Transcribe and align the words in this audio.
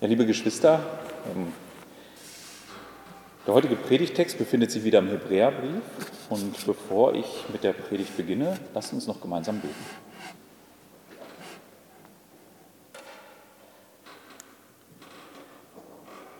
Ja, 0.00 0.08
liebe 0.08 0.24
Geschwister, 0.24 0.80
ähm, 1.26 1.52
der 3.46 3.52
heutige 3.52 3.76
Predigtext 3.76 4.38
befindet 4.38 4.70
sich 4.70 4.82
wieder 4.82 5.00
im 5.00 5.08
Hebräerbrief 5.08 5.82
und 6.30 6.64
bevor 6.64 7.14
ich 7.14 7.44
mit 7.52 7.64
der 7.64 7.74
Predigt 7.74 8.16
beginne, 8.16 8.56
lasst 8.72 8.94
uns 8.94 9.06
noch 9.06 9.20
gemeinsam 9.20 9.60
beten. 9.60 9.74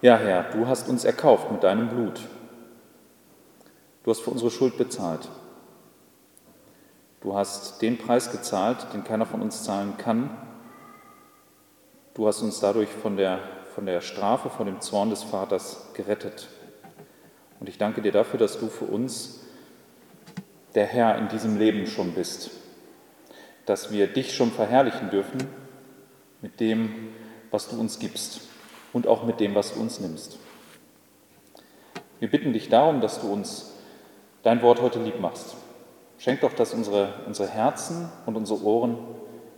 Ja, 0.00 0.16
Herr, 0.16 0.45
du 0.45 0.66
hast 0.66 0.88
uns 0.88 1.04
erkauft 1.04 1.52
mit 1.52 1.62
deinem 1.62 1.90
Blut. 1.90 2.18
Du 4.04 4.11
hast 4.11 4.20
für 4.20 4.30
unsere 4.30 4.50
Schuld 4.50 4.79
bezahlt. 4.79 5.29
Du 7.20 7.36
hast 7.36 7.82
den 7.82 7.98
Preis 7.98 8.32
gezahlt, 8.32 8.86
den 8.95 9.04
keiner 9.04 9.27
von 9.27 9.42
uns 9.42 9.64
zahlen 9.64 9.98
kann. 9.98 10.30
Du 12.14 12.27
hast 12.27 12.42
uns 12.42 12.58
dadurch 12.58 12.88
von 12.88 13.16
der, 13.16 13.38
von 13.74 13.86
der 13.86 14.00
Strafe, 14.00 14.50
von 14.50 14.66
dem 14.66 14.80
Zorn 14.80 15.11
des 15.11 15.22
Vaters 15.22 15.90
gerettet. 15.94 16.48
Und 17.61 17.68
ich 17.68 17.79
danke 17.79 18.02
dir 18.02 18.11
dafür, 18.11 18.39
dass 18.39 18.58
du 18.58 18.66
für 18.66 18.86
uns 18.86 19.40
der 20.75 20.86
Herr 20.86 21.18
in 21.18 21.29
diesem 21.29 21.57
Leben 21.57 21.86
schon 21.86 22.12
bist, 22.12 22.50
dass 23.66 23.93
wir 23.93 24.08
dich 24.08 24.35
schon 24.35 24.50
verherrlichen 24.50 25.11
dürfen 25.11 25.38
mit 26.40 26.58
dem, 26.58 27.12
was 27.50 27.68
du 27.68 27.79
uns 27.79 27.99
gibst 28.00 28.40
und 28.93 29.07
auch 29.07 29.24
mit 29.24 29.38
dem, 29.38 29.54
was 29.54 29.74
du 29.74 29.80
uns 29.80 30.00
nimmst. 30.00 30.38
Wir 32.19 32.28
bitten 32.30 32.52
dich 32.52 32.69
darum, 32.69 33.00
dass 33.00 33.20
du 33.20 33.33
uns 33.33 33.72
dein 34.42 34.62
Wort 34.62 34.80
heute 34.80 35.00
lieb 35.00 35.20
machst. 35.20 35.55
Schenk 36.19 36.41
doch, 36.41 36.52
dass 36.55 36.74
unsere, 36.74 37.14
unsere 37.27 37.48
Herzen 37.48 38.11
und 38.27 38.36
unsere 38.36 38.62
Ohren 38.62 38.98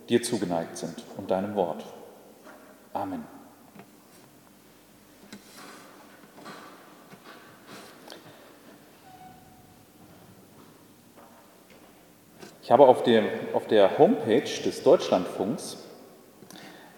dir 0.07 0.21
zugeneigt 0.21 0.77
sind 0.77 1.03
und 1.17 1.31
deinem 1.31 1.55
Wort. 1.55 1.83
Amen. 2.93 3.23
Ich 12.61 12.71
habe 12.71 12.87
auf 12.87 13.03
der, 13.03 13.23
auf 13.53 13.67
der 13.67 13.97
Homepage 13.97 14.41
des 14.41 14.83
Deutschlandfunks 14.83 15.77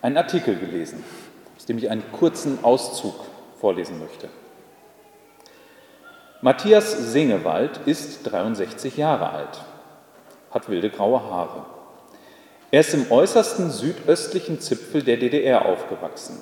einen 0.01 0.17
Artikel 0.17 0.55
gelesen, 0.57 1.03
aus 1.57 1.65
dem 1.65 1.77
ich 1.79 1.89
einen 1.89 2.11
kurzen 2.11 2.63
Auszug 2.63 3.15
vorlesen 3.59 3.97
möchte. 3.97 4.29
Matthias 6.41 7.11
Sengewald 7.11 7.79
ist 7.87 8.23
63 8.23 8.97
Jahre 8.97 9.29
alt, 9.31 9.63
hat 10.51 10.69
wilde 10.69 10.91
graue 10.91 11.23
Haare. 11.23 11.74
Er 12.71 12.81
ist 12.81 12.93
im 12.93 13.11
äußersten 13.11 13.69
südöstlichen 13.69 14.59
Zipfel 14.59 15.03
der 15.03 15.17
DDR 15.17 15.65
aufgewachsen. 15.65 16.41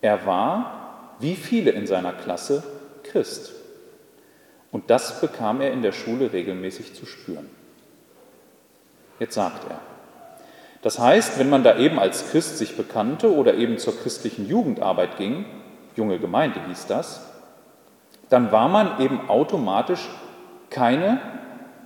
Er 0.00 0.26
war, 0.26 1.16
wie 1.20 1.34
viele 1.34 1.70
in 1.70 1.86
seiner 1.86 2.12
Klasse, 2.12 2.62
Christ. 3.02 3.52
Und 4.70 4.90
das 4.90 5.20
bekam 5.20 5.60
er 5.60 5.72
in 5.72 5.82
der 5.82 5.92
Schule 5.92 6.32
regelmäßig 6.32 6.94
zu 6.94 7.06
spüren. 7.06 7.48
Jetzt 9.18 9.34
sagt 9.34 9.68
er, 9.70 9.80
das 10.82 10.98
heißt, 10.98 11.38
wenn 11.38 11.50
man 11.50 11.64
da 11.64 11.76
eben 11.76 11.98
als 11.98 12.30
Christ 12.30 12.58
sich 12.58 12.76
bekannte 12.76 13.34
oder 13.34 13.54
eben 13.54 13.78
zur 13.78 13.98
christlichen 13.98 14.46
Jugendarbeit 14.46 15.16
ging, 15.16 15.44
junge 15.96 16.18
Gemeinde 16.18 16.60
hieß 16.68 16.86
das, 16.86 17.22
dann 18.28 18.52
war 18.52 18.68
man 18.68 19.00
eben 19.00 19.28
automatisch 19.28 20.08
keine 20.70 21.20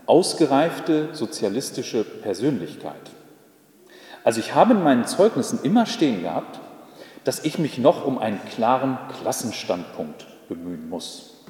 ausgereifte 0.07 1.09
sozialistische 1.13 2.05
Persönlichkeit. 2.05 3.01
Also 4.25 4.41
ich 4.41 4.55
habe 4.55 4.75
in 4.75 4.83
meinen 4.83 5.07
Zeugnissen 5.07 5.61
immer 5.63 5.87
stehen 5.87 6.23
gehabt, 6.23 6.61
dass 7.25 7.45
ich 7.45 7.59
mich 7.59 7.79
noch 7.79 8.05
um 8.05 8.19
einen 8.19 8.41
klaren 8.45 8.99
Klassenstandpunkt 9.21 10.27
bemühen 10.49 10.89
muss. 10.89 11.45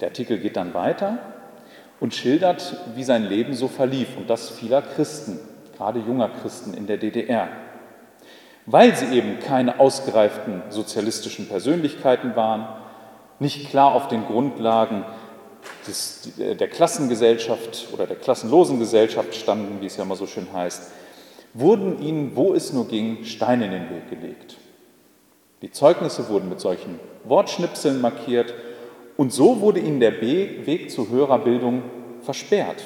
Der 0.00 0.08
Artikel 0.08 0.38
geht 0.38 0.56
dann 0.56 0.74
weiter 0.74 1.18
und 2.00 2.14
schildert, 2.14 2.76
wie 2.94 3.04
sein 3.04 3.24
Leben 3.24 3.54
so 3.54 3.68
verlief 3.68 4.16
und 4.16 4.28
das 4.28 4.50
vieler 4.50 4.82
Christen, 4.82 5.38
gerade 5.76 6.00
junger 6.00 6.28
Christen 6.28 6.74
in 6.74 6.86
der 6.86 6.96
DDR. 6.96 7.48
Weil 8.66 8.96
sie 8.96 9.16
eben 9.16 9.40
keine 9.40 9.80
ausgereiften 9.80 10.62
sozialistischen 10.70 11.48
Persönlichkeiten 11.48 12.34
waren, 12.36 12.66
nicht 13.38 13.70
klar 13.70 13.94
auf 13.94 14.08
den 14.08 14.26
Grundlagen 14.26 15.04
des, 15.86 16.30
der 16.36 16.68
Klassengesellschaft 16.68 17.88
oder 17.92 18.06
der 18.06 18.16
klassenlosen 18.16 18.78
Gesellschaft 18.78 19.34
standen, 19.34 19.80
wie 19.80 19.86
es 19.86 19.96
ja 19.96 20.04
immer 20.04 20.16
so 20.16 20.26
schön 20.26 20.52
heißt, 20.52 20.90
wurden 21.54 22.02
ihnen, 22.02 22.36
wo 22.36 22.54
es 22.54 22.72
nur 22.72 22.88
ging, 22.88 23.24
Steine 23.24 23.66
in 23.66 23.72
den 23.72 23.90
Weg 23.90 24.10
gelegt. 24.10 24.56
Die 25.62 25.70
Zeugnisse 25.70 26.28
wurden 26.28 26.48
mit 26.48 26.60
solchen 26.60 26.98
Wortschnipseln 27.24 28.00
markiert 28.00 28.52
und 29.16 29.32
so 29.32 29.60
wurde 29.60 29.80
ihnen 29.80 30.00
der 30.00 30.20
Weg 30.20 30.90
zu 30.90 31.08
höherer 31.08 31.38
Bildung 31.38 31.82
versperrt, 32.22 32.82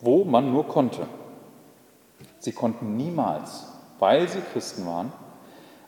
wo 0.00 0.24
man 0.24 0.52
nur 0.52 0.66
konnte. 0.66 1.06
Sie 2.38 2.52
konnten 2.52 2.96
niemals, 2.96 3.66
weil 3.98 4.28
sie 4.28 4.40
Christen 4.52 4.86
waren, 4.86 5.12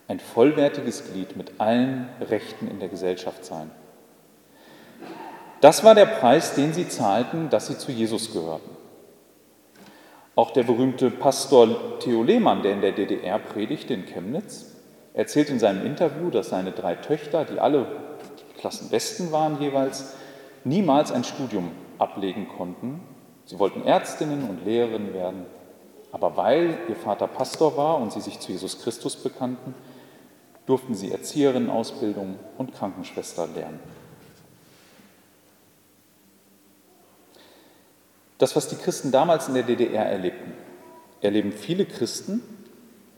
ein 0.08 0.20
vollwertiges 0.20 1.12
Glied 1.12 1.36
mit 1.36 1.60
allen 1.60 2.08
Rechten 2.20 2.68
in 2.68 2.78
der 2.78 2.88
Gesellschaft 2.88 3.44
sein. 3.44 3.70
Das 5.60 5.84
war 5.84 5.94
der 5.94 6.06
Preis, 6.06 6.54
den 6.54 6.72
sie 6.72 6.88
zahlten, 6.88 7.48
dass 7.48 7.66
sie 7.66 7.78
zu 7.78 7.90
Jesus 7.90 8.32
gehörten. 8.32 8.70
Auch 10.34 10.50
der 10.50 10.64
berühmte 10.64 11.10
Pastor 11.10 11.98
Theo 11.98 12.22
Lehmann, 12.22 12.62
der 12.62 12.72
in 12.72 12.82
der 12.82 12.92
DDR 12.92 13.38
predigte 13.38 13.94
in 13.94 14.04
Chemnitz, 14.04 14.76
erzählt 15.14 15.48
in 15.48 15.58
seinem 15.58 15.86
Interview, 15.86 16.28
dass 16.28 16.50
seine 16.50 16.72
drei 16.72 16.94
Töchter, 16.94 17.46
die 17.46 17.58
alle 17.58 17.86
Klassenbesten 18.58 19.32
waren 19.32 19.60
jeweils, 19.60 20.14
niemals 20.64 21.10
ein 21.10 21.24
Studium 21.24 21.70
ablegen 21.98 22.48
konnten. 22.48 23.00
Sie 23.46 23.58
wollten 23.58 23.82
Ärztinnen 23.82 24.48
und 24.48 24.66
Lehrerinnen 24.66 25.14
werden, 25.14 25.46
aber 26.12 26.36
weil 26.36 26.76
ihr 26.88 26.96
Vater 26.96 27.28
Pastor 27.28 27.78
war 27.78 27.98
und 27.98 28.12
sie 28.12 28.20
sich 28.20 28.38
zu 28.38 28.52
Jesus 28.52 28.82
Christus 28.82 29.16
bekannten, 29.16 29.74
durften 30.66 30.94
sie 30.94 31.12
Erzieherinnenausbildung 31.12 32.38
und 32.58 32.74
Krankenschwester 32.74 33.46
lernen. 33.46 33.80
Das, 38.38 38.54
was 38.54 38.68
die 38.68 38.76
Christen 38.76 39.10
damals 39.10 39.48
in 39.48 39.54
der 39.54 39.62
DDR 39.62 40.06
erlebten, 40.06 40.52
erleben 41.20 41.52
viele 41.52 41.86
Christen 41.86 42.42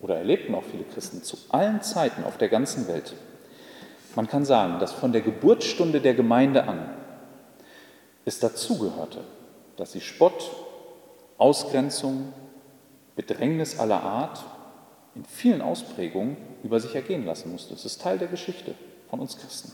oder 0.01 0.17
erlebten 0.17 0.55
auch 0.55 0.65
viele 0.71 0.85
Christen 0.85 1.23
zu 1.23 1.37
allen 1.49 1.83
Zeiten 1.83 2.25
auf 2.25 2.39
der 2.39 2.49
ganzen 2.49 2.87
Welt. 2.87 3.15
Man 4.15 4.29
kann 4.29 4.45
sagen, 4.45 4.79
dass 4.79 4.93
von 4.93 5.13
der 5.13 5.21
Geburtsstunde 5.21 6.01
der 6.01 6.15
Gemeinde 6.15 6.65
an 6.65 6.91
es 8.25 8.39
dazugehörte, 8.39 9.25
dass 9.77 9.93
sie 9.93 10.01
Spott, 10.01 10.51
Ausgrenzung, 11.39 12.33
Bedrängnis 13.17 13.79
aller 13.79 14.03
Art 14.03 14.45
in 15.15 15.25
vielen 15.25 15.63
Ausprägungen 15.63 16.37
über 16.63 16.79
sich 16.79 16.95
ergehen 16.95 17.25
lassen 17.25 17.51
musste. 17.51 17.75
Es 17.75 17.85
ist 17.85 18.01
Teil 18.01 18.19
der 18.19 18.29
Geschichte 18.29 18.75
von 19.11 19.21
uns 19.21 19.37
Christen. 19.39 19.73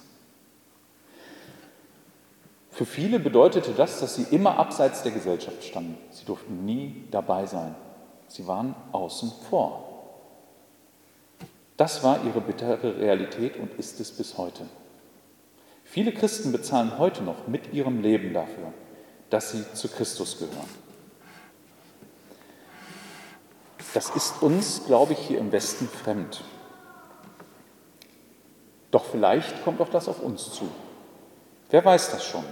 Für 2.75 2.87
viele 2.87 3.21
bedeutete 3.21 3.71
das, 3.73 4.01
dass 4.01 4.17
sie 4.17 4.27
immer 4.33 4.59
abseits 4.59 5.05
der 5.05 5.13
Gesellschaft 5.13 5.63
standen. 5.63 5.97
Sie 6.11 6.25
durften 6.25 6.65
nie 6.65 7.05
dabei 7.13 7.47
sein. 7.47 7.77
Sie 8.27 8.49
waren 8.49 8.75
außen 8.91 9.33
vor. 9.49 9.89
Das 11.77 12.03
war 12.03 12.25
ihre 12.25 12.41
bittere 12.41 12.99
Realität 12.99 13.57
und 13.59 13.73
ist 13.79 14.01
es 14.01 14.11
bis 14.11 14.39
heute. 14.39 14.65
Viele 15.85 16.13
Christen 16.13 16.51
bezahlen 16.51 16.99
heute 16.99 17.23
noch 17.23 17.47
mit 17.47 17.73
ihrem 17.73 18.03
Leben 18.03 18.33
dafür, 18.33 18.73
dass 19.31 19.53
sie 19.53 19.65
zu 19.75 19.87
Christus 19.87 20.39
gehören. 20.39 20.85
Das 23.93 24.11
ist 24.11 24.43
uns, 24.43 24.83
glaube 24.87 25.13
ich, 25.13 25.21
hier 25.21 25.39
im 25.39 25.53
Westen 25.53 25.89
fremd. 25.89 26.43
Doch 28.91 29.05
vielleicht 29.05 29.63
kommt 29.63 29.81
auch 29.81 29.91
das 29.91 30.09
auf 30.09 30.21
uns 30.21 30.53
zu. 30.53 30.69
Wer 31.71 31.85
weiß 31.85 32.11
das 32.11 32.25
schon? 32.25 32.45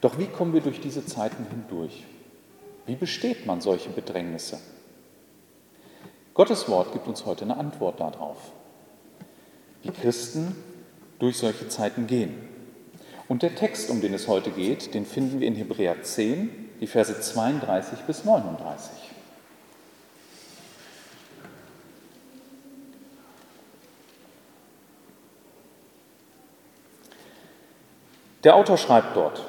Doch 0.00 0.18
wie 0.18 0.26
kommen 0.26 0.52
wir 0.52 0.60
durch 0.60 0.80
diese 0.80 1.04
Zeiten 1.06 1.46
hindurch? 1.50 2.04
Wie 2.86 2.96
besteht 2.96 3.46
man 3.46 3.60
solche 3.60 3.88
Bedrängnisse? 3.90 4.58
Gottes 6.34 6.68
Wort 6.68 6.92
gibt 6.92 7.08
uns 7.08 7.24
heute 7.24 7.44
eine 7.44 7.56
Antwort 7.56 7.98
darauf. 7.98 8.36
Wie 9.82 9.90
Christen 9.90 10.54
durch 11.18 11.38
solche 11.38 11.68
Zeiten 11.68 12.06
gehen. 12.06 12.34
Und 13.28 13.42
der 13.42 13.54
Text, 13.54 13.90
um 13.90 14.00
den 14.00 14.14
es 14.14 14.28
heute 14.28 14.50
geht, 14.50 14.94
den 14.94 15.06
finden 15.06 15.40
wir 15.40 15.48
in 15.48 15.56
Hebräer 15.56 16.02
10, 16.02 16.50
die 16.80 16.86
Verse 16.86 17.18
32 17.18 18.00
bis 18.00 18.24
39. 18.24 18.92
Der 28.44 28.54
Autor 28.54 28.76
schreibt 28.76 29.16
dort, 29.16 29.42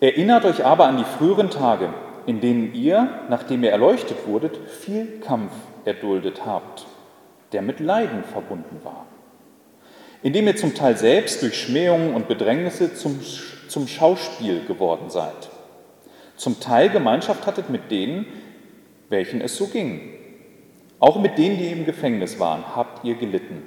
Erinnert 0.00 0.44
euch 0.44 0.64
aber 0.64 0.86
an 0.86 0.98
die 0.98 1.04
früheren 1.04 1.50
Tage, 1.50 1.92
in 2.26 2.40
denen 2.40 2.74
ihr, 2.74 3.08
nachdem 3.28 3.64
ihr 3.64 3.70
erleuchtet 3.70 4.26
wurdet, 4.26 4.56
viel 4.68 5.20
Kampf 5.20 5.52
erduldet 5.84 6.44
habt 6.44 6.86
der 7.52 7.62
mit 7.62 7.80
Leiden 7.80 8.24
verbunden 8.24 8.80
war, 8.84 9.06
indem 10.22 10.46
ihr 10.46 10.56
zum 10.56 10.74
Teil 10.74 10.96
selbst 10.96 11.42
durch 11.42 11.60
Schmähungen 11.60 12.14
und 12.14 12.28
Bedrängnisse 12.28 12.94
zum, 12.94 13.20
zum 13.68 13.88
Schauspiel 13.88 14.64
geworden 14.66 15.10
seid, 15.10 15.50
zum 16.36 16.60
Teil 16.60 16.90
Gemeinschaft 16.90 17.46
hattet 17.46 17.70
mit 17.70 17.90
denen, 17.90 18.26
welchen 19.08 19.40
es 19.40 19.56
so 19.56 19.66
ging. 19.66 20.14
Auch 21.00 21.20
mit 21.20 21.38
denen, 21.38 21.58
die 21.58 21.70
im 21.70 21.84
Gefängnis 21.84 22.38
waren, 22.38 22.76
habt 22.76 23.04
ihr 23.04 23.14
gelitten. 23.14 23.62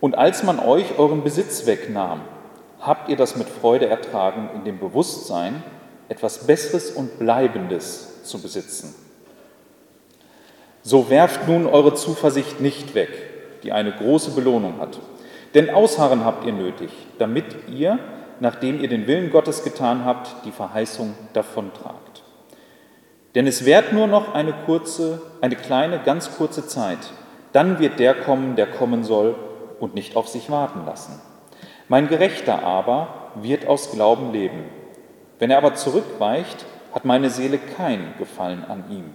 Und 0.00 0.16
als 0.16 0.42
man 0.42 0.58
euch 0.58 0.98
euren 0.98 1.22
Besitz 1.22 1.66
wegnahm, 1.66 2.22
habt 2.80 3.08
ihr 3.08 3.16
das 3.16 3.36
mit 3.36 3.48
Freude 3.48 3.86
ertragen, 3.86 4.50
in 4.54 4.64
dem 4.64 4.78
Bewusstsein, 4.78 5.62
etwas 6.08 6.46
Besseres 6.46 6.90
und 6.90 7.18
Bleibendes 7.18 8.24
zu 8.24 8.40
besitzen. 8.40 8.94
So 10.82 11.10
werft 11.10 11.46
nun 11.46 11.66
eure 11.66 11.94
Zuversicht 11.94 12.60
nicht 12.60 12.94
weg, 12.94 13.10
die 13.62 13.72
eine 13.72 13.92
große 13.92 14.30
Belohnung 14.32 14.80
hat. 14.80 14.98
Denn 15.54 15.70
Ausharren 15.70 16.24
habt 16.24 16.46
ihr 16.46 16.52
nötig, 16.52 16.90
damit 17.18 17.44
ihr, 17.68 17.98
nachdem 18.40 18.80
ihr 18.80 18.88
den 18.88 19.06
Willen 19.06 19.30
Gottes 19.30 19.62
getan 19.62 20.04
habt, 20.04 20.46
die 20.46 20.52
Verheißung 20.52 21.14
davontragt. 21.32 22.22
Denn 23.34 23.46
es 23.46 23.64
währt 23.64 23.92
nur 23.92 24.06
noch 24.06 24.34
eine 24.34 24.52
kurze, 24.52 25.20
eine 25.40 25.56
kleine, 25.56 26.00
ganz 26.00 26.36
kurze 26.36 26.66
Zeit. 26.66 26.98
Dann 27.52 27.78
wird 27.78 27.98
der 27.98 28.14
kommen, 28.14 28.56
der 28.56 28.66
kommen 28.66 29.04
soll 29.04 29.34
und 29.78 29.94
nicht 29.94 30.16
auf 30.16 30.28
sich 30.28 30.50
warten 30.50 30.84
lassen. 30.86 31.20
Mein 31.90 32.06
Gerechter 32.06 32.62
aber 32.62 33.32
wird 33.34 33.66
aus 33.66 33.90
Glauben 33.90 34.30
leben. 34.30 34.62
Wenn 35.40 35.50
er 35.50 35.58
aber 35.58 35.74
zurückweicht, 35.74 36.64
hat 36.92 37.04
meine 37.04 37.30
Seele 37.30 37.58
kein 37.58 38.14
Gefallen 38.16 38.64
an 38.64 38.84
ihm. 38.92 39.12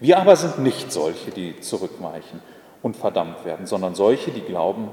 Wir 0.00 0.18
aber 0.18 0.34
sind 0.34 0.60
nicht 0.60 0.90
solche, 0.90 1.30
die 1.30 1.60
zurückweichen 1.60 2.40
und 2.80 2.96
verdammt 2.96 3.44
werden, 3.44 3.66
sondern 3.66 3.94
solche, 3.94 4.30
die 4.30 4.40
glauben 4.40 4.88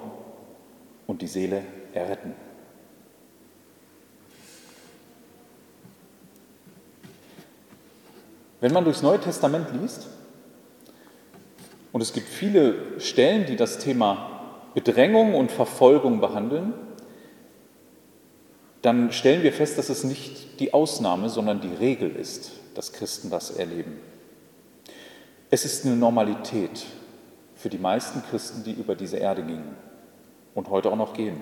und 1.08 1.22
die 1.22 1.28
Seele 1.28 1.64
erretten. 1.94 2.36
Wenn 8.60 8.74
man 8.74 8.84
durchs 8.84 9.02
Neue 9.02 9.22
Testament 9.22 9.68
liest, 9.82 10.10
und 11.94 12.02
es 12.02 12.12
gibt 12.12 12.28
viele 12.28 13.00
Stellen, 13.00 13.46
die 13.46 13.56
das 13.56 13.78
Thema 13.78 14.37
Bedrängung 14.78 15.34
und 15.34 15.52
Verfolgung 15.52 16.22
behandeln, 16.22 16.72
dann 18.84 19.12
stellen 19.12 19.42
wir 19.42 19.52
fest, 19.52 19.80
dass 19.80 19.90
es 19.90 20.04
nicht 20.04 20.60
die 20.60 20.72
Ausnahme, 20.72 21.30
sondern 21.30 21.62
die 21.62 21.74
Regel 21.74 22.16
ist, 22.16 22.52
dass 22.76 22.94
Christen 22.94 23.32
das 23.32 23.50
erleben. 23.50 24.00
Es 25.50 25.66
ist 25.66 25.84
eine 25.84 25.96
Normalität 25.96 26.86
für 27.56 27.70
die 27.70 27.80
meisten 27.80 28.22
Christen, 28.30 28.64
die 28.66 28.74
über 28.74 28.94
diese 28.94 29.18
Erde 29.18 29.42
gingen 29.42 29.76
und 30.54 30.70
heute 30.70 30.92
auch 30.92 30.96
noch 30.96 31.14
gehen. 31.14 31.42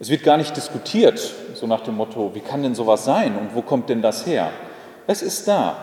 Es 0.00 0.08
wird 0.08 0.22
gar 0.22 0.38
nicht 0.38 0.56
diskutiert, 0.56 1.34
so 1.52 1.66
nach 1.66 1.82
dem 1.82 1.96
Motto, 1.96 2.34
wie 2.34 2.40
kann 2.40 2.62
denn 2.62 2.74
sowas 2.74 3.04
sein 3.04 3.36
und 3.36 3.54
wo 3.54 3.60
kommt 3.60 3.90
denn 3.90 4.00
das 4.00 4.24
her? 4.24 4.50
Es 5.06 5.20
ist 5.20 5.46
da 5.46 5.76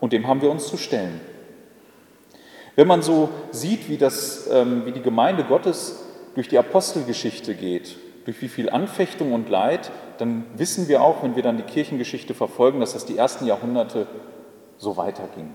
und 0.00 0.14
dem 0.14 0.26
haben 0.26 0.40
wir 0.40 0.50
uns 0.50 0.66
zu 0.66 0.78
stellen. 0.78 1.20
Wenn 2.76 2.86
man 2.86 3.02
so 3.02 3.30
sieht, 3.50 3.88
wie, 3.88 3.96
das, 3.96 4.48
ähm, 4.52 4.84
wie 4.84 4.92
die 4.92 5.02
Gemeinde 5.02 5.44
Gottes 5.44 6.04
durch 6.34 6.48
die 6.48 6.58
Apostelgeschichte 6.58 7.54
geht, 7.54 7.96
durch 8.26 8.40
wie 8.42 8.48
viel 8.48 8.68
Anfechtung 8.68 9.32
und 9.32 9.48
Leid, 9.48 9.90
dann 10.18 10.44
wissen 10.56 10.86
wir 10.86 11.02
auch, 11.02 11.22
wenn 11.22 11.36
wir 11.36 11.42
dann 11.42 11.56
die 11.56 11.62
Kirchengeschichte 11.62 12.34
verfolgen, 12.34 12.80
dass 12.80 12.92
das 12.92 13.06
die 13.06 13.16
ersten 13.16 13.46
Jahrhunderte 13.46 14.06
so 14.76 14.96
weiterging. 14.98 15.54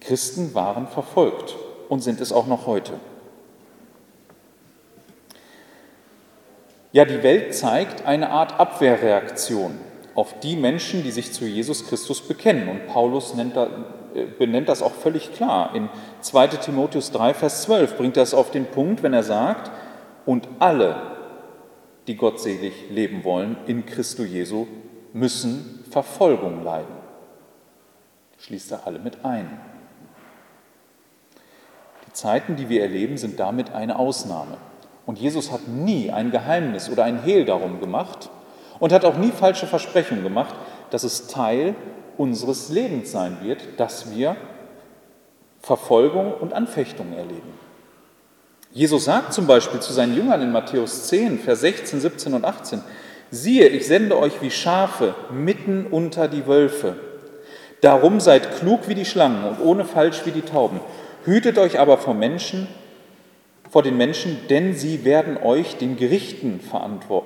Christen 0.00 0.54
waren 0.54 0.86
verfolgt 0.86 1.56
und 1.88 2.00
sind 2.00 2.20
es 2.20 2.30
auch 2.30 2.46
noch 2.46 2.66
heute. 2.66 2.92
Ja, 6.92 7.06
die 7.06 7.22
Welt 7.22 7.54
zeigt 7.54 8.04
eine 8.04 8.30
Art 8.30 8.60
Abwehrreaktion 8.60 9.78
auf 10.14 10.38
die 10.40 10.56
Menschen, 10.56 11.02
die 11.02 11.10
sich 11.10 11.32
zu 11.32 11.44
Jesus 11.44 11.86
Christus 11.86 12.20
bekennen. 12.20 12.68
Und 12.68 12.86
Paulus 12.86 13.34
da, 13.54 13.68
äh, 14.14 14.24
benennt 14.38 14.68
das 14.68 14.82
auch 14.82 14.92
völlig 14.92 15.32
klar. 15.34 15.74
In 15.74 15.88
2 16.20 16.46
Timotheus 16.48 17.10
3, 17.10 17.34
Vers 17.34 17.62
12 17.62 17.96
bringt 17.96 18.16
es 18.16 18.34
auf 18.34 18.50
den 18.50 18.66
Punkt, 18.66 19.02
wenn 19.02 19.12
er 19.12 19.24
sagt, 19.24 19.70
und 20.26 20.48
alle, 20.58 20.96
die 22.06 22.16
gottselig 22.16 22.72
leben 22.90 23.24
wollen 23.24 23.56
in 23.66 23.86
Christo 23.86 24.22
Jesu, 24.22 24.66
müssen 25.12 25.84
Verfolgung 25.90 26.62
leiden. 26.62 26.94
Schließt 28.38 28.72
er 28.72 28.86
alle 28.86 28.98
mit 28.98 29.24
ein. 29.24 29.60
Die 32.06 32.12
Zeiten, 32.12 32.56
die 32.56 32.68
wir 32.68 32.82
erleben, 32.82 33.16
sind 33.16 33.40
damit 33.40 33.72
eine 33.72 33.98
Ausnahme. 33.98 34.58
Und 35.06 35.18
Jesus 35.18 35.50
hat 35.50 35.68
nie 35.68 36.10
ein 36.10 36.30
Geheimnis 36.30 36.88
oder 36.88 37.04
ein 37.04 37.22
Hehl 37.22 37.44
darum 37.44 37.80
gemacht, 37.80 38.30
und 38.78 38.92
hat 38.92 39.04
auch 39.04 39.16
nie 39.16 39.30
falsche 39.30 39.66
Versprechungen 39.66 40.22
gemacht, 40.22 40.54
dass 40.90 41.04
es 41.04 41.26
Teil 41.26 41.74
unseres 42.16 42.68
Lebens 42.68 43.10
sein 43.10 43.38
wird, 43.42 43.60
dass 43.78 44.14
wir 44.14 44.36
Verfolgung 45.60 46.32
und 46.34 46.52
Anfechtungen 46.52 47.14
erleben. 47.14 47.54
Jesus 48.72 49.04
sagt 49.04 49.32
zum 49.32 49.46
Beispiel 49.46 49.80
zu 49.80 49.92
seinen 49.92 50.16
Jüngern 50.16 50.42
in 50.42 50.52
Matthäus 50.52 51.06
10, 51.08 51.38
Vers 51.38 51.60
16, 51.60 52.00
17 52.00 52.34
und 52.34 52.44
18, 52.44 52.82
siehe, 53.30 53.68
ich 53.68 53.86
sende 53.86 54.18
euch 54.18 54.42
wie 54.42 54.50
Schafe 54.50 55.14
mitten 55.30 55.86
unter 55.86 56.28
die 56.28 56.46
Wölfe. 56.46 56.96
Darum 57.80 58.20
seid 58.20 58.58
klug 58.58 58.88
wie 58.88 58.94
die 58.94 59.04
Schlangen 59.04 59.44
und 59.44 59.60
ohne 59.60 59.84
falsch 59.84 60.22
wie 60.24 60.30
die 60.30 60.42
Tauben. 60.42 60.80
Hütet 61.24 61.58
euch 61.58 61.78
aber 61.78 61.98
vor 61.98 62.14
Menschen, 62.14 62.66
vor 63.74 63.82
den 63.82 63.96
Menschen, 63.96 64.38
denn 64.48 64.72
sie 64.72 65.04
werden 65.04 65.36
euch 65.36 65.78
den 65.78 65.96
Gerichten 65.96 66.60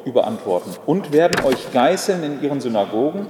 überantworten 0.07 0.75
und 0.87 1.13
werden 1.13 1.45
euch 1.45 1.75
geißeln 1.75 2.23
in 2.23 2.43
ihren 2.43 2.63
Synagogen 2.63 3.27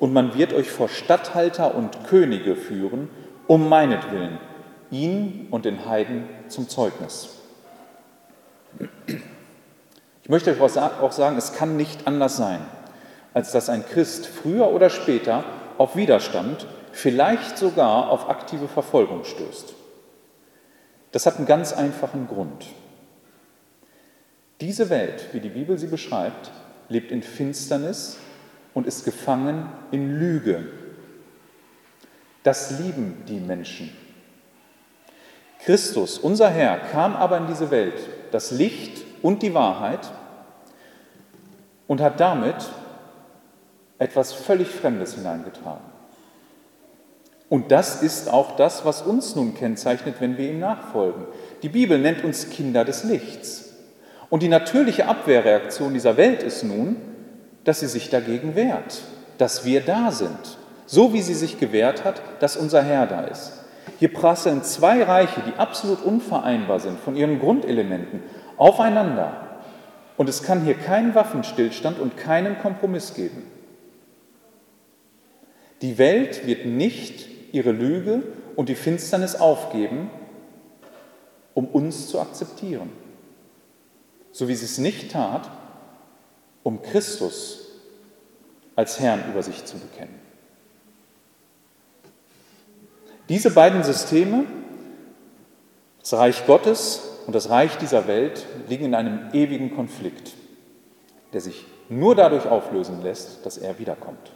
und 0.00 0.12
man 0.12 0.36
wird 0.36 0.52
euch 0.52 0.68
vor 0.68 0.88
Statthalter 0.88 1.76
und 1.76 2.08
Könige 2.08 2.56
führen, 2.56 3.08
um 3.46 3.68
meinetwillen, 3.68 4.40
ihn 4.90 5.46
und 5.52 5.64
den 5.64 5.88
Heiden 5.88 6.24
zum 6.48 6.68
Zeugnis. 6.68 7.28
Ich 10.24 10.28
möchte 10.28 10.50
euch 10.50 10.60
auch 10.60 11.12
sagen, 11.12 11.36
es 11.36 11.52
kann 11.52 11.76
nicht 11.76 12.08
anders 12.08 12.36
sein, 12.36 12.58
als 13.32 13.52
dass 13.52 13.68
ein 13.68 13.86
Christ 13.86 14.26
früher 14.26 14.72
oder 14.72 14.90
später 14.90 15.44
auf 15.78 15.94
Widerstand, 15.94 16.66
vielleicht 16.90 17.58
sogar 17.58 18.10
auf 18.10 18.28
aktive 18.28 18.66
Verfolgung 18.66 19.22
stößt. 19.22 19.75
Das 21.12 21.26
hat 21.26 21.36
einen 21.36 21.46
ganz 21.46 21.72
einfachen 21.72 22.26
Grund. 22.26 22.66
Diese 24.60 24.88
Welt, 24.90 25.28
wie 25.32 25.40
die 25.40 25.50
Bibel 25.50 25.78
sie 25.78 25.86
beschreibt, 25.86 26.50
lebt 26.88 27.10
in 27.10 27.22
Finsternis 27.22 28.18
und 28.74 28.86
ist 28.86 29.04
gefangen 29.04 29.68
in 29.90 30.18
Lüge. 30.18 30.66
Das 32.42 32.78
lieben 32.78 33.24
die 33.26 33.40
Menschen. 33.40 33.90
Christus, 35.64 36.18
unser 36.18 36.48
Herr, 36.48 36.78
kam 36.78 37.16
aber 37.16 37.38
in 37.38 37.46
diese 37.48 37.70
Welt, 37.70 37.98
das 38.30 38.50
Licht 38.50 39.04
und 39.22 39.42
die 39.42 39.54
Wahrheit, 39.54 40.12
und 41.86 42.00
hat 42.00 42.20
damit 42.20 42.56
etwas 43.98 44.32
völlig 44.32 44.68
Fremdes 44.68 45.14
hineingetragen. 45.14 45.85
Und 47.48 47.70
das 47.70 48.02
ist 48.02 48.32
auch 48.32 48.56
das, 48.56 48.84
was 48.84 49.02
uns 49.02 49.36
nun 49.36 49.54
kennzeichnet, 49.54 50.16
wenn 50.18 50.36
wir 50.36 50.50
ihm 50.50 50.58
nachfolgen. 50.58 51.26
Die 51.62 51.68
Bibel 51.68 51.98
nennt 51.98 52.24
uns 52.24 52.50
Kinder 52.50 52.84
des 52.84 53.04
Lichts. 53.04 53.74
Und 54.28 54.42
die 54.42 54.48
natürliche 54.48 55.06
Abwehrreaktion 55.06 55.94
dieser 55.94 56.16
Welt 56.16 56.42
ist 56.42 56.64
nun, 56.64 56.96
dass 57.64 57.80
sie 57.80 57.86
sich 57.86 58.10
dagegen 58.10 58.56
wehrt, 58.56 59.02
dass 59.38 59.64
wir 59.64 59.80
da 59.80 60.10
sind, 60.10 60.58
so 60.86 61.12
wie 61.12 61.22
sie 61.22 61.34
sich 61.34 61.60
gewehrt 61.60 62.04
hat, 62.04 62.20
dass 62.40 62.56
unser 62.56 62.82
Herr 62.82 63.06
da 63.06 63.22
ist. 63.22 63.52
Hier 63.98 64.12
prasseln 64.12 64.64
zwei 64.64 65.02
Reiche, 65.04 65.40
die 65.46 65.58
absolut 65.58 66.02
unvereinbar 66.02 66.80
sind 66.80 66.98
von 66.98 67.14
ihren 67.14 67.38
Grundelementen, 67.38 68.22
aufeinander. 68.56 69.60
Und 70.16 70.28
es 70.28 70.42
kann 70.42 70.64
hier 70.64 70.74
keinen 70.74 71.14
Waffenstillstand 71.14 72.00
und 72.00 72.16
keinen 72.16 72.58
Kompromiss 72.58 73.14
geben. 73.14 73.44
Die 75.82 75.98
Welt 75.98 76.46
wird 76.46 76.66
nicht 76.66 77.35
ihre 77.56 77.72
Lüge 77.72 78.22
und 78.54 78.68
die 78.68 78.74
Finsternis 78.74 79.34
aufgeben, 79.34 80.10
um 81.54 81.66
uns 81.66 82.08
zu 82.08 82.20
akzeptieren. 82.20 82.92
So 84.30 84.46
wie 84.46 84.54
sie 84.54 84.66
es 84.66 84.76
nicht 84.76 85.10
tat, 85.10 85.50
um 86.62 86.82
Christus 86.82 87.62
als 88.74 89.00
Herrn 89.00 89.24
über 89.30 89.42
sich 89.42 89.64
zu 89.64 89.78
bekennen. 89.78 90.20
Diese 93.30 93.50
beiden 93.50 93.82
Systeme, 93.82 94.44
das 96.00 96.12
Reich 96.12 96.46
Gottes 96.46 97.02
und 97.26 97.34
das 97.34 97.48
Reich 97.48 97.78
dieser 97.78 98.06
Welt, 98.06 98.44
liegen 98.68 98.84
in 98.84 98.94
einem 98.94 99.30
ewigen 99.32 99.74
Konflikt, 99.74 100.34
der 101.32 101.40
sich 101.40 101.64
nur 101.88 102.14
dadurch 102.14 102.46
auflösen 102.46 103.02
lässt, 103.02 103.46
dass 103.46 103.56
er 103.56 103.78
wiederkommt. 103.78 104.35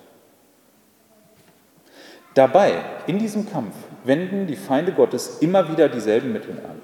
Dabei, 2.41 2.83
in 3.07 3.19
diesem 3.19 3.51
Kampf, 3.51 3.75
wenden 4.03 4.47
die 4.47 4.57
Feinde 4.57 4.93
Gottes 4.93 5.41
immer 5.41 5.71
wieder 5.71 5.91
dieselben 5.91 6.33
Mittel 6.33 6.53
an. 6.53 6.81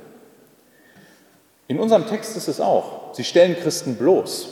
In 1.67 1.81
unserem 1.81 2.07
Text 2.07 2.37
ist 2.37 2.47
es 2.47 2.61
auch, 2.61 3.15
sie 3.15 3.25
stellen 3.25 3.57
Christen 3.57 3.97
bloß. 3.97 4.49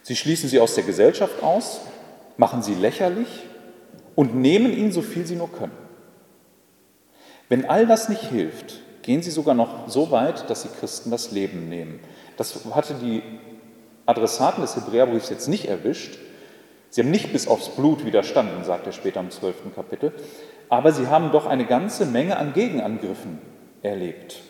Sie 0.00 0.16
schließen 0.16 0.48
sie 0.48 0.58
aus 0.58 0.76
der 0.76 0.84
Gesellschaft 0.84 1.42
aus, 1.42 1.82
machen 2.38 2.62
sie 2.62 2.74
lächerlich 2.74 3.28
und 4.14 4.34
nehmen 4.34 4.72
ihnen 4.72 4.92
so 4.92 5.02
viel 5.02 5.26
sie 5.26 5.36
nur 5.36 5.52
können. 5.52 5.76
Wenn 7.50 7.68
all 7.68 7.86
das 7.86 8.08
nicht 8.08 8.22
hilft, 8.22 8.80
gehen 9.02 9.20
sie 9.20 9.30
sogar 9.30 9.54
noch 9.54 9.90
so 9.90 10.10
weit, 10.10 10.48
dass 10.48 10.62
sie 10.62 10.70
Christen 10.80 11.10
das 11.10 11.32
Leben 11.32 11.68
nehmen. 11.68 12.00
Das 12.38 12.64
hatte 12.74 12.94
die 12.94 13.22
Adressaten 14.06 14.62
des 14.62 14.74
Hebräerbriefs 14.74 15.28
jetzt 15.28 15.48
nicht 15.48 15.66
erwischt. 15.66 16.18
Sie 16.90 17.02
haben 17.02 17.10
nicht 17.10 17.32
bis 17.32 17.48
aufs 17.48 17.68
Blut 17.70 18.04
widerstanden, 18.04 18.64
sagt 18.64 18.86
er 18.86 18.92
später 18.92 19.20
im 19.20 19.30
12. 19.30 19.74
Kapitel, 19.74 20.12
aber 20.68 20.92
sie 20.92 21.08
haben 21.08 21.32
doch 21.32 21.46
eine 21.46 21.66
ganze 21.66 22.06
Menge 22.06 22.36
an 22.36 22.52
Gegenangriffen 22.52 23.38
erlebt. 23.82 24.40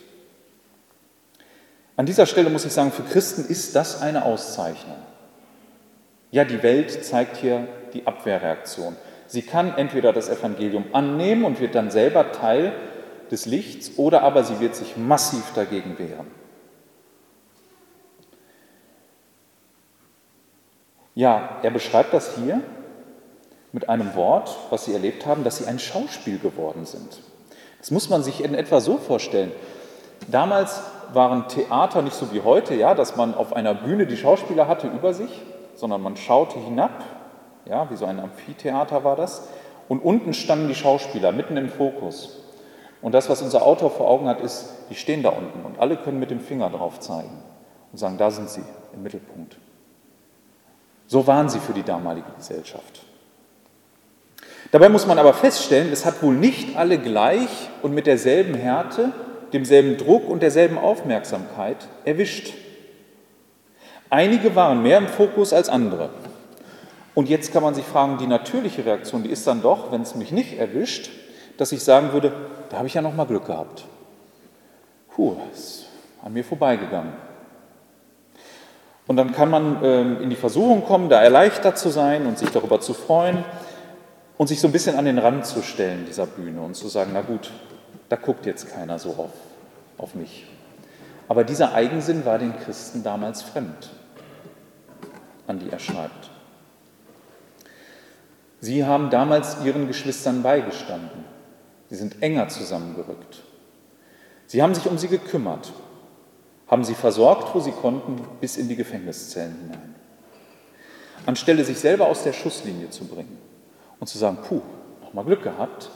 An 1.95 2.05
dieser 2.05 2.25
Stelle 2.25 2.49
muss 2.49 2.65
ich 2.65 2.71
sagen, 2.71 2.91
für 2.91 3.03
Christen 3.03 3.45
ist 3.45 3.75
das 3.75 4.01
eine 4.01 4.23
Auszeichnung. 4.23 4.95
Ja, 6.31 6.45
die 6.45 6.63
Welt 6.63 7.03
zeigt 7.03 7.37
hier 7.37 7.67
die 7.93 8.07
Abwehrreaktion. 8.07 8.95
Sie 9.27 9.41
kann 9.41 9.77
entweder 9.77 10.13
das 10.13 10.29
Evangelium 10.29 10.85
annehmen 10.93 11.43
und 11.43 11.59
wird 11.59 11.75
dann 11.75 11.91
selber 11.91 12.31
Teil 12.31 12.71
des 13.31 13.45
Lichts, 13.45 13.97
oder 13.97 14.23
aber 14.23 14.43
sie 14.43 14.59
wird 14.59 14.75
sich 14.75 14.97
massiv 14.97 15.51
dagegen 15.53 15.99
wehren. 15.99 16.27
Ja, 21.19 21.57
er 21.63 21.71
beschreibt 21.71 22.13
das 22.13 22.37
hier 22.37 22.61
mit 23.73 23.89
einem 23.89 24.15
Wort, 24.15 24.55
was 24.69 24.85
sie 24.85 24.93
erlebt 24.93 25.25
haben, 25.25 25.43
dass 25.43 25.57
sie 25.57 25.65
ein 25.65 25.77
Schauspiel 25.77 26.39
geworden 26.39 26.85
sind. 26.85 27.19
Das 27.79 27.91
muss 27.91 28.09
man 28.09 28.23
sich 28.23 28.41
in 28.41 28.55
etwa 28.55 28.79
so 28.79 28.97
vorstellen. 28.97 29.51
Damals 30.31 30.79
waren 31.11 31.49
Theater 31.49 32.03
nicht 32.03 32.15
so 32.15 32.31
wie 32.31 32.39
heute, 32.39 32.73
ja, 32.73 32.95
dass 32.95 33.17
man 33.17 33.35
auf 33.35 33.51
einer 33.51 33.73
Bühne 33.73 34.05
die 34.05 34.15
Schauspieler 34.15 34.69
hatte 34.69 34.87
über 34.87 35.13
sich, 35.13 35.41
sondern 35.75 36.01
man 36.01 36.15
schaute 36.15 36.57
hinab, 36.57 37.03
ja, 37.65 37.91
wie 37.91 37.97
so 37.97 38.05
ein 38.05 38.21
Amphitheater 38.21 39.03
war 39.03 39.17
das, 39.17 39.49
und 39.89 39.99
unten 39.99 40.33
standen 40.33 40.69
die 40.69 40.75
Schauspieler 40.75 41.33
mitten 41.33 41.57
im 41.57 41.67
Fokus. 41.67 42.45
Und 43.01 43.11
das, 43.11 43.29
was 43.29 43.41
unser 43.41 43.63
Autor 43.63 43.91
vor 43.91 44.07
Augen 44.07 44.29
hat, 44.29 44.39
ist, 44.39 44.73
die 44.89 44.95
stehen 44.95 45.21
da 45.21 45.31
unten 45.31 45.65
und 45.65 45.79
alle 45.79 45.97
können 45.97 46.21
mit 46.21 46.31
dem 46.31 46.39
Finger 46.39 46.69
drauf 46.69 47.01
zeigen 47.01 47.43
und 47.91 47.97
sagen, 47.97 48.17
da 48.17 48.31
sind 48.31 48.49
sie 48.49 48.63
im 48.93 49.03
Mittelpunkt. 49.03 49.57
So 51.09 51.25
waren 51.25 51.49
sie 51.49 51.59
für 51.59 51.73
die 51.73 51.81
damalige 51.81 52.31
Gesellschaft. 52.37 53.01
Dabei 54.71 54.89
muss 54.89 55.07
man 55.07 55.17
aber 55.17 55.33
feststellen, 55.33 55.91
es 55.91 56.05
hat 56.05 56.21
wohl 56.21 56.35
nicht 56.35 56.77
alle 56.77 56.99
gleich 56.99 57.49
und 57.81 57.95
mit 57.95 58.05
derselben 58.05 58.53
Härte 58.53 59.11
demselben 59.51 59.97
Druck 59.97 60.29
und 60.29 60.43
derselben 60.43 60.77
Aufmerksamkeit 60.77 61.77
erwischt. 62.05 62.53
Einige 64.11 64.55
waren 64.55 64.83
mehr 64.83 64.99
im 64.99 65.07
Fokus 65.07 65.51
als 65.51 65.67
andere. 65.67 66.11
Und 67.15 67.27
jetzt 67.27 67.51
kann 67.51 67.63
man 67.63 67.73
sich 67.73 67.85
fragen, 67.85 68.19
die 68.19 68.27
natürliche 68.27 68.85
Reaktion, 68.85 69.23
die 69.23 69.31
ist 69.31 69.47
dann 69.47 69.63
doch, 69.63 69.91
wenn 69.91 70.03
es 70.03 70.13
mich 70.13 70.31
nicht 70.31 70.59
erwischt, 70.59 71.09
dass 71.57 71.71
ich 71.71 71.83
sagen 71.83 72.13
würde, 72.13 72.31
da 72.69 72.77
habe 72.77 72.87
ich 72.87 72.93
ja 72.93 73.01
noch 73.01 73.15
mal 73.15 73.25
Glück 73.25 73.47
gehabt. 73.47 73.85
Puh, 75.15 75.37
ist 75.51 75.87
an 76.23 76.33
mir 76.33 76.43
vorbeigegangen. 76.43 77.13
Und 79.09 79.15
dann 79.15 79.31
kann 79.31 79.49
man 79.49 79.83
ähm, 79.83 80.21
in 80.21 80.29
die 80.29 80.35
Versuchung 80.35 80.85
kommen, 80.85 81.09
da 81.09 81.19
erleichtert 81.19 81.79
zu 81.79 81.89
sein 81.89 82.27
und 82.27 82.37
sich 82.37 82.51
darüber 82.51 82.79
zu 82.79 82.93
freuen 82.93 83.43
und 84.37 84.45
sich 84.45 84.61
so 84.61 84.67
ein 84.67 84.71
bisschen 84.71 84.95
an 84.99 85.05
den 85.05 85.17
Rand 85.17 85.47
zu 85.47 85.63
stellen 85.63 86.05
dieser 86.05 86.27
Bühne 86.27 86.61
und 86.61 86.75
zu 86.75 86.89
sagen, 86.89 87.09
na 87.11 87.21
gut, 87.21 87.49
da 88.07 88.17
guckt 88.17 88.45
jetzt 88.45 88.71
keiner 88.71 88.99
so 88.99 89.09
auf, 89.17 89.31
auf 89.97 90.13
mich. 90.13 90.45
Aber 91.27 91.43
dieser 91.43 91.73
Eigensinn 91.73 92.23
war 92.23 92.37
den 92.37 92.55
Christen 92.59 93.01
damals 93.01 93.41
fremd, 93.41 93.89
an 95.47 95.57
die 95.57 95.71
er 95.71 95.79
schreibt. 95.79 96.29
Sie 98.59 98.85
haben 98.85 99.09
damals 99.09 99.57
ihren 99.65 99.87
Geschwistern 99.87 100.43
beigestanden. 100.43 101.25
Sie 101.89 101.95
sind 101.95 102.21
enger 102.21 102.47
zusammengerückt. 102.49 103.41
Sie 104.45 104.61
haben 104.61 104.75
sich 104.75 104.85
um 104.85 104.99
sie 104.99 105.07
gekümmert, 105.07 105.73
haben 106.69 106.83
sie 106.83 106.93
versorgt, 106.93 107.53
wo 107.55 107.59
sie 107.59 107.71
konnten, 107.71 108.21
bis 108.39 108.57
in 108.57 108.67
die 108.67 108.75
Gefängniszellen 108.75 109.55
hinein. 109.59 109.95
Anstelle 111.25 111.65
sich 111.65 111.79
selber 111.79 112.07
aus 112.07 112.23
der 112.23 112.33
Schusslinie 112.33 112.89
zu 112.91 113.05
bringen 113.05 113.37
und 113.99 114.07
zu 114.07 114.17
sagen, 114.17 114.37
puh, 114.47 114.61
nochmal 115.01 115.25
Glück 115.25 115.43
gehabt, 115.43 115.89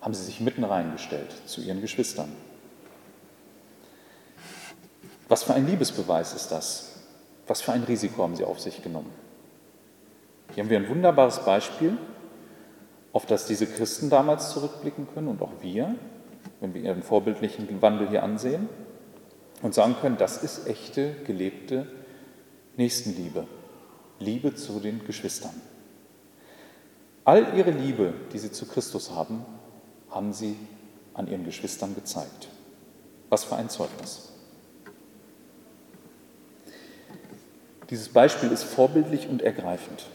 haben 0.00 0.14
sie 0.14 0.22
sich 0.22 0.40
mitten 0.40 0.64
reingestellt 0.64 1.34
zu 1.46 1.60
ihren 1.60 1.80
Geschwistern. 1.80 2.30
Was 5.28 5.42
für 5.42 5.54
ein 5.54 5.66
Liebesbeweis 5.66 6.34
ist 6.34 6.52
das? 6.52 6.92
Was 7.48 7.60
für 7.60 7.72
ein 7.72 7.82
Risiko 7.82 8.22
haben 8.22 8.36
sie 8.36 8.44
auf 8.44 8.60
sich 8.60 8.82
genommen? 8.82 9.10
Hier 10.54 10.62
haben 10.62 10.70
wir 10.70 10.78
ein 10.78 10.88
wunderbares 10.88 11.40
Beispiel, 11.40 11.98
auf 13.12 13.26
das 13.26 13.46
diese 13.46 13.66
Christen 13.66 14.10
damals 14.10 14.50
zurückblicken 14.50 15.08
können 15.12 15.28
und 15.28 15.42
auch 15.42 15.52
wir, 15.60 15.96
wenn 16.60 16.72
wir 16.74 16.82
ihren 16.82 17.02
vorbildlichen 17.02 17.82
Wandel 17.82 18.08
hier 18.08 18.22
ansehen 18.22 18.68
und 19.62 19.74
sagen 19.74 19.96
können, 20.00 20.16
das 20.16 20.42
ist 20.42 20.66
echte, 20.66 21.14
gelebte 21.24 21.86
Nächstenliebe, 22.76 23.46
Liebe 24.18 24.54
zu 24.54 24.80
den 24.80 25.04
Geschwistern. 25.04 25.60
All 27.24 27.56
ihre 27.56 27.70
Liebe, 27.70 28.14
die 28.32 28.38
sie 28.38 28.52
zu 28.52 28.66
Christus 28.66 29.10
haben, 29.10 29.44
haben 30.10 30.32
sie 30.32 30.56
an 31.14 31.26
ihren 31.26 31.44
Geschwistern 31.44 31.94
gezeigt. 31.94 32.48
Was 33.30 33.44
für 33.44 33.56
ein 33.56 33.68
Zeugnis. 33.68 34.32
Dieses 37.90 38.08
Beispiel 38.08 38.50
ist 38.50 38.64
vorbildlich 38.64 39.28
und 39.28 39.42
ergreifend. 39.42 40.06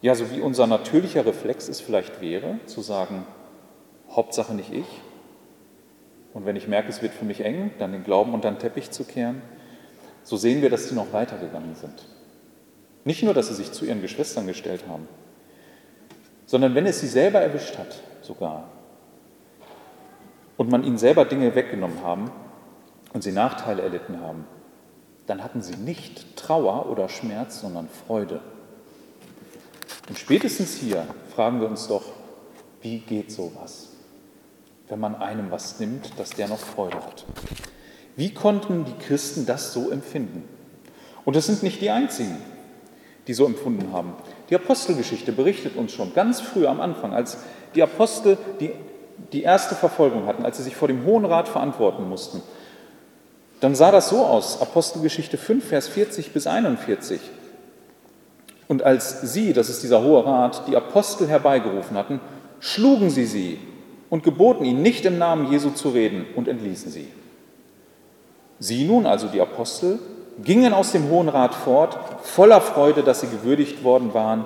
Ja, 0.00 0.14
so 0.14 0.30
wie 0.30 0.40
unser 0.40 0.66
natürlicher 0.66 1.26
Reflex 1.26 1.68
es 1.68 1.80
vielleicht 1.80 2.20
wäre, 2.20 2.58
zu 2.66 2.80
sagen, 2.80 3.26
Hauptsache 4.10 4.54
nicht 4.54 4.72
ich. 4.72 4.86
Und 6.32 6.46
wenn 6.46 6.56
ich 6.56 6.68
merke, 6.68 6.88
es 6.88 7.02
wird 7.02 7.12
für 7.12 7.24
mich 7.24 7.44
eng, 7.44 7.72
dann 7.78 7.92
den 7.92 8.04
Glauben 8.04 8.34
unter 8.34 8.50
den 8.50 8.58
Teppich 8.58 8.90
zu 8.90 9.04
kehren, 9.04 9.42
so 10.22 10.36
sehen 10.36 10.62
wir, 10.62 10.70
dass 10.70 10.88
sie 10.88 10.94
noch 10.94 11.12
weitergegangen 11.12 11.74
sind. 11.74 12.06
Nicht 13.04 13.22
nur, 13.22 13.34
dass 13.34 13.48
sie 13.48 13.54
sich 13.54 13.72
zu 13.72 13.84
ihren 13.84 14.02
Geschwistern 14.02 14.46
gestellt 14.46 14.84
haben, 14.88 15.08
sondern 16.46 16.74
wenn 16.74 16.86
es 16.86 17.00
sie 17.00 17.08
selber 17.08 17.40
erwischt 17.40 17.78
hat 17.78 18.00
sogar 18.22 18.68
und 20.56 20.70
man 20.70 20.84
ihnen 20.84 20.98
selber 20.98 21.24
Dinge 21.24 21.54
weggenommen 21.54 22.02
haben 22.02 22.30
und 23.12 23.22
sie 23.22 23.32
Nachteile 23.32 23.82
erlitten 23.82 24.20
haben, 24.20 24.44
dann 25.26 25.42
hatten 25.42 25.62
sie 25.62 25.76
nicht 25.76 26.36
Trauer 26.36 26.90
oder 26.90 27.08
Schmerz, 27.08 27.60
sondern 27.60 27.88
Freude. 27.88 28.40
Und 30.08 30.18
spätestens 30.18 30.74
hier 30.74 31.06
fragen 31.34 31.60
wir 31.60 31.68
uns 31.68 31.86
doch, 31.86 32.02
wie 32.82 32.98
geht 32.98 33.30
sowas, 33.30 33.89
wenn 34.90 35.00
man 35.00 35.14
einem 35.16 35.50
was 35.50 35.80
nimmt, 35.80 36.18
dass 36.18 36.30
der 36.30 36.48
noch 36.48 36.58
Freude 36.58 36.96
hat? 36.96 37.24
Wie 38.16 38.34
konnten 38.34 38.84
die 38.84 39.04
Christen 39.04 39.46
das 39.46 39.72
so 39.72 39.90
empfinden? 39.90 40.44
Und 41.24 41.36
es 41.36 41.46
sind 41.46 41.62
nicht 41.62 41.80
die 41.80 41.90
einzigen 41.90 42.36
die 43.30 43.34
so 43.34 43.46
empfunden 43.46 43.92
haben. 43.92 44.14
Die 44.48 44.56
Apostelgeschichte 44.56 45.30
berichtet 45.30 45.76
uns 45.76 45.92
schon 45.92 46.14
ganz 46.14 46.40
früh 46.40 46.66
am 46.66 46.80
Anfang, 46.80 47.14
als 47.14 47.38
die 47.76 47.82
Apostel 47.82 48.36
die, 48.58 48.72
die 49.32 49.42
erste 49.42 49.76
Verfolgung 49.76 50.26
hatten, 50.26 50.44
als 50.44 50.56
sie 50.56 50.64
sich 50.64 50.74
vor 50.74 50.88
dem 50.88 51.04
Hohen 51.04 51.24
Rat 51.24 51.48
verantworten 51.48 52.08
mussten. 52.08 52.42
Dann 53.60 53.76
sah 53.76 53.92
das 53.92 54.08
so 54.08 54.24
aus, 54.24 54.60
Apostelgeschichte 54.60 55.36
5, 55.36 55.64
Vers 55.64 55.86
40 55.86 56.32
bis 56.32 56.48
41. 56.48 57.20
Und 58.66 58.82
als 58.82 59.20
sie, 59.20 59.52
das 59.52 59.68
ist 59.68 59.84
dieser 59.84 60.02
Hohe 60.02 60.24
Rat, 60.24 60.66
die 60.66 60.76
Apostel 60.76 61.28
herbeigerufen 61.28 61.96
hatten, 61.96 62.20
schlugen 62.58 63.10
sie 63.10 63.26
sie 63.26 63.60
und 64.10 64.24
geboten 64.24 64.64
ihnen, 64.64 64.82
nicht 64.82 65.06
im 65.06 65.18
Namen 65.18 65.50
Jesu 65.50 65.70
zu 65.70 65.90
reden 65.90 66.26
und 66.34 66.48
entließen 66.48 66.90
sie. 66.90 67.08
Sie 68.58 68.84
nun, 68.84 69.06
also 69.06 69.28
die 69.28 69.40
Apostel, 69.40 69.98
gingen 70.42 70.72
aus 70.74 70.92
dem 70.92 71.08
Hohen 71.08 71.28
Rat 71.28 71.54
fort, 71.54 71.98
voller 72.22 72.60
Freude, 72.60 73.02
dass 73.02 73.20
sie 73.20 73.28
gewürdigt 73.28 73.84
worden 73.84 74.12
waren, 74.12 74.44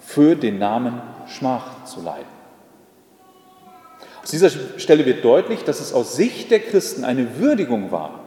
für 0.00 0.36
den 0.36 0.58
Namen 0.58 1.00
Schmach 1.28 1.84
zu 1.84 2.02
leiden. 2.02 2.38
Aus 4.22 4.30
dieser 4.30 4.50
Stelle 4.78 5.06
wird 5.06 5.24
deutlich, 5.24 5.64
dass 5.64 5.80
es 5.80 5.92
aus 5.92 6.16
Sicht 6.16 6.50
der 6.50 6.60
Christen 6.60 7.04
eine 7.04 7.38
Würdigung 7.38 7.90
war, 7.90 8.20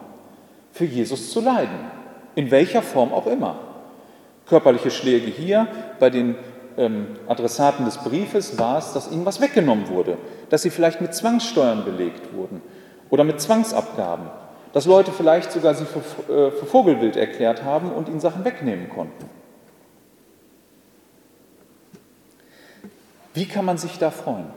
für 0.72 0.86
Jesus 0.86 1.32
zu 1.32 1.42
leiden, 1.42 1.78
in 2.34 2.50
welcher 2.50 2.82
Form 2.82 3.14
auch 3.14 3.28
immer. 3.28 3.60
Körperliche 4.48 4.90
Schläge 4.90 5.28
hier, 5.28 5.68
bei 6.00 6.10
den 6.10 6.36
ähm, 6.78 7.08
Adressaten 7.28 7.86
des 7.86 7.98
Briefes 7.98 8.58
war 8.58 8.78
es, 8.78 8.94
dass 8.94 9.12
ihnen 9.12 9.26
was 9.26 9.42
weggenommen 9.42 9.90
wurde, 9.90 10.18
dass 10.50 10.62
sie 10.62 10.70
vielleicht 10.70 11.02
mit 11.02 11.14
Zwangssteuern 11.14 11.86
belegt 11.86 12.34
wurden 12.34 12.62
oder 13.10 13.24
mit 13.24 13.42
Zwangsabgaben 13.42 14.30
dass 14.74 14.86
Leute 14.86 15.12
vielleicht 15.12 15.52
sogar 15.52 15.74
sie 15.74 15.86
für, 15.86 16.00
äh, 16.32 16.52
für 16.52 16.66
Vogelwild 16.66 17.16
erklärt 17.16 17.64
haben 17.64 17.92
und 17.92 18.08
ihnen 18.08 18.20
Sachen 18.20 18.46
wegnehmen 18.46 18.90
konnten. 18.90 19.30
Wie 23.34 23.46
kann 23.46 23.66
man 23.66 23.78
sich 23.78 23.98
da 23.98 24.12
freuen? 24.12 24.48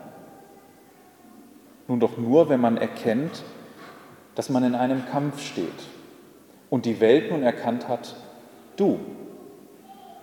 Nun 1.86 2.00
doch 2.00 2.16
nur, 2.16 2.48
wenn 2.48 2.60
man 2.60 2.76
erkennt, 2.76 3.42
dass 4.34 4.48
man 4.48 4.64
in 4.64 4.74
einem 4.74 5.06
Kampf 5.06 5.40
steht 5.40 5.68
und 6.70 6.86
die 6.86 7.00
Welt 7.00 7.30
nun 7.30 7.42
erkannt 7.42 7.88
hat, 7.88 8.16
du 8.76 8.98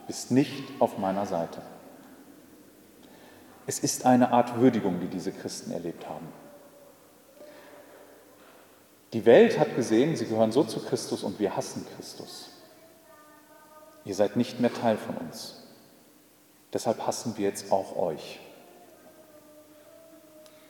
bist 0.08 0.32
nicht 0.32 0.64
auf 0.80 0.98
meiner 0.98 1.26
Seite. 1.26 1.62
Es 3.72 3.80
ist 3.80 4.06
eine 4.06 4.34
Art 4.34 4.60
Würdigung, 4.60 5.00
die 5.00 5.08
diese 5.08 5.32
Christen 5.32 5.72
erlebt 5.72 6.06
haben. 6.10 6.28
Die 9.14 9.26
Welt 9.26 9.58
hat 9.58 9.78
gesehen, 9.78 10.18
sie 10.18 10.26
gehören 10.26 10.52
so 10.52 10.66
zu 10.66 10.82
Christus 10.82 11.24
und 11.24 11.40
wir 11.40 11.56
hassen 11.56 11.88
Christus. 11.96 12.50
Ihr 14.04 14.14
seid 14.14 14.36
nicht 14.36 14.60
mehr 14.60 14.74
Teil 14.74 14.98
von 14.98 15.16
uns. 15.16 15.64
Deshalb 16.74 17.08
hassen 17.08 17.38
wir 17.38 17.48
jetzt 17.48 17.72
auch 17.72 17.96
euch. 17.96 18.42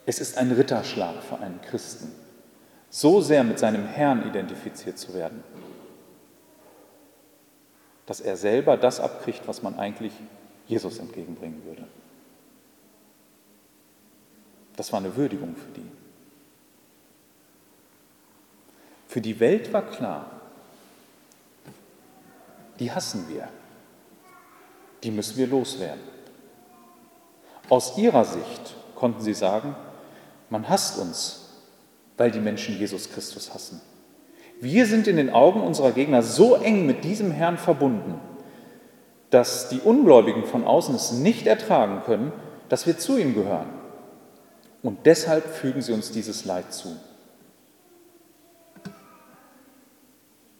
Es 0.05 0.19
ist 0.19 0.37
ein 0.37 0.51
Ritterschlag 0.51 1.23
für 1.23 1.39
einen 1.39 1.59
Christen, 1.61 2.11
so 2.91 3.19
sehr 3.19 3.43
mit 3.43 3.57
seinem 3.57 3.87
Herrn 3.87 4.27
identifiziert 4.27 4.99
zu 4.99 5.15
werden, 5.15 5.43
dass 8.05 8.21
er 8.21 8.37
selber 8.37 8.77
das 8.77 8.99
abkriegt, 8.99 9.47
was 9.47 9.63
man 9.63 9.79
eigentlich 9.79 10.13
Jesus 10.67 10.99
entgegenbringen 10.99 11.65
würde. 11.65 11.87
Das 14.75 14.91
war 14.91 14.99
eine 14.99 15.15
Würdigung 15.15 15.55
für 15.55 15.79
die. 15.79 15.91
Für 19.07 19.21
die 19.21 19.39
Welt 19.39 19.73
war 19.73 19.81
klar, 19.81 20.31
die 22.79 22.91
hassen 22.91 23.25
wir, 23.27 23.49
die 25.03 25.11
müssen 25.11 25.37
wir 25.37 25.47
loswerden. 25.47 26.01
Aus 27.67 27.97
ihrer 27.97 28.23
Sicht 28.23 28.75
konnten 28.95 29.21
sie 29.21 29.33
sagen, 29.33 29.75
man 30.49 30.69
hasst 30.69 30.97
uns, 30.97 31.49
weil 32.17 32.31
die 32.31 32.39
Menschen 32.39 32.77
Jesus 32.77 33.09
Christus 33.09 33.53
hassen. 33.53 33.81
Wir 34.61 34.85
sind 34.85 35.07
in 35.07 35.17
den 35.17 35.29
Augen 35.29 35.59
unserer 35.59 35.91
Gegner 35.91 36.21
so 36.21 36.55
eng 36.55 36.85
mit 36.85 37.03
diesem 37.03 37.31
Herrn 37.31 37.57
verbunden, 37.57 38.19
dass 39.29 39.69
die 39.69 39.79
Ungläubigen 39.79 40.45
von 40.45 40.63
außen 40.63 40.93
es 40.93 41.11
nicht 41.11 41.47
ertragen 41.47 42.03
können, 42.05 42.31
dass 42.69 42.85
wir 42.85 42.97
zu 42.97 43.17
ihm 43.17 43.33
gehören. 43.33 43.80
Und 44.83 45.05
deshalb 45.05 45.45
fügen 45.45 45.81
sie 45.81 45.93
uns 45.93 46.11
dieses 46.11 46.45
Leid 46.45 46.73
zu. 46.73 46.95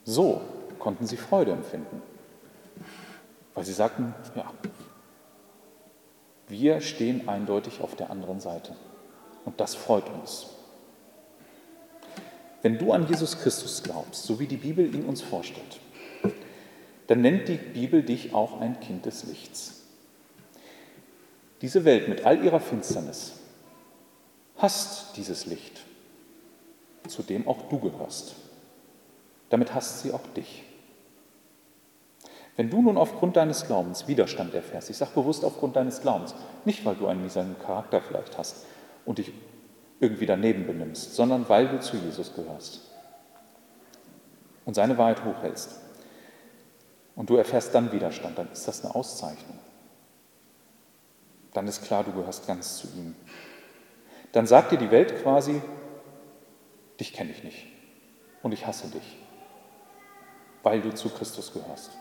So 0.04 0.42
konnten 0.80 1.06
sie 1.06 1.18
Freude 1.18 1.52
empfinden, 1.52 2.02
weil 3.54 3.66
sie 3.66 3.74
sagten, 3.74 4.14
ja, 4.36 4.52
wir 6.48 6.82
stehen 6.82 7.30
eindeutig 7.30 7.82
auf 7.82 7.96
der 7.96 8.10
anderen 8.10 8.40
Seite. 8.40 8.76
Und 9.46 9.60
das 9.60 9.76
freut 9.76 10.10
uns. 10.10 10.48
Wenn 12.62 12.78
du 12.78 12.92
an 12.92 13.08
Jesus 13.08 13.40
Christus 13.40 13.82
glaubst, 13.82 14.24
so 14.24 14.40
wie 14.40 14.48
die 14.48 14.58
Bibel 14.58 14.94
ihn 14.94 15.06
uns 15.06 15.22
vorstellt, 15.22 15.80
dann 17.08 17.22
nennt 17.22 17.48
die 17.48 17.58
Bibel 17.58 18.04
dich 18.04 18.34
auch 18.34 18.62
ein 18.62 18.80
Kind 18.80 19.06
des 19.06 19.24
Lichts. 19.24 19.82
Diese 21.62 21.86
Welt 21.86 22.08
mit 22.08 22.26
all 22.26 22.44
ihrer 22.44 22.60
Finsternis 22.60 23.41
hasst 24.62 25.18
dieses 25.18 25.46
Licht, 25.46 25.82
zu 27.08 27.24
dem 27.24 27.48
auch 27.48 27.70
du 27.70 27.80
gehörst. 27.80 28.36
Damit 29.50 29.74
hasst 29.74 30.02
sie 30.02 30.14
auch 30.14 30.26
dich. 30.36 30.64
Wenn 32.58 32.70
du 32.70 32.82
nun 32.82 32.98
aufgrund 32.98 33.38
deines 33.38 33.66
Glaubens 33.66 34.08
Widerstand 34.08 34.54
erfährst, 34.54 34.90
ich 34.90 34.98
sage 34.98 35.12
bewusst 35.16 35.44
aufgrund 35.44 35.76
deines 35.76 36.02
Glaubens, 36.02 36.36
nicht 36.66 36.86
weil 36.86 36.96
du 36.96 37.08
einen 37.08 37.24
miesen 37.24 37.58
Charakter 37.60 38.02
vielleicht 38.02 38.38
hast 38.38 38.66
und 39.06 39.18
dich 39.18 39.32
irgendwie 40.00 40.26
daneben 40.26 40.68
benimmst, 40.68 41.16
sondern 41.16 41.48
weil 41.48 41.68
du 41.68 41.80
zu 41.80 41.98
Jesus 41.98 42.36
gehörst 42.36 42.82
und 44.66 44.74
seine 44.74 44.98
Wahrheit 44.98 45.24
hochhältst 45.24 45.80
und 47.16 47.30
du 47.30 47.36
erfährst 47.36 47.74
dann 47.74 47.92
Widerstand, 47.92 48.38
dann 48.38 48.52
ist 48.52 48.68
das 48.68 48.84
eine 48.84 48.94
Auszeichnung. 48.96 49.60
Dann 51.54 51.68
ist 51.68 51.84
klar, 51.84 52.04
du 52.04 52.12
gehörst 52.12 52.48
ganz 52.48 52.78
zu 52.78 52.88
ihm 52.96 53.16
dann 54.32 54.48
sagt 54.48 54.72
dir 54.72 54.78
die 54.78 54.92
Welt 54.92 55.22
quasi, 55.22 55.62
dich 57.00 57.14
kenne 57.14 57.32
ich 57.32 57.44
nicht 57.44 57.68
und 58.44 58.54
ich 58.54 58.66
hasse 58.66 58.88
dich, 58.88 59.18
weil 60.64 60.82
du 60.82 60.94
zu 60.94 61.10
Christus 61.10 61.54
gehörst. 61.54 61.92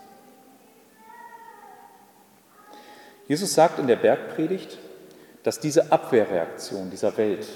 Jesus 3.27 3.53
sagt 3.53 3.79
in 3.79 3.87
der 3.87 3.95
Bergpredigt, 3.95 4.77
dass 5.43 5.59
diese 5.59 5.91
Abwehrreaktion 5.91 6.89
dieser 6.89 7.15
Welt, 7.17 7.47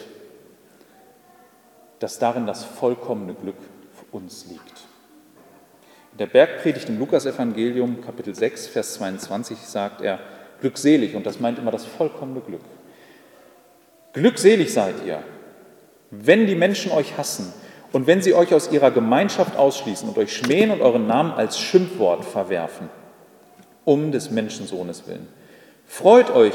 dass 1.99 2.19
darin 2.19 2.47
das 2.47 2.63
vollkommene 2.63 3.33
Glück 3.33 3.57
für 3.93 4.15
uns 4.15 4.45
liegt. 4.47 4.85
In 6.13 6.19
der 6.19 6.27
Bergpredigt 6.27 6.89
im 6.89 6.97
Lukasevangelium 6.97 8.01
Kapitel 8.01 8.33
6, 8.33 8.67
Vers 8.67 8.93
22 8.95 9.57
sagt 9.57 10.01
er, 10.01 10.19
glückselig, 10.61 11.15
und 11.15 11.25
das 11.25 11.39
meint 11.39 11.59
immer 11.59 11.71
das 11.71 11.85
vollkommene 11.85 12.39
Glück. 12.41 12.61
Glückselig 14.15 14.71
seid 14.71 14.95
ihr, 15.06 15.21
wenn 16.10 16.47
die 16.47 16.56
Menschen 16.56 16.93
euch 16.93 17.17
hassen 17.17 17.51
und 17.91 18.08
wenn 18.08 18.21
sie 18.21 18.34
euch 18.34 18.54
aus 18.54 18.71
ihrer 18.71 18.89
Gemeinschaft 18.89 19.58
ausschließen 19.58 20.08
und 20.08 20.17
euch 20.17 20.34
schmähen 20.34 20.71
und 20.71 20.82
euren 20.82 21.06
Namen 21.06 21.34
als 21.34 21.60
Schimpfwort 21.60 22.23
verwerfen, 22.23 22.89
um 23.84 24.13
des 24.13 24.32
Menschensohnes 24.32 25.06
willen. 25.06 25.28
Freut 25.86 26.34
euch 26.34 26.54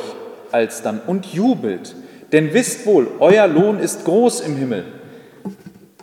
alsdann 0.51 1.03
und 1.07 1.27
jubelt, 1.27 1.94
denn 2.33 2.55
wisst 2.55 2.87
wohl, 2.87 3.09
euer 3.18 3.46
Lohn 3.46 3.79
ist 3.79 4.07
groß 4.07 4.40
im 4.40 4.57
Himmel. 4.57 4.87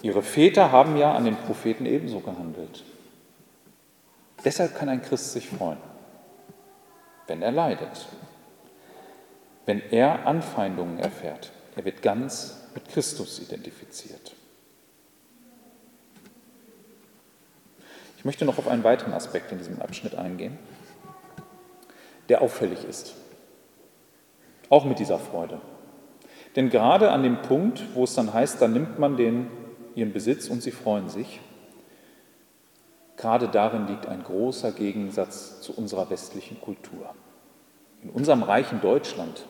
Ihre 0.04 0.22
Väter 0.22 0.72
haben 0.72 0.96
ja 0.96 1.14
an 1.14 1.26
den 1.26 1.38
Propheten 1.38 1.88
ebenso 1.88 2.20
gehandelt. 2.20 2.84
Deshalb 4.46 4.78
kann 4.78 4.90
ein 4.90 5.02
Christ 5.02 5.34
sich 5.34 5.50
freuen, 5.50 5.80
wenn 7.26 7.42
er 7.42 7.52
leidet 7.52 8.08
wenn 9.68 9.82
er 9.92 10.26
Anfeindungen 10.26 10.98
erfährt. 10.98 11.52
Er 11.76 11.86
wird 11.86 12.02
ganz 12.02 12.64
mit 12.74 12.88
Christus 12.88 13.40
identifiziert. 13.40 14.34
Ich 18.18 18.26
möchte 18.26 18.46
noch 18.46 18.58
auf 18.58 18.68
einen 18.68 18.84
weiteren 18.84 19.14
Aspekt 19.14 19.52
in 19.52 19.60
diesem 19.60 19.80
Abschnitt 19.82 20.16
eingehen, 20.16 20.58
der 22.30 22.42
auffällig 22.42 22.84
ist. 22.86 23.14
Auch 24.70 24.86
mit 24.86 25.00
dieser 25.00 25.20
Freude. 25.20 25.62
Denn 26.56 26.70
gerade 26.70 27.12
an 27.12 27.22
dem 27.22 27.42
Punkt, 27.42 27.84
wo 27.94 28.06
es 28.06 28.16
dann 28.16 28.34
heißt, 28.34 28.62
da 28.62 28.68
nimmt 28.68 28.98
man 29.00 29.18
den, 29.18 29.52
ihren 29.96 30.14
Besitz 30.14 30.48
und 30.48 30.64
sie 30.64 30.72
freuen 30.72 31.10
sich, 31.10 31.42
gerade 33.18 33.50
darin 33.50 33.88
liegt 33.88 34.08
ein 34.08 34.24
großer 34.24 34.72
Gegensatz 34.72 35.60
zu 35.60 35.74
unserer 35.74 36.10
westlichen 36.10 36.60
Kultur. 36.62 37.14
In 38.02 38.10
unserem 38.12 38.44
reichen 38.44 38.80
Deutschland 38.80 39.46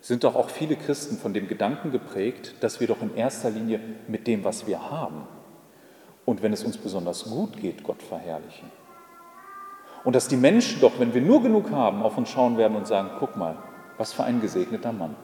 sind 0.00 0.24
doch 0.24 0.34
auch 0.36 0.50
viele 0.50 0.76
Christen 0.76 1.16
von 1.16 1.34
dem 1.34 1.48
Gedanken 1.48 1.90
geprägt, 1.90 2.54
dass 2.60 2.80
wir 2.80 2.86
doch 2.86 3.02
in 3.02 3.14
erster 3.16 3.50
Linie 3.50 3.80
mit 4.08 4.26
dem, 4.26 4.44
was 4.44 4.66
wir 4.66 4.90
haben 4.90 5.26
und 6.24 6.42
wenn 6.42 6.52
es 6.52 6.64
uns 6.64 6.76
besonders 6.76 7.24
gut 7.24 7.56
geht, 7.56 7.82
Gott 7.82 8.02
verherrlichen. 8.02 8.70
Und 10.04 10.14
dass 10.14 10.28
die 10.28 10.36
Menschen 10.36 10.80
doch, 10.80 10.98
wenn 10.98 11.14
wir 11.14 11.20
nur 11.20 11.42
genug 11.42 11.70
haben, 11.70 12.02
auf 12.02 12.16
uns 12.16 12.30
schauen 12.30 12.56
werden 12.58 12.76
und 12.76 12.86
sagen, 12.86 13.10
guck 13.18 13.36
mal, 13.36 13.56
was 13.96 14.12
für 14.12 14.24
ein 14.24 14.40
gesegneter 14.40 14.92
Mann. 14.92 15.16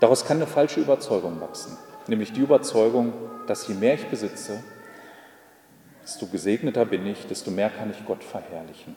Daraus 0.00 0.24
kann 0.24 0.38
eine 0.38 0.46
falsche 0.46 0.80
Überzeugung 0.80 1.40
wachsen, 1.40 1.76
nämlich 2.06 2.32
die 2.32 2.40
Überzeugung, 2.40 3.12
dass 3.46 3.68
je 3.68 3.74
mehr 3.74 3.94
ich 3.94 4.06
besitze, 4.06 4.62
desto 6.02 6.26
gesegneter 6.26 6.84
bin 6.84 7.06
ich, 7.06 7.26
desto 7.26 7.50
mehr 7.50 7.70
kann 7.70 7.90
ich 7.90 8.04
Gott 8.04 8.24
verherrlichen 8.24 8.96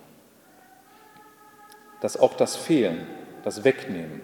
dass 2.06 2.18
auch 2.18 2.36
das 2.36 2.56
Fehlen, 2.56 3.08
das 3.44 3.64
Wegnehmen 3.64 4.22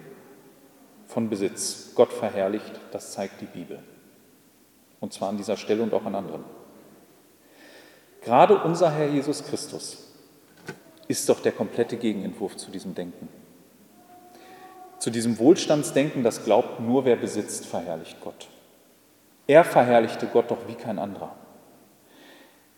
von 1.08 1.28
Besitz 1.28 1.90
Gott 1.96 2.12
verherrlicht, 2.12 2.80
das 2.92 3.10
zeigt 3.10 3.40
die 3.40 3.46
Bibel. 3.46 3.80
Und 5.00 5.12
zwar 5.12 5.30
an 5.30 5.36
dieser 5.36 5.56
Stelle 5.56 5.82
und 5.82 5.92
auch 5.92 6.04
an 6.04 6.14
anderen. 6.14 6.44
Gerade 8.20 8.62
unser 8.62 8.92
Herr 8.92 9.08
Jesus 9.08 9.42
Christus 9.42 10.12
ist 11.08 11.28
doch 11.28 11.40
der 11.40 11.50
komplette 11.50 11.96
Gegenentwurf 11.96 12.56
zu 12.56 12.70
diesem 12.70 12.94
Denken. 12.94 13.28
Zu 15.00 15.10
diesem 15.10 15.40
Wohlstandsdenken, 15.40 16.22
das 16.22 16.44
glaubt, 16.44 16.78
nur 16.78 17.04
wer 17.04 17.16
besitzt, 17.16 17.66
verherrlicht 17.66 18.20
Gott. 18.20 18.46
Er 19.48 19.64
verherrlichte 19.64 20.28
Gott 20.28 20.52
doch 20.52 20.68
wie 20.68 20.76
kein 20.76 21.00
anderer. 21.00 21.34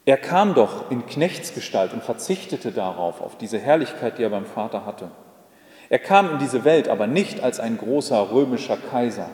Er 0.06 0.18
kam 0.18 0.54
doch 0.54 0.90
in 0.90 1.06
Knechtsgestalt 1.06 1.94
und 1.94 2.02
verzichtete 2.02 2.72
darauf, 2.72 3.20
auf 3.20 3.38
diese 3.38 3.58
Herrlichkeit, 3.58 4.18
die 4.18 4.22
er 4.22 4.30
beim 4.30 4.44
Vater 4.44 4.84
hatte. 4.84 5.10
Er 5.88 5.98
kam 5.98 6.32
in 6.32 6.38
diese 6.38 6.64
Welt 6.64 6.88
aber 6.88 7.06
nicht 7.06 7.42
als 7.42 7.60
ein 7.60 7.78
großer 7.78 8.30
römischer 8.30 8.76
Kaiser 8.76 9.30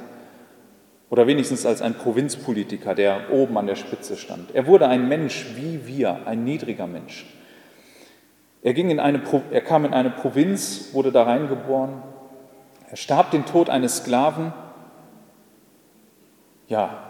oder 1.09 1.27
wenigstens 1.27 1.67
als 1.67 1.83
ein 1.83 1.95
Provinzpolitiker, 1.95 2.95
der 2.95 3.33
oben 3.33 3.59
an 3.59 3.67
der 3.67 3.75
Spitze 3.75 4.17
stand. 4.17 4.55
Er 4.55 4.67
wurde 4.67 4.87
ein 4.87 5.09
Mensch 5.09 5.47
wie 5.57 5.87
wir, 5.87 6.21
ein 6.27 6.45
niedriger 6.45 6.87
Mensch. 6.87 7.27
Er, 8.63 8.75
ging 8.75 8.91
in 8.91 9.01
eine, 9.01 9.23
er 9.51 9.61
kam 9.63 9.85
in 9.85 9.95
eine 9.95 10.11
Provinz, 10.11 10.91
wurde 10.93 11.11
da 11.11 11.25
reingeboren. 11.25 12.03
Er 12.91 12.97
starb 12.97 13.33
den 13.33 13.45
Tod 13.45 13.71
eines 13.71 13.99
Sklaven. 13.99 14.53
Ja, 16.69 17.10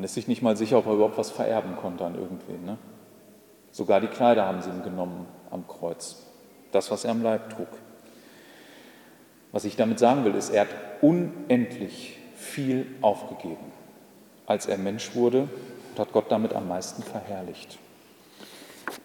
man 0.00 0.06
ist 0.06 0.14
sich 0.14 0.28
nicht 0.28 0.40
mal 0.40 0.56
sicher, 0.56 0.78
ob 0.78 0.86
er 0.86 0.94
überhaupt 0.94 1.18
was 1.18 1.30
vererben 1.30 1.76
konnte 1.76 2.06
an 2.06 2.14
irgendwen. 2.14 2.64
Ne? 2.64 2.78
Sogar 3.70 4.00
die 4.00 4.06
Kleider 4.06 4.46
haben 4.46 4.62
sie 4.62 4.70
ihm 4.70 4.82
genommen 4.82 5.26
am 5.50 5.68
Kreuz. 5.68 6.24
Das, 6.72 6.90
was 6.90 7.04
er 7.04 7.10
am 7.10 7.22
Leib 7.22 7.54
trug. 7.54 7.68
Was 9.52 9.66
ich 9.66 9.76
damit 9.76 9.98
sagen 9.98 10.24
will, 10.24 10.34
ist, 10.34 10.48
er 10.48 10.62
hat 10.62 10.68
unendlich 11.02 12.16
viel 12.34 12.86
aufgegeben, 13.02 13.72
als 14.46 14.64
er 14.64 14.78
Mensch 14.78 15.14
wurde 15.14 15.40
und 15.90 15.98
hat 15.98 16.12
Gott 16.12 16.32
damit 16.32 16.54
am 16.54 16.66
meisten 16.66 17.02
verherrlicht. 17.02 17.78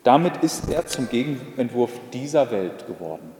Damit 0.04 0.38
ist 0.44 0.70
er 0.70 0.88
zum 0.88 1.10
Gegenentwurf 1.10 1.92
dieser 2.14 2.52
Welt 2.52 2.88
geworden. 2.88 3.34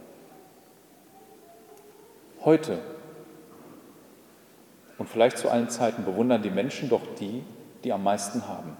Heute 2.44 2.80
und 4.98 5.08
vielleicht 5.08 5.38
zu 5.38 5.50
allen 5.50 5.68
Zeiten 5.68 6.04
bewundern 6.04 6.42
die 6.42 6.50
Menschen 6.50 6.88
doch 6.88 7.02
die, 7.18 7.42
die 7.84 7.92
am 7.92 8.02
meisten 8.02 8.48
haben. 8.48 8.76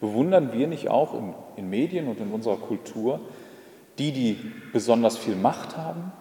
Bewundern 0.00 0.52
wir 0.52 0.66
nicht 0.66 0.88
auch 0.88 1.14
in, 1.14 1.34
in 1.56 1.70
Medien 1.70 2.08
und 2.08 2.20
in 2.20 2.30
unserer 2.30 2.56
Kultur 2.56 3.20
die, 3.98 4.12
die 4.12 4.38
besonders 4.72 5.18
viel 5.18 5.34
Macht 5.34 5.76
haben, 5.76 6.12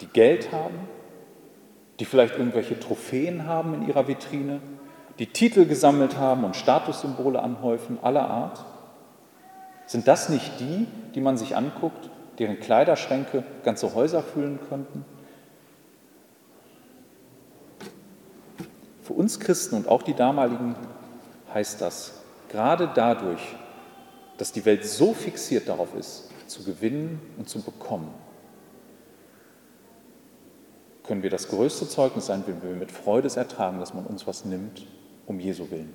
die 0.00 0.06
Geld 0.06 0.52
haben, 0.52 0.74
die 1.98 2.04
vielleicht 2.04 2.36
irgendwelche 2.36 2.78
Trophäen 2.78 3.46
haben 3.46 3.74
in 3.74 3.88
ihrer 3.88 4.06
Vitrine, 4.06 4.60
die 5.18 5.26
Titel 5.26 5.66
gesammelt 5.66 6.16
haben 6.16 6.44
und 6.44 6.56
Statussymbole 6.56 7.42
anhäufen 7.42 7.98
aller 8.02 8.28
Art? 8.28 8.64
Sind 9.86 10.08
das 10.08 10.28
nicht 10.28 10.60
die, 10.60 10.86
die 11.14 11.20
man 11.20 11.36
sich 11.36 11.56
anguckt, 11.56 12.10
deren 12.38 12.60
Kleiderschränke 12.60 13.44
ganze 13.64 13.94
Häuser 13.94 14.22
füllen 14.22 14.58
könnten? 14.68 15.04
Für 19.02 19.14
uns 19.14 19.40
Christen 19.40 19.74
und 19.74 19.88
auch 19.88 20.02
die 20.02 20.14
damaligen 20.14 20.76
heißt 21.52 21.80
das, 21.80 22.12
gerade 22.48 22.90
dadurch, 22.94 23.40
dass 24.38 24.52
die 24.52 24.64
Welt 24.64 24.86
so 24.86 25.12
fixiert 25.12 25.68
darauf 25.68 25.94
ist, 25.94 26.30
zu 26.46 26.62
gewinnen 26.64 27.20
und 27.36 27.48
zu 27.48 27.60
bekommen, 27.60 28.12
können 31.04 31.22
wir 31.22 31.30
das 31.30 31.48
größte 31.48 31.88
Zeugnis 31.88 32.26
sein, 32.26 32.44
wenn 32.46 32.62
wir 32.62 32.70
mit 32.70 32.92
Freude 32.92 33.26
es 33.26 33.36
ertragen, 33.36 33.80
dass 33.80 33.92
man 33.92 34.06
uns 34.06 34.26
was 34.26 34.44
nimmt, 34.44 34.86
um 35.26 35.40
Jesu 35.40 35.68
willen. 35.70 35.92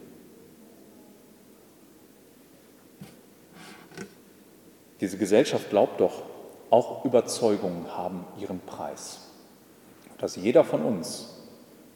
Diese 4.99 5.17
Gesellschaft 5.17 5.69
glaubt 5.69 6.01
doch, 6.01 6.23
auch 6.69 7.05
Überzeugungen 7.05 7.95
haben 7.95 8.25
ihren 8.39 8.59
Preis. 8.59 9.19
Dass 10.17 10.35
jeder 10.35 10.63
von 10.63 10.81
uns 10.83 11.36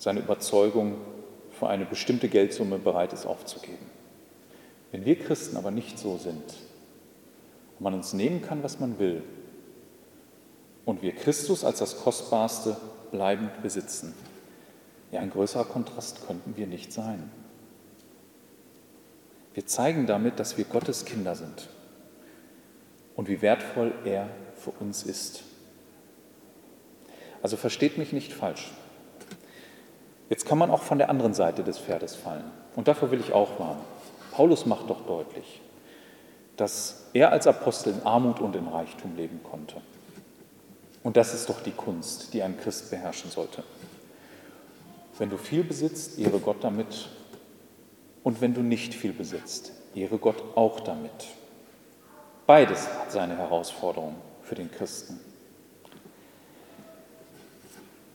seine 0.01 0.21
Überzeugung 0.21 0.95
für 1.51 1.67
eine 1.69 1.85
bestimmte 1.85 2.27
Geldsumme 2.27 2.79
bereit 2.79 3.13
ist 3.13 3.27
aufzugeben. 3.27 3.85
Wenn 4.91 5.05
wir 5.05 5.15
Christen 5.15 5.57
aber 5.57 5.69
nicht 5.69 5.99
so 5.99 6.17
sind 6.17 6.43
und 7.77 7.81
man 7.81 7.93
uns 7.93 8.11
nehmen 8.13 8.41
kann, 8.41 8.63
was 8.63 8.79
man 8.79 8.97
will, 8.97 9.21
und 10.85 11.03
wir 11.03 11.11
Christus 11.11 11.63
als 11.63 11.77
das 11.77 11.99
Kostbarste 12.01 12.77
bleibend 13.11 13.61
besitzen, 13.61 14.15
ja, 15.11 15.19
ein 15.19 15.29
größerer 15.29 15.65
Kontrast 15.65 16.25
könnten 16.25 16.57
wir 16.57 16.65
nicht 16.65 16.91
sein. 16.91 17.29
Wir 19.53 19.67
zeigen 19.67 20.07
damit, 20.07 20.39
dass 20.39 20.57
wir 20.57 20.65
Gottes 20.65 21.05
Kinder 21.05 21.35
sind 21.35 21.69
und 23.15 23.29
wie 23.29 23.43
wertvoll 23.43 23.93
er 24.03 24.27
für 24.55 24.71
uns 24.71 25.03
ist. 25.03 25.43
Also 27.43 27.55
versteht 27.55 27.99
mich 27.99 28.13
nicht 28.13 28.33
falsch. 28.33 28.71
Jetzt 30.31 30.45
kann 30.45 30.57
man 30.57 30.71
auch 30.71 30.81
von 30.81 30.97
der 30.97 31.09
anderen 31.09 31.33
Seite 31.33 31.61
des 31.61 31.77
Pferdes 31.77 32.15
fallen. 32.15 32.49
Und 32.77 32.87
dafür 32.87 33.11
will 33.11 33.19
ich 33.19 33.33
auch 33.33 33.59
warnen. 33.59 33.81
Paulus 34.31 34.65
macht 34.65 34.89
doch 34.89 35.05
deutlich, 35.05 35.59
dass 36.55 37.07
er 37.11 37.33
als 37.33 37.47
Apostel 37.47 37.91
in 37.91 38.05
Armut 38.05 38.39
und 38.39 38.55
in 38.55 38.65
Reichtum 38.65 39.17
leben 39.17 39.41
konnte. 39.43 39.81
Und 41.03 41.17
das 41.17 41.33
ist 41.33 41.49
doch 41.49 41.59
die 41.59 41.73
Kunst, 41.73 42.33
die 42.33 42.41
ein 42.43 42.57
Christ 42.57 42.91
beherrschen 42.91 43.29
sollte. 43.29 43.65
Wenn 45.17 45.29
du 45.29 45.35
viel 45.35 45.65
besitzt, 45.65 46.17
ehre 46.17 46.39
Gott 46.39 46.63
damit. 46.63 47.09
Und 48.23 48.39
wenn 48.39 48.53
du 48.53 48.61
nicht 48.61 48.93
viel 48.93 49.11
besitzt, 49.11 49.73
ehre 49.95 50.17
Gott 50.17 50.41
auch 50.55 50.79
damit. 50.79 51.27
Beides 52.47 52.87
hat 52.87 53.11
seine 53.11 53.37
Herausforderung 53.37 54.15
für 54.43 54.55
den 54.55 54.71
Christen. 54.71 55.19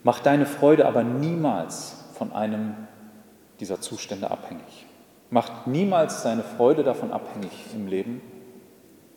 Mach 0.01 0.19
deine 0.19 0.47
Freude 0.47 0.87
aber 0.87 1.03
niemals 1.03 2.06
von 2.17 2.33
einem 2.33 2.75
dieser 3.59 3.81
Zustände 3.81 4.31
abhängig. 4.31 4.85
Macht 5.29 5.67
niemals 5.67 6.23
deine 6.23 6.43
Freude 6.43 6.83
davon 6.83 7.11
abhängig 7.11 7.51
im 7.73 7.87
Leben, 7.87 8.21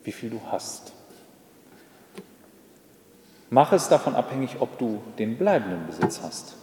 wie 0.03 0.13
viel 0.13 0.31
du 0.31 0.41
hast. 0.51 0.93
Mach 3.49 3.73
es 3.73 3.89
davon 3.89 4.15
abhängig, 4.15 4.61
ob 4.61 4.79
du 4.79 5.03
den 5.19 5.37
bleibenden 5.37 5.87
Besitz 5.87 6.21
hast 6.23 6.57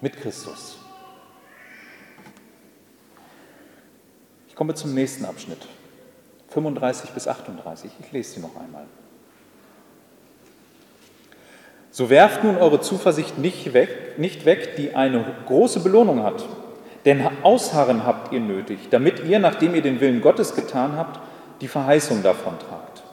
mit 0.00 0.16
Christus. 0.16 0.78
Ich 4.48 4.54
komme 4.54 4.74
zum 4.74 4.94
nächsten 4.94 5.24
Abschnitt, 5.24 5.66
35 6.48 7.10
bis 7.10 7.26
38. 7.26 7.90
Ich 8.00 8.12
lese 8.12 8.34
sie 8.34 8.40
noch 8.40 8.56
einmal. 8.56 8.86
So 11.94 12.10
werft 12.10 12.42
nun 12.42 12.56
eure 12.56 12.80
Zuversicht 12.80 13.38
nicht 13.38 13.72
weg, 13.72 14.18
nicht 14.18 14.46
weg, 14.46 14.74
die 14.74 14.96
eine 14.96 15.24
große 15.46 15.78
Belohnung 15.78 16.24
hat. 16.24 16.44
Denn 17.04 17.24
Ausharren 17.44 18.04
habt 18.04 18.32
ihr 18.32 18.40
nötig, 18.40 18.88
damit 18.90 19.22
ihr, 19.24 19.38
nachdem 19.38 19.76
ihr 19.76 19.82
den 19.82 20.00
Willen 20.00 20.20
Gottes 20.20 20.56
getan 20.56 20.96
habt, 20.96 21.20
die 21.60 21.68
Verheißung 21.68 22.24
davon 22.24 22.54
tragt. 22.58 23.04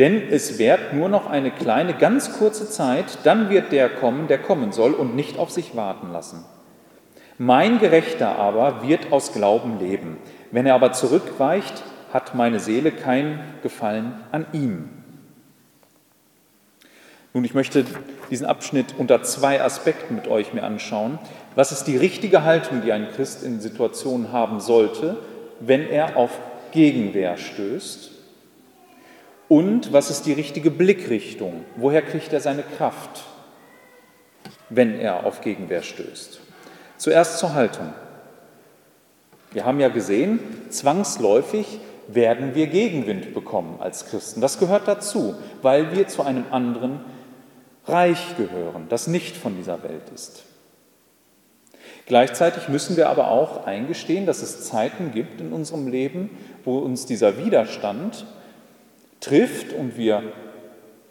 Denn 0.00 0.20
es 0.32 0.58
währt 0.58 0.94
nur 0.94 1.08
noch 1.08 1.30
eine 1.30 1.52
kleine, 1.52 1.94
ganz 1.94 2.36
kurze 2.36 2.68
Zeit, 2.68 3.18
dann 3.22 3.50
wird 3.50 3.70
der 3.70 3.88
kommen, 3.88 4.26
der 4.26 4.38
kommen 4.38 4.72
soll 4.72 4.90
und 4.92 5.14
nicht 5.14 5.38
auf 5.38 5.52
sich 5.52 5.76
warten 5.76 6.10
lassen. 6.10 6.44
Mein 7.38 7.78
Gerechter 7.78 8.36
aber 8.36 8.82
wird 8.82 9.12
aus 9.12 9.32
Glauben 9.32 9.78
leben. 9.78 10.16
Wenn 10.50 10.66
er 10.66 10.74
aber 10.74 10.90
zurückweicht, 10.90 11.84
hat 12.12 12.34
meine 12.34 12.58
Seele 12.58 12.90
kein 12.90 13.38
Gefallen 13.62 14.12
an 14.32 14.44
ihm. 14.52 15.05
Nun, 17.36 17.44
ich 17.44 17.52
möchte 17.52 17.84
diesen 18.30 18.46
Abschnitt 18.46 18.94
unter 18.96 19.22
zwei 19.22 19.60
Aspekten 19.60 20.14
mit 20.14 20.26
euch 20.26 20.54
mir 20.54 20.62
anschauen. 20.62 21.18
Was 21.54 21.70
ist 21.70 21.84
die 21.84 21.98
richtige 21.98 22.44
Haltung, 22.44 22.80
die 22.80 22.92
ein 22.92 23.08
Christ 23.14 23.42
in 23.42 23.60
Situationen 23.60 24.32
haben 24.32 24.58
sollte, 24.58 25.18
wenn 25.60 25.86
er 25.86 26.16
auf 26.16 26.30
Gegenwehr 26.72 27.36
stößt? 27.36 28.10
Und 29.50 29.92
was 29.92 30.08
ist 30.08 30.24
die 30.24 30.32
richtige 30.32 30.70
Blickrichtung? 30.70 31.66
Woher 31.76 32.00
kriegt 32.00 32.32
er 32.32 32.40
seine 32.40 32.62
Kraft, 32.62 33.24
wenn 34.70 34.98
er 34.98 35.26
auf 35.26 35.42
Gegenwehr 35.42 35.82
stößt? 35.82 36.40
Zuerst 36.96 37.36
zur 37.36 37.52
Haltung. 37.52 37.92
Wir 39.52 39.66
haben 39.66 39.78
ja 39.78 39.88
gesehen, 39.88 40.40
zwangsläufig 40.70 41.80
werden 42.08 42.54
wir 42.54 42.68
Gegenwind 42.68 43.34
bekommen 43.34 43.76
als 43.78 44.06
Christen. 44.06 44.40
Das 44.40 44.58
gehört 44.58 44.88
dazu, 44.88 45.34
weil 45.60 45.94
wir 45.94 46.08
zu 46.08 46.22
einem 46.22 46.46
anderen 46.50 47.00
Reich 47.86 48.36
gehören, 48.36 48.86
das 48.88 49.06
nicht 49.06 49.36
von 49.36 49.56
dieser 49.56 49.82
Welt 49.82 50.10
ist. 50.14 50.44
Gleichzeitig 52.06 52.68
müssen 52.68 52.96
wir 52.96 53.08
aber 53.08 53.30
auch 53.30 53.66
eingestehen, 53.66 54.26
dass 54.26 54.42
es 54.42 54.62
Zeiten 54.68 55.10
gibt 55.12 55.40
in 55.40 55.52
unserem 55.52 55.88
Leben, 55.88 56.30
wo 56.64 56.78
uns 56.78 57.06
dieser 57.06 57.44
Widerstand 57.44 58.26
trifft 59.20 59.72
und 59.72 59.96
wir 59.96 60.22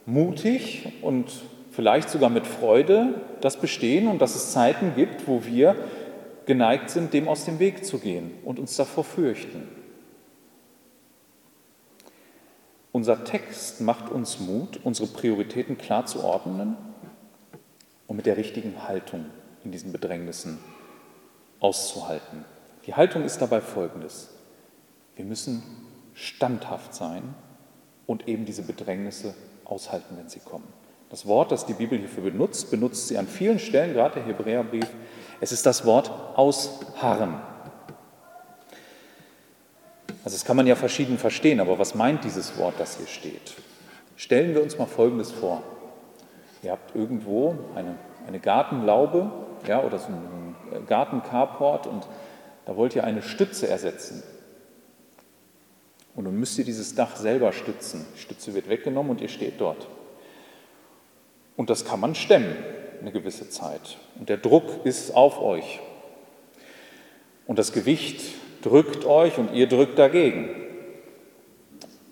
mutig 0.06 0.94
und 1.02 1.32
vielleicht 1.72 2.10
sogar 2.10 2.30
mit 2.30 2.48
Freude 2.48 3.16
das 3.42 3.58
bestehen 3.58 4.08
und 4.08 4.22
dass 4.22 4.36
es 4.36 4.52
Zeiten 4.52 4.94
gibt, 4.96 5.28
wo 5.28 5.46
wir 5.46 5.76
geneigt 6.46 6.90
sind, 6.90 7.14
dem 7.14 7.28
aus 7.28 7.46
dem 7.46 7.60
Weg 7.60 7.86
zu 7.86 8.00
gehen 8.00 8.32
und 8.46 8.60
uns 8.60 8.76
davor 8.78 9.04
fürchten. 9.04 9.68
Unser 12.96 13.26
Text 13.26 13.82
macht 13.82 14.10
uns 14.10 14.40
Mut, 14.40 14.80
unsere 14.86 15.10
Prioritäten 15.10 15.78
klar 15.78 16.06
zu 16.06 16.24
ordnen 16.24 16.78
und 18.08 18.16
mit 18.16 18.26
der 18.26 18.38
richtigen 18.38 18.88
Haltung 18.88 19.26
in 19.66 19.74
diesen 19.74 19.92
Bedrängnissen 19.92 20.60
auszuhalten. 21.60 22.46
Die 22.86 22.94
Haltung 22.94 23.26
ist 23.26 23.42
dabei 23.42 23.60
folgendes. 23.60 24.30
Wir 25.18 25.26
müssen 25.26 25.62
standhaft 26.14 26.96
sein 26.96 27.36
und 28.08 28.30
eben 28.30 28.46
diese 28.46 28.62
Bedrängnisse 28.62 29.34
aushalten, 29.66 30.16
wenn 30.16 30.30
sie 30.30 30.40
kommen. 30.40 30.72
Das 31.10 31.26
Wort, 31.26 31.52
das 31.52 31.66
die 31.66 31.74
Bibel 31.74 32.00
hierfür 32.00 32.24
benutzt, 32.24 32.72
benutzt 32.72 33.10
sie 33.10 33.18
an 33.18 33.28
vielen 33.28 33.60
Stellen, 33.60 33.94
gerade 33.94 34.22
der 34.22 34.26
Hebräerbrief. 34.26 34.88
Es 35.42 35.52
ist 35.52 35.66
das 35.66 35.84
Wort 35.84 36.10
ausharren. 36.38 37.42
Also 40.26 40.38
das 40.38 40.44
kann 40.44 40.58
man 40.58 40.66
ja 40.66 40.76
verschieden 40.76 41.20
verstehen, 41.20 41.60
aber 41.60 41.78
was 41.78 41.94
meint 41.94 42.24
dieses 42.24 42.58
Wort, 42.58 42.74
das 42.80 42.98
hier 42.98 43.06
steht? 43.06 43.54
Stellen 44.16 44.56
wir 44.56 44.64
uns 44.64 44.80
mal 44.80 44.88
Folgendes 44.88 45.32
vor. 45.32 45.62
Ihr 46.64 46.72
habt 46.72 46.96
irgendwo 46.96 47.56
eine, 47.76 47.96
eine 48.28 48.40
Gartenlaube 48.40 49.32
ja, 49.68 49.84
oder 49.84 50.00
so 50.00 50.08
einen 50.08 50.56
Gartencarport 50.88 51.86
und 51.86 52.08
da 52.66 52.76
wollt 52.76 52.96
ihr 52.96 53.04
eine 53.04 53.22
Stütze 53.22 53.68
ersetzen. 53.68 54.24
Und 56.16 56.24
nun 56.24 56.40
müsst 56.40 56.58
ihr 56.58 56.66
dieses 56.66 56.96
Dach 56.96 57.18
selber 57.18 57.54
stützen. 57.54 58.08
Die 58.16 58.20
Stütze 58.20 58.56
wird 58.56 58.68
weggenommen 58.68 59.12
und 59.12 59.22
ihr 59.22 59.30
steht 59.30 59.62
dort. 59.62 59.88
Und 61.56 61.70
das 61.70 61.86
kann 61.86 62.00
man 62.00 62.16
stemmen, 62.16 62.56
eine 63.00 63.12
gewisse 63.12 63.52
Zeit. 63.52 63.98
Und 64.18 64.30
der 64.30 64.38
Druck 64.38 64.86
ist 64.86 65.14
auf 65.14 65.40
euch. 65.40 65.82
Und 67.46 67.60
das 67.60 67.74
Gewicht 67.74 68.22
drückt 68.66 69.06
euch 69.06 69.38
und 69.38 69.54
ihr 69.54 69.68
drückt 69.68 70.00
dagegen. 70.00 70.50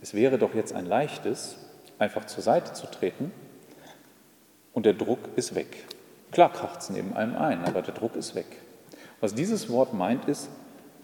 Es 0.04 0.14
wäre 0.14 0.38
doch 0.38 0.54
jetzt 0.54 0.74
ein 0.74 0.86
leichtes, 0.86 1.58
einfach 1.98 2.26
zur 2.26 2.44
Seite 2.44 2.74
zu 2.74 2.86
treten 2.86 3.32
und 4.72 4.86
der 4.86 4.94
Druck 4.94 5.20
ist 5.36 5.56
weg. 5.56 5.86
Klar 6.32 6.54
kracht 6.54 6.82
es 6.82 6.90
neben 6.92 7.14
einem 7.16 7.36
ein, 7.36 7.66
aber 7.66 7.82
der 7.82 7.96
Druck 7.96 8.16
ist 8.16 8.36
weg. 8.36 8.46
Was 9.20 9.34
dieses 9.34 9.70
Wort 9.70 9.94
meint 9.94 10.26
ist, 10.26 10.50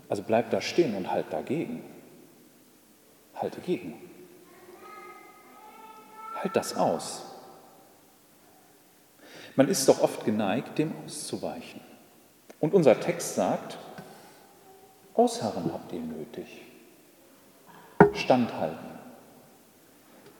also 0.07 0.21
bleib 0.21 0.51
da 0.51 0.61
stehen 0.61 0.95
und 0.95 1.11
halt 1.11 1.25
dagegen. 1.31 1.83
Halte 3.33 3.59
gegen. 3.61 3.95
Halt 6.35 6.55
das 6.55 6.75
aus. 6.75 7.23
Man 9.55 9.67
ist 9.67 9.89
doch 9.89 10.03
oft 10.03 10.25
geneigt, 10.25 10.77
dem 10.77 10.91
auszuweichen. 11.05 11.81
Und 12.59 12.73
unser 12.73 12.99
Text 12.99 13.35
sagt, 13.35 13.77
Ausharren 15.19 15.73
habt 15.73 15.91
ihr 15.91 15.99
nötig. 15.99 16.61
Standhalten. 18.13 18.87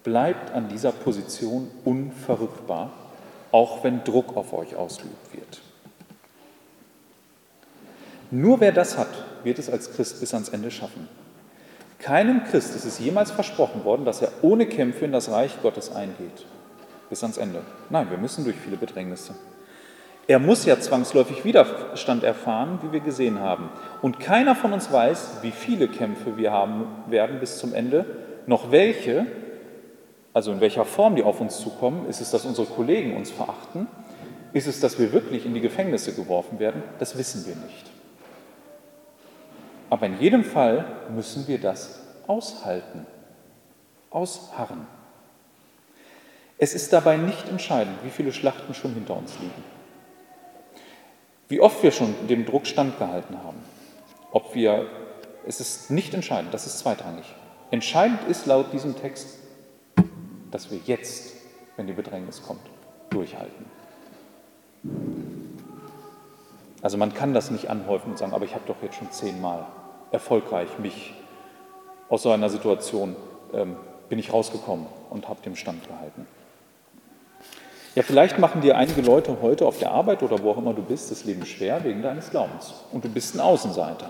Bleibt 0.06 0.54
an 0.54 0.70
dieser 0.70 0.94
Position 0.94 1.70
unverrückbar, 1.84 2.94
auch 3.52 3.84
wenn 3.84 4.06
Druck 4.06 4.38
auf 4.38 4.54
euch 4.54 4.78
ausgeübt 4.78 5.34
wird. 5.34 5.62
Nur 8.32 8.62
wer 8.62 8.72
das 8.72 8.98
hat, 8.98 9.10
wird 9.44 9.60
es 9.60 9.70
als 9.70 9.92
Christ 9.92 10.22
bis 10.22 10.34
ans 10.34 10.48
Ende 10.48 10.72
schaffen. 10.72 11.10
Keinem 11.98 12.46
Christ 12.46 12.74
ist 12.74 12.86
es 12.86 13.00
jemals 13.00 13.32
versprochen 13.32 13.84
worden, 13.84 14.06
dass 14.06 14.22
er 14.22 14.32
ohne 14.44 14.66
Kämpfe 14.66 15.04
in 15.04 15.12
das 15.12 15.30
Reich 15.30 15.62
Gottes 15.62 15.94
eingeht. 15.94 16.46
Bis 17.10 17.22
ans 17.22 17.38
Ende. 17.38 17.64
Nein, 17.90 18.10
wir 18.10 18.18
müssen 18.18 18.46
durch 18.46 18.56
viele 18.56 18.78
Bedrängnisse. 18.78 19.36
Er 20.30 20.38
muss 20.38 20.64
ja 20.64 20.80
zwangsläufig 20.80 21.44
Widerstand 21.44 22.24
erfahren, 22.24 22.78
wie 22.84 22.92
wir 22.92 23.00
gesehen 23.00 23.40
haben. 23.40 23.72
Und 24.04 24.20
keiner 24.20 24.54
von 24.54 24.74
uns 24.74 24.92
weiß, 24.92 25.40
wie 25.42 25.50
viele 25.50 25.88
Kämpfe 25.88 26.38
wir 26.38 26.52
haben 26.52 26.86
werden 27.08 27.40
bis 27.40 27.58
zum 27.58 27.74
Ende, 27.74 28.06
noch 28.46 28.70
welche, 28.70 29.26
also 30.32 30.52
in 30.52 30.62
welcher 30.62 30.86
Form 30.86 31.16
die 31.16 31.24
auf 31.24 31.42
uns 31.42 31.60
zukommen. 31.60 32.08
Ist 32.08 32.22
es, 32.22 32.30
dass 32.30 32.46
unsere 32.46 32.68
Kollegen 32.68 33.18
uns 33.18 33.32
verachten? 33.32 33.88
Ist 34.54 34.68
es, 34.68 34.80
dass 34.80 35.00
wir 35.00 35.14
wirklich 35.14 35.48
in 35.48 35.56
die 35.56 35.62
Gefängnisse 35.62 36.14
geworfen 36.14 36.60
werden? 36.60 36.84
Das 37.00 37.18
wissen 37.18 37.48
wir 37.48 37.56
nicht. 37.56 37.88
Aber 39.90 40.06
in 40.06 40.20
jedem 40.20 40.44
Fall 40.44 40.86
müssen 41.10 41.48
wir 41.48 41.60
das 41.60 42.04
aushalten, 42.28 43.08
ausharren. 44.12 44.86
Es 46.60 46.76
ist 46.76 46.94
dabei 46.94 47.18
nicht 47.18 47.50
entscheidend, 47.50 47.98
wie 48.04 48.12
viele 48.12 48.32
Schlachten 48.32 48.76
schon 48.76 48.94
hinter 48.94 49.18
uns 49.18 49.34
liegen. 49.40 49.79
Wie 51.50 51.60
oft 51.60 51.82
wir 51.82 51.92
schon 51.92 52.14
dem 52.28 52.46
Druck 52.46 52.68
standgehalten 52.68 53.44
haben. 53.44 53.58
Ob 54.32 54.54
wir, 54.54 54.86
es 55.48 55.60
ist 55.60 55.90
nicht 55.90 56.14
entscheidend, 56.14 56.54
das 56.54 56.68
ist 56.68 56.78
zweitrangig. 56.78 57.26
Entscheidend 57.72 58.20
ist 58.30 58.46
laut 58.46 58.72
diesem 58.72 58.96
Text, 58.96 59.40
dass 60.52 60.70
wir 60.70 60.80
jetzt, 60.86 61.34
wenn 61.76 61.88
die 61.88 61.94
Bedrängnis 61.94 62.44
kommt, 62.44 62.62
durchhalten. 63.10 63.66
Also 66.84 66.98
man 66.98 67.16
kann 67.16 67.34
das 67.34 67.50
nicht 67.50 67.68
anhäufen 67.68 68.12
und 68.12 68.20
sagen, 68.20 68.34
aber 68.34 68.46
ich 68.46 68.54
habe 68.54 68.64
doch 68.68 68.82
jetzt 68.84 68.98
schon 68.98 69.12
zehnmal 69.12 69.66
erfolgreich 70.12 70.78
mich 70.78 71.16
aus 72.10 72.24
so 72.24 72.32
einer 72.32 72.50
Situation 72.50 73.16
ähm, 73.54 73.76
bin 74.08 74.20
ich 74.20 74.32
rausgekommen 74.32 74.86
und 75.10 75.28
habe 75.28 75.42
dem 75.42 75.56
Stand 75.56 75.88
gehalten. 75.88 76.28
Ja, 78.00 78.04
vielleicht 78.04 78.40
machen 78.40 78.62
dir 78.62 78.78
einige 78.78 79.02
Leute 79.02 79.36
heute 79.42 79.66
auf 79.66 79.78
der 79.78 79.92
Arbeit 79.92 80.24
oder 80.24 80.42
wo 80.42 80.52
auch 80.52 80.58
immer 80.58 80.74
du 80.74 80.82
bist, 80.82 81.12
das 81.12 81.26
Leben 81.26 81.46
schwer 81.46 81.84
wegen 81.84 82.02
deines 82.02 82.30
Glaubens. 82.30 82.74
Und 82.94 83.04
du 83.04 83.10
bist 83.10 83.36
ein 83.36 83.42
Außenseiter. 83.42 84.08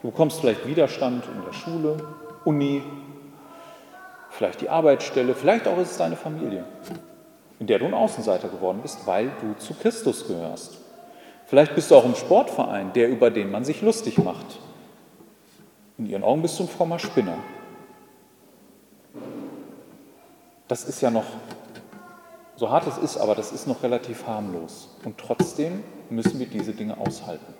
Du 0.00 0.12
bekommst 0.12 0.38
vielleicht 0.38 0.64
Widerstand 0.64 1.24
in 1.26 1.44
der 1.44 1.52
Schule, 1.52 1.96
Uni, 2.44 2.84
vielleicht 4.30 4.60
die 4.60 4.68
Arbeitsstelle, 4.68 5.34
vielleicht 5.34 5.66
auch 5.66 5.76
ist 5.78 5.90
es 5.90 5.96
deine 5.96 6.14
Familie, 6.14 6.66
in 7.58 7.66
der 7.66 7.80
du 7.80 7.86
ein 7.86 7.94
Außenseiter 7.94 8.46
geworden 8.46 8.78
bist, 8.80 9.04
weil 9.08 9.32
du 9.40 9.54
zu 9.58 9.74
Christus 9.74 10.28
gehörst. 10.28 10.78
Vielleicht 11.46 11.74
bist 11.74 11.90
du 11.90 11.96
auch 11.96 12.04
im 12.04 12.14
Sportverein, 12.14 12.92
der 12.92 13.08
über 13.08 13.32
den 13.32 13.50
man 13.50 13.64
sich 13.64 13.82
lustig 13.82 14.18
macht. 14.18 14.60
In 15.98 16.06
ihren 16.06 16.22
Augen 16.22 16.42
bist 16.42 16.60
du 16.60 16.62
ein 16.62 16.68
frommer 16.68 17.00
Spinner. 17.00 17.38
Das 20.68 20.84
ist 20.84 21.00
ja 21.00 21.10
noch 21.10 21.24
so 22.56 22.70
hart 22.70 22.86
es 22.86 22.98
ist, 22.98 23.16
aber 23.16 23.34
das 23.34 23.52
ist 23.52 23.66
noch 23.66 23.82
relativ 23.82 24.26
harmlos. 24.26 24.88
Und 25.04 25.18
trotzdem 25.18 25.82
müssen 26.10 26.38
wir 26.38 26.46
diese 26.46 26.72
Dinge 26.72 26.96
aushalten. 26.98 27.54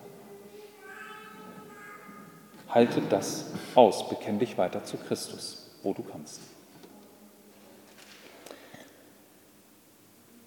Halte 2.68 3.02
das 3.02 3.46
aus, 3.74 4.08
bekenn 4.08 4.38
dich 4.38 4.58
weiter 4.58 4.84
zu 4.84 4.96
Christus, 4.96 5.70
wo 5.82 5.92
du 5.92 6.02
kannst. 6.02 6.40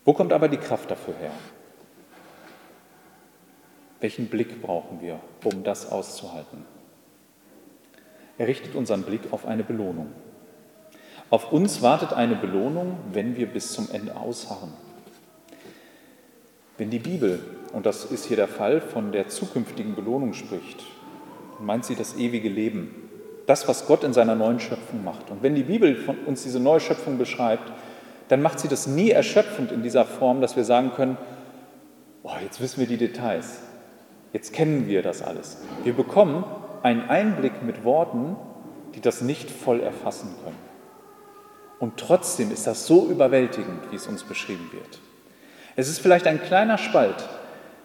Wo 0.03 0.13
kommt 0.13 0.31
aber 0.31 0.47
die 0.47 0.57
Kraft 0.57 0.89
dafür 0.89 1.15
her? 1.15 1.31
Welchen 3.99 4.27
Blick 4.27 4.61
brauchen 4.61 5.01
wir, 5.01 5.19
um 5.43 5.63
das 5.63 5.91
auszuhalten? 5.91 6.65
Er 8.37 8.47
richtet 8.47 8.75
unseren 8.75 9.03
Blick 9.03 9.21
auf 9.31 9.45
eine 9.45 9.63
Belohnung. 9.63 10.13
Auf 11.29 11.51
uns 11.51 11.81
wartet 11.81 12.13
eine 12.13 12.35
Belohnung, 12.35 12.97
wenn 13.11 13.35
wir 13.35 13.47
bis 13.47 13.73
zum 13.73 13.89
Ende 13.91 14.15
ausharren. 14.15 14.71
Wenn 16.77 16.89
die 16.89 16.99
Bibel, 16.99 17.39
und 17.73 17.85
das 17.85 18.05
ist 18.05 18.25
hier 18.25 18.37
der 18.37 18.47
Fall, 18.47 18.79
von 18.79 19.11
der 19.11 19.27
zukünftigen 19.27 19.95
Belohnung 19.95 20.33
spricht, 20.33 20.83
meint 21.59 21.83
sie 21.83 21.95
das 21.95 22.15
ewige 22.15 22.47
Leben, 22.47 23.09
das, 23.45 23.67
was 23.67 23.87
Gott 23.87 24.03
in 24.03 24.13
seiner 24.13 24.35
neuen 24.35 24.59
Schöpfung 24.59 25.03
macht. 25.03 25.29
Und 25.31 25.43
wenn 25.43 25.55
die 25.55 25.63
Bibel 25.63 25.95
von 25.95 26.17
uns 26.19 26.43
diese 26.43 26.59
neue 26.59 26.79
Schöpfung 26.79 27.17
beschreibt, 27.17 27.71
dann 28.29 28.41
macht 28.41 28.59
sie 28.59 28.67
das 28.67 28.87
nie 28.87 29.09
erschöpfend 29.09 29.71
in 29.71 29.83
dieser 29.83 30.05
Form, 30.05 30.39
dass 30.39 30.55
wir 30.55 30.63
sagen 30.63 30.91
können, 30.95 31.17
oh, 32.23 32.31
jetzt 32.41 32.61
wissen 32.61 32.79
wir 32.79 32.87
die 32.87 32.97
Details, 32.97 33.59
jetzt 34.31 34.53
kennen 34.53 34.87
wir 34.87 35.01
das 35.01 35.21
alles. 35.21 35.57
Wir 35.83 35.93
bekommen 35.93 36.45
einen 36.83 37.09
Einblick 37.09 37.63
mit 37.63 37.83
Worten, 37.83 38.35
die 38.95 39.01
das 39.01 39.21
nicht 39.21 39.49
voll 39.49 39.81
erfassen 39.81 40.29
können. 40.43 40.66
Und 41.79 41.97
trotzdem 41.97 42.51
ist 42.51 42.65
das 42.65 42.87
so 42.87 43.07
überwältigend, 43.07 43.91
wie 43.91 43.95
es 43.95 44.07
uns 44.07 44.23
beschrieben 44.23 44.69
wird. 44.71 44.99
Es 45.75 45.89
ist 45.89 45.99
vielleicht 45.99 46.25
ein 46.25 46.41
kleiner 46.41 46.77
Spalt, 46.77 47.27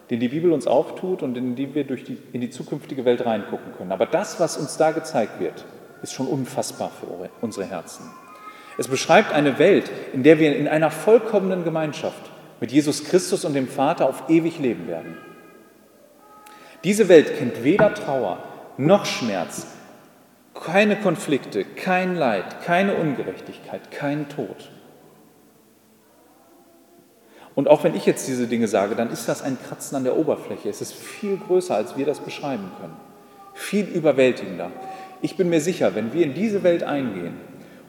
den 0.09 0.19
die 0.19 0.29
Bibel 0.29 0.51
uns 0.51 0.67
auftut 0.67 1.21
und 1.21 1.37
in 1.37 1.55
den 1.55 1.75
wir 1.75 1.83
durch 1.83 2.03
die, 2.03 2.17
in 2.33 2.41
die 2.41 2.49
zukünftige 2.49 3.05
Welt 3.05 3.25
reingucken 3.25 3.73
können. 3.77 3.91
Aber 3.91 4.05
das, 4.05 4.39
was 4.39 4.57
uns 4.57 4.77
da 4.77 4.91
gezeigt 4.91 5.39
wird, 5.39 5.63
ist 6.01 6.13
schon 6.13 6.27
unfassbar 6.27 6.91
für 6.91 7.29
unsere 7.41 7.65
Herzen. 7.65 8.09
Es 8.77 8.87
beschreibt 8.87 9.31
eine 9.31 9.59
Welt, 9.59 9.89
in 10.13 10.23
der 10.23 10.39
wir 10.39 10.55
in 10.55 10.67
einer 10.67 10.89
vollkommenen 10.89 11.63
Gemeinschaft 11.63 12.31
mit 12.59 12.71
Jesus 12.71 13.03
Christus 13.03 13.45
und 13.45 13.53
dem 13.53 13.67
Vater 13.67 14.09
auf 14.09 14.29
ewig 14.29 14.57
leben 14.59 14.87
werden. 14.87 15.17
Diese 16.83 17.07
Welt 17.07 17.37
kennt 17.37 17.63
weder 17.63 17.93
Trauer 17.93 18.39
noch 18.77 19.05
Schmerz, 19.05 19.67
keine 20.65 20.95
Konflikte, 20.95 21.63
kein 21.63 22.15
Leid, 22.15 22.61
keine 22.63 22.95
Ungerechtigkeit, 22.95 23.91
kein 23.91 24.29
Tod. 24.29 24.71
Und 27.55 27.67
auch 27.67 27.83
wenn 27.83 27.95
ich 27.95 28.05
jetzt 28.05 28.27
diese 28.27 28.47
Dinge 28.47 28.67
sage, 28.67 28.95
dann 28.95 29.11
ist 29.11 29.29
das 29.29 29.43
ein 29.43 29.57
Kratzen 29.67 29.95
an 29.95 30.03
der 30.03 30.17
Oberfläche. 30.17 30.69
Es 30.69 30.81
ist 30.81 30.93
viel 30.93 31.37
größer, 31.37 31.75
als 31.75 31.97
wir 31.97 32.05
das 32.05 32.19
beschreiben 32.19 32.71
können. 32.79 32.95
Viel 33.53 33.85
überwältigender. 33.85 34.71
Ich 35.21 35.37
bin 35.37 35.49
mir 35.49 35.61
sicher, 35.61 35.93
wenn 35.93 36.13
wir 36.13 36.25
in 36.25 36.33
diese 36.33 36.63
Welt 36.63 36.83
eingehen 36.83 37.35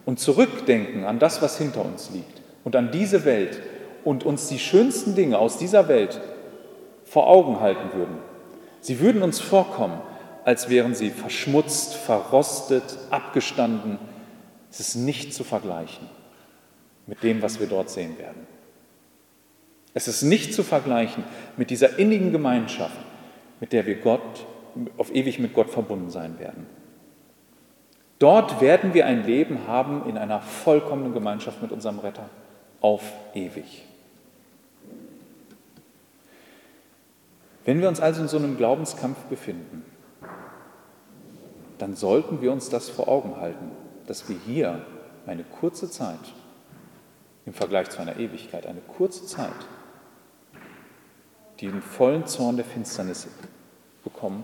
und 0.05 0.19
zurückdenken 0.19 1.05
an 1.05 1.17
das, 1.17 1.41
was 1.41 1.57
hinter 1.57 1.83
uns 1.83 2.11
liegt 2.11 2.41
und 2.63 2.75
an 2.75 2.91
diese 2.91 3.25
Welt 3.25 3.59
und 4.03 4.23
uns 4.23 4.47
die 4.47 4.59
schönsten 4.59 5.15
Dinge 5.15 5.39
aus 5.39 5.57
dieser 5.57 5.87
Welt 5.87 6.21
vor 7.03 7.27
Augen 7.27 7.59
halten 7.59 7.97
würden, 7.97 8.17
sie 8.81 8.99
würden 8.99 9.23
uns 9.23 9.39
vorkommen 9.39 9.99
als 10.45 10.69
wären 10.69 10.93
sie 10.93 11.09
verschmutzt, 11.09 11.95
verrostet, 11.95 12.99
abgestanden. 13.09 13.97
Es 14.69 14.79
ist 14.79 14.95
nicht 14.95 15.33
zu 15.33 15.43
vergleichen 15.43 16.07
mit 17.07 17.23
dem, 17.23 17.41
was 17.41 17.59
wir 17.59 17.67
dort 17.67 17.89
sehen 17.89 18.17
werden. 18.19 18.47
Es 19.95 20.07
ist 20.07 20.21
nicht 20.21 20.53
zu 20.53 20.63
vergleichen 20.63 21.23
mit 21.57 21.71
dieser 21.71 21.97
innigen 21.97 22.31
Gemeinschaft, 22.31 22.97
mit 23.59 23.73
der 23.73 23.87
wir 23.87 23.95
Gott, 23.95 24.45
auf 24.97 25.13
ewig 25.15 25.39
mit 25.39 25.53
Gott 25.53 25.69
verbunden 25.69 26.11
sein 26.11 26.37
werden. 26.37 26.67
Dort 28.19 28.61
werden 28.61 28.93
wir 28.93 29.07
ein 29.07 29.25
Leben 29.25 29.67
haben 29.67 30.07
in 30.07 30.17
einer 30.17 30.41
vollkommenen 30.41 31.13
Gemeinschaft 31.13 31.61
mit 31.61 31.71
unserem 31.71 31.99
Retter 31.99 32.29
auf 32.81 33.01
ewig. 33.33 33.83
Wenn 37.63 37.81
wir 37.81 37.87
uns 37.87 37.99
also 37.99 38.21
in 38.21 38.27
so 38.27 38.37
einem 38.37 38.57
Glaubenskampf 38.57 39.17
befinden, 39.23 39.83
dann 41.77 41.95
sollten 41.95 42.41
wir 42.41 42.51
uns 42.51 42.69
das 42.69 42.89
vor 42.89 43.07
Augen 43.07 43.37
halten, 43.37 43.71
dass 44.07 44.29
wir 44.29 44.37
hier 44.45 44.85
eine 45.25 45.43
kurze 45.43 45.89
Zeit, 45.89 46.33
im 47.45 47.53
Vergleich 47.53 47.89
zu 47.89 47.99
einer 47.99 48.17
Ewigkeit, 48.17 48.65
eine 48.65 48.81
kurze 48.81 49.25
Zeit, 49.25 49.51
den 51.61 51.81
vollen 51.81 52.25
Zorn 52.27 52.57
der 52.57 52.65
Finsternis 52.65 53.27
bekommen, 54.03 54.43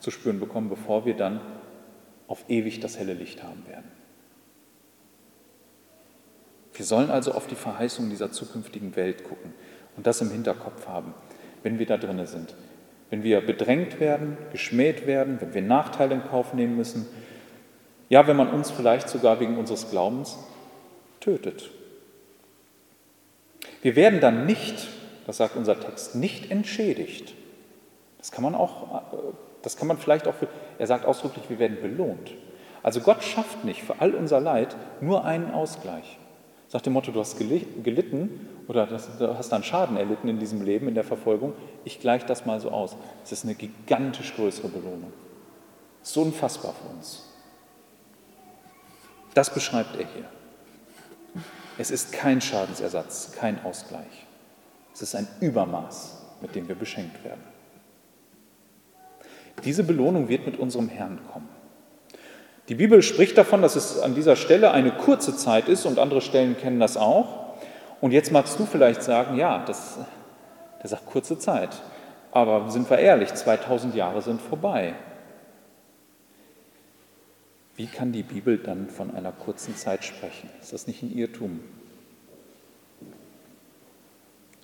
zu 0.00 0.10
spüren 0.10 0.38
bekommen, 0.40 0.68
bevor 0.68 1.04
wir 1.04 1.14
dann 1.14 1.40
auf 2.28 2.44
ewig 2.48 2.80
das 2.80 2.98
helle 2.98 3.14
Licht 3.14 3.42
haben 3.42 3.66
werden. 3.66 3.90
Wir 6.72 6.84
sollen 6.84 7.10
also 7.10 7.32
auf 7.32 7.46
die 7.46 7.54
Verheißung 7.54 8.10
dieser 8.10 8.32
zukünftigen 8.32 8.96
Welt 8.96 9.24
gucken 9.24 9.54
und 9.96 10.06
das 10.06 10.20
im 10.20 10.30
Hinterkopf 10.30 10.86
haben, 10.86 11.14
wenn 11.62 11.78
wir 11.78 11.86
da 11.86 11.96
drinnen 11.96 12.26
sind. 12.26 12.54
Wenn 13.10 13.22
wir 13.22 13.40
bedrängt 13.40 14.00
werden, 14.00 14.36
geschmäht 14.52 15.06
werden, 15.06 15.40
wenn 15.40 15.54
wir 15.54 15.62
Nachteile 15.62 16.14
in 16.14 16.24
Kauf 16.24 16.54
nehmen 16.54 16.76
müssen, 16.76 17.06
ja, 18.08 18.26
wenn 18.26 18.36
man 18.36 18.50
uns 18.50 18.70
vielleicht 18.70 19.08
sogar 19.08 19.40
wegen 19.40 19.58
unseres 19.58 19.90
Glaubens 19.90 20.38
tötet. 21.20 21.70
Wir 23.82 23.96
werden 23.96 24.20
dann 24.20 24.46
nicht, 24.46 24.88
das 25.26 25.38
sagt 25.38 25.56
unser 25.56 25.78
Text, 25.78 26.14
nicht 26.14 26.50
entschädigt. 26.50 27.34
Das 28.18 28.32
kann 28.32 28.42
man 28.42 28.54
auch, 28.54 29.02
das 29.62 29.76
kann 29.76 29.88
man 29.88 29.98
vielleicht 29.98 30.26
auch, 30.28 30.34
er 30.78 30.86
sagt 30.86 31.04
ausdrücklich, 31.04 31.44
wir 31.48 31.58
werden 31.58 31.78
belohnt. 31.80 32.32
Also 32.82 33.00
Gott 33.00 33.24
schafft 33.24 33.64
nicht 33.64 33.82
für 33.82 33.96
all 34.00 34.14
unser 34.14 34.40
Leid 34.40 34.76
nur 35.00 35.24
einen 35.24 35.50
Ausgleich. 35.50 36.18
Sagt 36.68 36.86
dem 36.86 36.94
Motto, 36.94 37.12
du 37.12 37.20
hast 37.20 37.38
gelitten 37.38 38.48
oder 38.66 38.86
du 38.86 39.38
hast 39.38 39.52
einen 39.52 39.64
Schaden 39.64 39.96
erlitten 39.96 40.28
in 40.28 40.38
diesem 40.38 40.62
Leben, 40.62 40.88
in 40.88 40.94
der 40.94 41.04
Verfolgung, 41.04 41.52
ich 41.84 42.00
gleiche 42.00 42.26
das 42.26 42.44
mal 42.44 42.58
so 42.60 42.70
aus. 42.70 42.96
Es 43.24 43.30
ist 43.30 43.44
eine 43.44 43.54
gigantisch 43.54 44.34
größere 44.34 44.68
Belohnung. 44.68 45.12
So 46.02 46.22
unfassbar 46.22 46.74
für 46.74 46.88
uns. 46.96 47.22
Das 49.34 49.52
beschreibt 49.52 49.96
er 49.96 50.06
hier. 50.06 50.24
Es 51.78 51.90
ist 51.90 52.12
kein 52.12 52.40
Schadensersatz, 52.40 53.32
kein 53.32 53.62
Ausgleich. 53.64 54.26
Es 54.92 55.02
ist 55.02 55.14
ein 55.14 55.28
Übermaß, 55.40 56.22
mit 56.40 56.54
dem 56.54 56.66
wir 56.68 56.74
beschenkt 56.74 57.22
werden. 57.22 57.42
Diese 59.64 59.84
Belohnung 59.84 60.28
wird 60.28 60.46
mit 60.46 60.58
unserem 60.58 60.88
Herrn 60.88 61.20
kommen. 61.32 61.48
Die 62.68 62.74
Bibel 62.74 63.02
spricht 63.02 63.38
davon, 63.38 63.62
dass 63.62 63.76
es 63.76 64.00
an 64.00 64.14
dieser 64.14 64.34
Stelle 64.34 64.72
eine 64.72 64.90
kurze 64.90 65.36
Zeit 65.36 65.68
ist 65.68 65.86
und 65.86 65.98
andere 65.98 66.20
Stellen 66.20 66.56
kennen 66.56 66.80
das 66.80 66.96
auch. 66.96 67.54
Und 68.00 68.10
jetzt 68.10 68.32
magst 68.32 68.58
du 68.58 68.66
vielleicht 68.66 69.02
sagen, 69.02 69.36
ja, 69.36 69.64
das, 69.64 69.98
der 70.82 70.90
sagt 70.90 71.06
kurze 71.06 71.38
Zeit. 71.38 71.70
Aber 72.32 72.70
sind 72.70 72.90
wir 72.90 72.98
ehrlich, 72.98 73.32
2000 73.32 73.94
Jahre 73.94 74.20
sind 74.20 74.42
vorbei. 74.42 74.94
Wie 77.76 77.86
kann 77.86 78.12
die 78.12 78.22
Bibel 78.22 78.58
dann 78.58 78.88
von 78.88 79.14
einer 79.14 79.32
kurzen 79.32 79.76
Zeit 79.76 80.04
sprechen? 80.04 80.50
Ist 80.60 80.72
das 80.72 80.86
nicht 80.86 81.02
ein 81.02 81.16
Irrtum? 81.16 81.60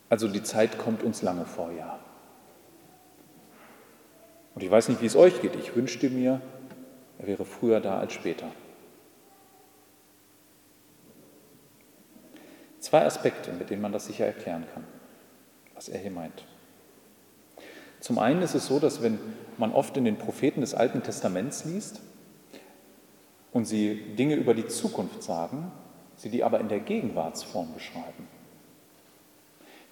Also 0.08 0.28
die 0.28 0.42
Zeit 0.42 0.78
kommt 0.78 1.02
uns 1.02 1.22
lange 1.22 1.46
vor, 1.46 1.70
ja. 1.78 1.98
Und 4.54 4.62
ich 4.62 4.70
weiß 4.70 4.88
nicht, 4.88 5.00
wie 5.00 5.06
es 5.06 5.16
euch 5.16 5.40
geht. 5.40 5.56
Ich 5.56 5.74
wünschte 5.74 6.10
mir, 6.10 6.40
er 7.18 7.26
wäre 7.26 7.44
früher 7.44 7.80
da 7.80 7.98
als 7.98 8.12
später. 8.12 8.46
Zwei 12.80 13.04
Aspekte, 13.06 13.52
mit 13.52 13.70
denen 13.70 13.80
man 13.80 13.92
das 13.92 14.06
sicher 14.06 14.26
erklären 14.26 14.66
kann, 14.74 14.84
was 15.74 15.88
er 15.88 16.00
hier 16.00 16.10
meint. 16.10 16.44
Zum 18.00 18.18
einen 18.18 18.42
ist 18.42 18.56
es 18.56 18.66
so, 18.66 18.80
dass 18.80 19.02
wenn 19.02 19.20
man 19.58 19.72
oft 19.72 19.96
in 19.96 20.04
den 20.04 20.18
Propheten 20.18 20.60
des 20.60 20.74
Alten 20.74 21.04
Testaments 21.04 21.64
liest 21.64 22.00
und 23.52 23.64
sie 23.66 24.14
Dinge 24.16 24.34
über 24.34 24.54
die 24.54 24.66
Zukunft 24.66 25.22
sagen, 25.22 25.70
sie 26.16 26.28
die 26.28 26.42
aber 26.42 26.58
in 26.58 26.68
der 26.68 26.80
Gegenwartsform 26.80 27.72
beschreiben. 27.72 28.26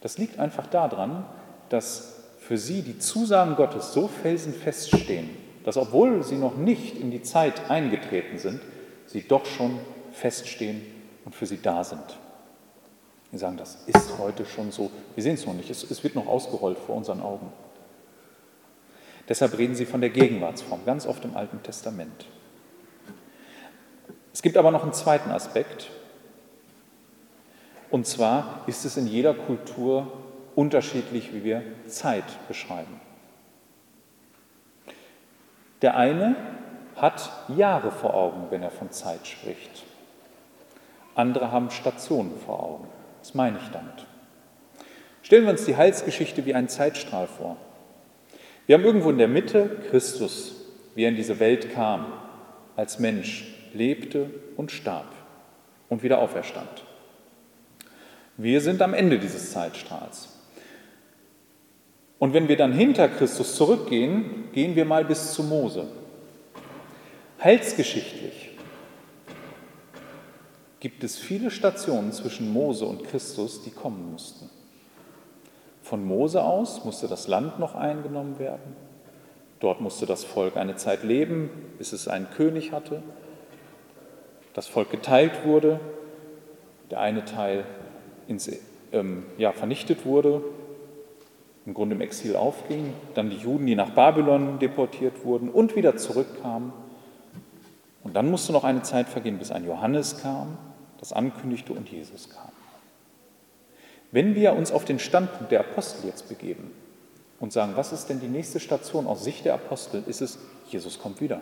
Das 0.00 0.18
liegt 0.18 0.40
einfach 0.40 0.66
daran, 0.66 1.24
dass 1.68 2.16
für 2.38 2.59
sie 2.59 2.83
die 2.83 2.98
Zusagen 2.98 3.54
Gottes 3.54 3.92
so 3.92 4.09
felsenfest 4.09 4.88
stehen, 4.88 5.30
dass 5.64 5.77
obwohl 5.77 6.23
sie 6.23 6.37
noch 6.37 6.57
nicht 6.57 6.99
in 6.99 7.11
die 7.11 7.23
Zeit 7.23 7.70
eingetreten 7.70 8.38
sind, 8.38 8.61
sie 9.07 9.23
doch 9.23 9.46
schon 9.46 9.79
feststehen 10.12 10.83
und 11.25 11.35
für 11.35 11.46
sie 11.46 11.61
da 11.61 11.85
sind. 11.85 12.18
Wir 13.31 13.38
sagen, 13.38 13.57
das 13.57 13.85
ist 13.87 14.18
heute 14.18 14.44
schon 14.44 14.73
so. 14.73 14.90
Wir 15.14 15.23
sehen 15.23 15.35
es 15.35 15.46
noch 15.46 15.55
nicht. 15.55 15.70
Es, 15.70 15.88
es 15.88 16.03
wird 16.03 16.14
noch 16.14 16.27
ausgerollt 16.27 16.79
vor 16.79 16.96
unseren 16.96 17.20
Augen. 17.20 17.53
Deshalb 19.29 19.57
reden 19.57 19.77
sie 19.77 19.87
von 19.87 20.01
der 20.01 20.11
Gegenwartsform, 20.11 20.85
ganz 20.85 21.07
oft 21.07 21.25
im 21.25 21.37
Alten 21.37 21.62
Testament. 21.62 22.27
Es 24.33 24.42
gibt 24.42 24.57
aber 24.57 24.73
noch 24.73 24.83
einen 24.83 24.92
zweiten 24.92 25.31
Aspekt. 25.31 25.90
Und 27.90 28.07
zwar 28.07 28.64
ist 28.66 28.85
es 28.85 28.96
in 28.96 29.07
jeder 29.07 29.35
Kultur 29.35 30.11
unterschiedlich, 30.57 31.33
wie 31.33 31.44
wir 31.44 31.62
Zeit 31.87 32.25
beschreiben. 32.49 33.01
Der 35.82 35.96
eine 35.96 36.36
hat 36.96 37.30
Jahre 37.48 37.90
vor 37.90 38.14
Augen, 38.14 38.50
wenn 38.50 38.62
er 38.62 38.70
von 38.70 38.90
Zeit 38.90 39.26
spricht. 39.26 39.84
Andere 41.14 41.50
haben 41.50 41.70
Stationen 41.70 42.38
vor 42.44 42.62
Augen. 42.62 42.88
Was 43.20 43.34
meine 43.34 43.58
ich 43.58 43.68
damit? 43.70 44.06
Stellen 45.22 45.44
wir 45.44 45.50
uns 45.50 45.64
die 45.64 45.76
Heilsgeschichte 45.76 46.44
wie 46.46 46.54
einen 46.54 46.68
Zeitstrahl 46.68 47.26
vor. 47.26 47.56
Wir 48.66 48.76
haben 48.76 48.84
irgendwo 48.84 49.10
in 49.10 49.18
der 49.18 49.28
Mitte 49.28 49.78
Christus, 49.90 50.54
wie 50.94 51.04
er 51.04 51.08
in 51.08 51.16
diese 51.16 51.40
Welt 51.40 51.72
kam, 51.72 52.12
als 52.76 52.98
Mensch, 52.98 53.54
lebte 53.72 54.30
und 54.56 54.70
starb 54.70 55.12
und 55.88 56.02
wieder 56.02 56.18
auferstand. 56.18 56.84
Wir 58.36 58.60
sind 58.60 58.80
am 58.80 58.94
Ende 58.94 59.18
dieses 59.18 59.52
Zeitstrahls. 59.52 60.39
Und 62.20 62.35
wenn 62.35 62.48
wir 62.48 62.59
dann 62.59 62.72
hinter 62.74 63.09
Christus 63.09 63.56
zurückgehen, 63.56 64.50
gehen 64.52 64.76
wir 64.76 64.85
mal 64.85 65.06
bis 65.06 65.33
zu 65.33 65.42
Mose. 65.42 65.87
Heilsgeschichtlich 67.42 68.50
gibt 70.80 71.02
es 71.02 71.16
viele 71.16 71.50
Stationen 71.50 72.12
zwischen 72.12 72.52
Mose 72.52 72.85
und 72.85 73.04
Christus, 73.04 73.62
die 73.62 73.70
kommen 73.70 74.12
mussten. 74.12 74.50
Von 75.83 76.04
Mose 76.04 76.42
aus 76.44 76.85
musste 76.85 77.09
das 77.09 77.26
Land 77.26 77.59
noch 77.59 77.74
eingenommen 77.74 78.38
werden. 78.38 78.76
Dort 79.59 79.80
musste 79.80 80.04
das 80.04 80.22
Volk 80.22 80.59
eine 80.59 80.76
Zeit 80.76 81.02
leben, 81.02 81.48
bis 81.78 81.94
es 81.94 82.06
einen 82.06 82.28
König 82.28 82.70
hatte. 82.70 83.02
Das 84.52 84.66
Volk 84.66 84.90
geteilt 84.90 85.46
wurde, 85.46 85.80
der 86.90 87.00
eine 87.00 87.24
Teil 87.24 87.64
ins, 88.28 88.50
ähm, 88.92 89.24
ja, 89.38 89.52
vernichtet 89.52 90.04
wurde 90.04 90.42
im 91.70 91.74
Grunde 91.74 91.94
im 91.94 92.00
Exil 92.00 92.35
aufging, 92.35 92.92
dann 93.14 93.30
die 93.30 93.37
Juden, 93.37 93.64
die 93.64 93.76
nach 93.76 93.90
Babylon 93.90 94.59
deportiert 94.59 95.24
wurden 95.24 95.48
und 95.48 95.76
wieder 95.76 95.96
zurückkamen. 95.96 96.72
Und 98.02 98.16
dann 98.16 98.28
musste 98.28 98.52
noch 98.52 98.64
eine 98.64 98.83
Zeit 98.83 99.09
vergehen, 99.09 99.38
bis 99.38 99.52
ein 99.52 99.64
Johannes 99.64 100.20
kam, 100.20 100.59
das 100.98 101.12
ankündigte 101.12 101.72
und 101.72 101.88
Jesus 101.88 102.28
kam. 102.28 102.48
Wenn 104.11 104.35
wir 104.35 104.54
uns 104.54 104.72
auf 104.72 104.85
den 104.85 104.98
Standpunkt 104.98 105.52
der 105.52 105.61
Apostel 105.61 106.09
jetzt 106.09 106.28
begeben 106.28 106.72
und 107.38 107.52
sagen, 107.52 107.74
was 107.76 107.92
ist 107.92 108.09
denn 108.09 108.18
die 108.18 108.26
nächste 108.26 108.59
Station 108.59 109.06
aus 109.06 109.22
Sicht 109.22 109.44
der 109.44 109.54
Apostel, 109.54 110.02
ist 110.09 110.22
es, 110.22 110.40
Jesus 110.66 110.98
kommt 110.98 111.21
wieder. 111.21 111.40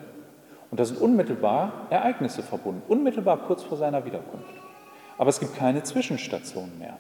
Und 0.71 0.79
da 0.79 0.85
sind 0.85 1.01
unmittelbar 1.01 1.87
Ereignisse 1.89 2.43
verbunden, 2.43 2.83
unmittelbar 2.87 3.39
kurz 3.47 3.63
vor 3.63 3.79
seiner 3.79 4.05
Wiederkunft. 4.05 4.53
Aber 5.17 5.31
es 5.31 5.41
gibt 5.41 5.57
keine 5.57 5.85
Zwischenstationen 5.85 6.79
mehr. 6.79 6.99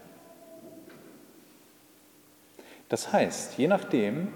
Das 2.88 3.12
heißt, 3.12 3.58
je 3.58 3.68
nachdem, 3.68 4.28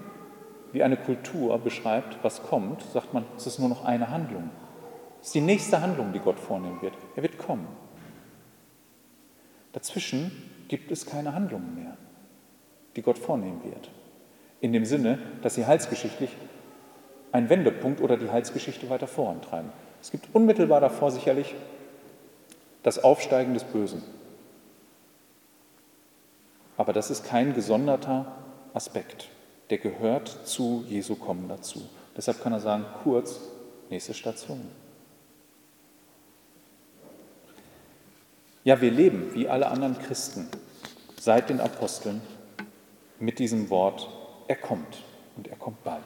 wie 0.71 0.83
eine 0.83 0.97
Kultur 0.97 1.57
beschreibt, 1.59 2.23
was 2.23 2.43
kommt, 2.43 2.81
sagt 2.81 3.13
man, 3.13 3.25
es 3.37 3.47
ist 3.47 3.59
nur 3.59 3.69
noch 3.69 3.85
eine 3.85 4.09
Handlung. 4.09 4.49
Es 5.21 5.27
ist 5.27 5.35
die 5.35 5.41
nächste 5.41 5.81
Handlung, 5.81 6.13
die 6.13 6.19
Gott 6.19 6.39
vornehmen 6.39 6.81
wird. 6.81 6.93
Er 7.15 7.23
wird 7.23 7.37
kommen. 7.37 7.67
Dazwischen 9.71 10.31
gibt 10.67 10.91
es 10.91 11.05
keine 11.05 11.33
Handlungen 11.33 11.75
mehr, 11.75 11.97
die 12.95 13.01
Gott 13.01 13.17
vornehmen 13.17 13.63
wird. 13.63 13.89
In 14.61 14.71
dem 14.73 14.85
Sinne, 14.85 15.19
dass 15.41 15.55
sie 15.55 15.65
heilsgeschichtlich 15.65 16.35
einen 17.31 17.49
Wendepunkt 17.49 18.01
oder 18.01 18.17
die 18.17 18.29
Heilsgeschichte 18.29 18.89
weiter 18.89 19.07
vorantreiben. 19.07 19.71
Es 20.01 20.11
gibt 20.11 20.33
unmittelbar 20.33 20.79
davor 20.79 21.09
sicherlich 21.11 21.55
das 22.83 23.03
Aufsteigen 23.03 23.53
des 23.53 23.63
Bösen. 23.63 24.03
Aber 26.77 26.93
das 26.93 27.09
ist 27.09 27.25
kein 27.25 27.53
gesonderter 27.53 28.35
Aspekt. 28.73 29.29
Der 29.69 29.77
gehört 29.77 30.27
zu 30.45 30.83
Jesu 30.87 31.15
Kommen 31.15 31.47
dazu. 31.47 31.81
Deshalb 32.15 32.41
kann 32.41 32.53
er 32.53 32.59
sagen, 32.59 32.85
kurz, 33.03 33.39
nächste 33.89 34.13
Station. 34.13 34.61
Ja, 38.63 38.79
wir 38.79 38.91
leben 38.91 39.33
wie 39.33 39.47
alle 39.47 39.67
anderen 39.67 39.97
Christen 39.97 40.47
seit 41.19 41.49
den 41.49 41.59
Aposteln 41.59 42.21
mit 43.19 43.39
diesem 43.39 43.69
Wort, 43.69 44.09
er 44.47 44.55
kommt 44.55 45.03
und 45.35 45.47
er 45.47 45.55
kommt 45.55 45.83
bald. 45.83 46.03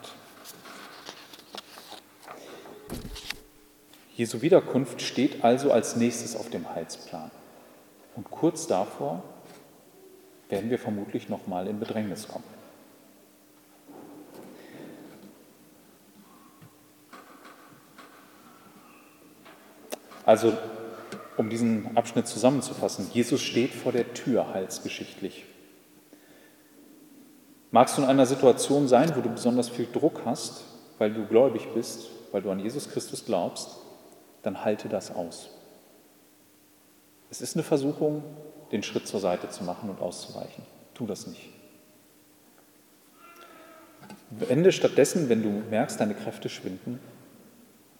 Jesu 4.15 4.41
Wiederkunft 4.41 5.01
steht 5.01 5.43
also 5.43 5.71
als 5.71 5.95
nächstes 5.95 6.35
auf 6.35 6.49
dem 6.49 6.67
Heilsplan. 6.69 7.29
Und 8.15 8.31
kurz 8.31 8.65
davor 8.65 9.23
werden 10.49 10.71
wir 10.71 10.79
vermutlich 10.79 11.29
nochmal 11.29 11.67
in 11.67 11.79
Bedrängnis 11.79 12.27
kommen. 12.27 12.56
Also, 20.27 20.57
um 21.37 21.49
diesen 21.49 21.95
Abschnitt 21.95 22.27
zusammenzufassen, 22.27 23.09
Jesus 23.13 23.41
steht 23.41 23.71
vor 23.71 23.93
der 23.93 24.13
Tür 24.13 24.53
heilsgeschichtlich. 24.53 25.45
Magst 27.71 27.97
du 27.97 28.01
in 28.01 28.09
einer 28.09 28.25
Situation 28.25 28.89
sein, 28.89 29.15
wo 29.15 29.21
du 29.21 29.29
besonders 29.29 29.69
viel 29.69 29.87
Druck 29.89 30.23
hast, 30.25 30.65
weil 30.97 31.13
du 31.13 31.25
gläubig 31.25 31.69
bist, 31.73 32.07
weil 32.33 32.41
du 32.41 32.51
an 32.51 32.59
Jesus 32.59 32.89
Christus 32.89 33.23
glaubst, 33.23 33.77
dann 34.43 34.65
halte 34.65 34.89
das 34.89 35.15
aus. 35.15 35.47
Es 37.29 37.39
ist 37.39 37.55
eine 37.55 37.63
Versuchung, 37.63 38.21
den 38.73 38.83
Schritt 38.83 39.07
zur 39.07 39.21
Seite 39.21 39.47
zu 39.47 39.63
machen 39.63 39.89
und 39.89 40.01
auszuweichen. 40.01 40.65
Tu 40.93 41.05
das 41.05 41.25
nicht. 41.27 41.47
Wende 44.31 44.73
stattdessen, 44.73 45.29
wenn 45.29 45.41
du 45.41 45.63
merkst, 45.69 46.01
deine 46.01 46.15
Kräfte 46.15 46.49
schwinden, 46.49 46.99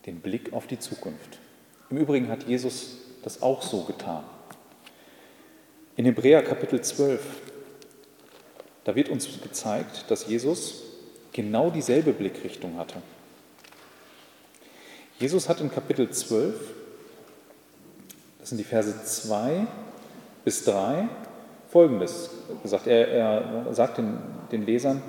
den 0.05 0.19
Blick 0.19 0.51
auf 0.51 0.67
die 0.67 0.77
Zukunft. 0.79 1.39
Im 1.89 1.97
Übrigen 1.97 2.29
hat 2.29 2.43
Jesus 2.43 2.97
das 3.23 3.41
auch 3.41 3.61
so 3.61 3.83
getan. 3.83 4.23
In 5.95 6.05
Hebräer 6.05 6.43
Kapitel 6.43 6.81
12, 6.81 7.21
da 8.83 8.95
wird 8.95 9.09
uns 9.09 9.41
gezeigt, 9.41 10.05
dass 10.09 10.27
Jesus 10.27 10.83
genau 11.31 11.69
dieselbe 11.69 12.13
Blickrichtung 12.13 12.77
hatte. 12.77 13.01
Jesus 15.19 15.47
hat 15.49 15.61
in 15.61 15.71
Kapitel 15.71 16.09
12, 16.09 16.55
das 18.39 18.49
sind 18.49 18.57
die 18.57 18.63
Verse 18.63 18.93
2 19.03 19.65
bis 20.43 20.65
3, 20.65 21.07
Folgendes 21.69 22.29
gesagt. 22.63 22.87
Er, 22.87 23.07
er 23.07 23.73
sagt 23.73 23.97
den, 23.97 24.19
den 24.51 24.65
Lesern, 24.65 25.01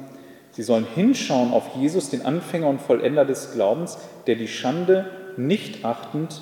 sie 0.53 0.63
sollen 0.63 0.87
hinschauen 0.95 1.53
auf 1.53 1.77
Jesus, 1.77 2.09
den 2.09 2.25
Anfänger 2.25 2.69
und 2.69 2.81
Vollender 2.81 3.25
des 3.25 3.53
Glaubens, 3.53 3.99
der 4.27 4.37
die 4.37 4.49
Schande 4.49 5.11
nicht 5.37 5.85
achtend 5.85 6.41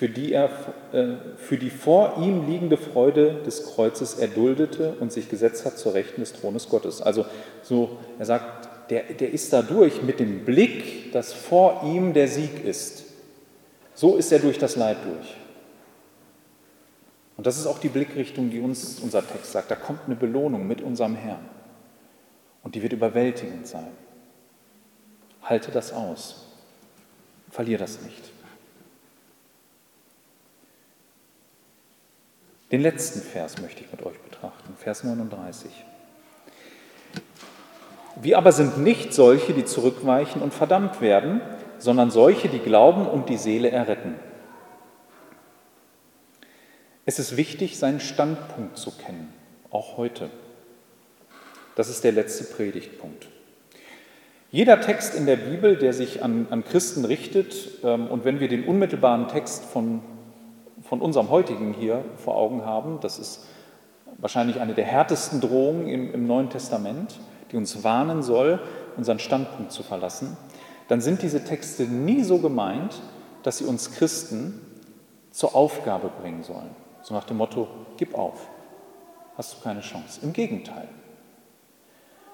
für 0.00 0.08
die 0.08 0.32
er 0.32 0.48
äh, 0.92 1.16
für 1.36 1.58
die 1.58 1.68
vor 1.68 2.16
ihm 2.16 2.48
liegende 2.48 2.78
Freude 2.78 3.34
des 3.44 3.66
Kreuzes 3.66 4.14
erduldete 4.14 4.94
und 4.98 5.12
sich 5.12 5.28
gesetzt 5.28 5.66
hat 5.66 5.76
zur 5.76 5.92
Rechten 5.92 6.22
des 6.22 6.32
Thrones 6.32 6.70
Gottes. 6.70 7.02
Also 7.02 7.26
so, 7.62 7.98
er 8.18 8.24
sagt, 8.24 8.90
der, 8.90 9.02
der 9.12 9.30
ist 9.30 9.52
dadurch 9.52 10.02
mit 10.02 10.18
dem 10.18 10.46
Blick, 10.46 11.12
dass 11.12 11.34
vor 11.34 11.82
ihm 11.84 12.14
der 12.14 12.28
Sieg 12.28 12.64
ist. 12.64 13.04
So 13.92 14.16
ist 14.16 14.32
er 14.32 14.38
durch 14.38 14.56
das 14.56 14.74
Leid 14.74 14.96
durch. 15.04 15.36
Und 17.36 17.46
das 17.46 17.58
ist 17.58 17.66
auch 17.66 17.78
die 17.78 17.90
Blickrichtung, 17.90 18.48
die 18.48 18.60
uns 18.60 19.00
unser 19.00 19.20
Text 19.20 19.52
sagt. 19.52 19.70
Da 19.70 19.74
kommt 19.74 20.00
eine 20.06 20.16
Belohnung 20.16 20.66
mit 20.66 20.80
unserem 20.80 21.14
Herrn. 21.14 21.44
Und 22.62 22.74
die 22.74 22.80
wird 22.80 22.94
überwältigend 22.94 23.66
sein. 23.66 23.92
Halte 25.42 25.70
das 25.70 25.92
aus. 25.92 26.46
Verlier 27.50 27.76
das 27.76 28.00
nicht. 28.00 28.29
Den 32.72 32.82
letzten 32.82 33.20
Vers 33.20 33.60
möchte 33.60 33.82
ich 33.82 33.90
mit 33.90 34.04
euch 34.06 34.18
betrachten, 34.20 34.74
Vers 34.76 35.02
39. 35.02 35.70
Wir 38.22 38.38
aber 38.38 38.52
sind 38.52 38.78
nicht 38.78 39.12
solche, 39.12 39.54
die 39.54 39.64
zurückweichen 39.64 40.40
und 40.40 40.54
verdammt 40.54 41.00
werden, 41.00 41.40
sondern 41.78 42.10
solche, 42.10 42.48
die 42.48 42.60
glauben 42.60 43.06
und 43.06 43.28
die 43.28 43.38
Seele 43.38 43.70
erretten. 43.70 44.14
Es 47.06 47.18
ist 47.18 47.36
wichtig, 47.36 47.76
seinen 47.78 47.98
Standpunkt 47.98 48.78
zu 48.78 48.92
kennen, 48.92 49.32
auch 49.70 49.96
heute. 49.96 50.30
Das 51.74 51.88
ist 51.88 52.04
der 52.04 52.12
letzte 52.12 52.44
Predigtpunkt. 52.44 53.26
Jeder 54.52 54.80
Text 54.80 55.14
in 55.14 55.26
der 55.26 55.36
Bibel, 55.36 55.76
der 55.76 55.92
sich 55.92 56.22
an, 56.22 56.46
an 56.50 56.64
Christen 56.64 57.04
richtet, 57.04 57.80
ähm, 57.82 58.08
und 58.08 58.24
wenn 58.24 58.38
wir 58.38 58.48
den 58.48 58.64
unmittelbaren 58.64 59.28
Text 59.28 59.64
von 59.64 60.02
von 60.90 61.00
unserem 61.00 61.30
heutigen 61.30 61.72
hier 61.72 62.04
vor 62.16 62.36
Augen 62.36 62.66
haben, 62.66 62.98
das 63.00 63.20
ist 63.20 63.46
wahrscheinlich 64.18 64.58
eine 64.58 64.74
der 64.74 64.84
härtesten 64.84 65.40
Drohungen 65.40 65.86
im, 65.86 66.12
im 66.12 66.26
Neuen 66.26 66.50
Testament, 66.50 67.20
die 67.52 67.56
uns 67.56 67.84
warnen 67.84 68.24
soll, 68.24 68.58
unseren 68.96 69.20
Standpunkt 69.20 69.70
zu 69.70 69.84
verlassen, 69.84 70.36
dann 70.88 71.00
sind 71.00 71.22
diese 71.22 71.44
Texte 71.44 71.84
nie 71.84 72.24
so 72.24 72.38
gemeint, 72.38 73.00
dass 73.44 73.58
sie 73.58 73.66
uns 73.66 73.92
Christen 73.92 74.60
zur 75.30 75.54
Aufgabe 75.54 76.10
bringen 76.20 76.42
sollen. 76.42 76.74
So 77.02 77.14
nach 77.14 77.22
dem 77.22 77.36
Motto, 77.36 77.68
gib 77.96 78.18
auf, 78.18 78.48
hast 79.36 79.54
du 79.54 79.62
keine 79.62 79.82
Chance. 79.82 80.18
Im 80.24 80.32
Gegenteil. 80.32 80.88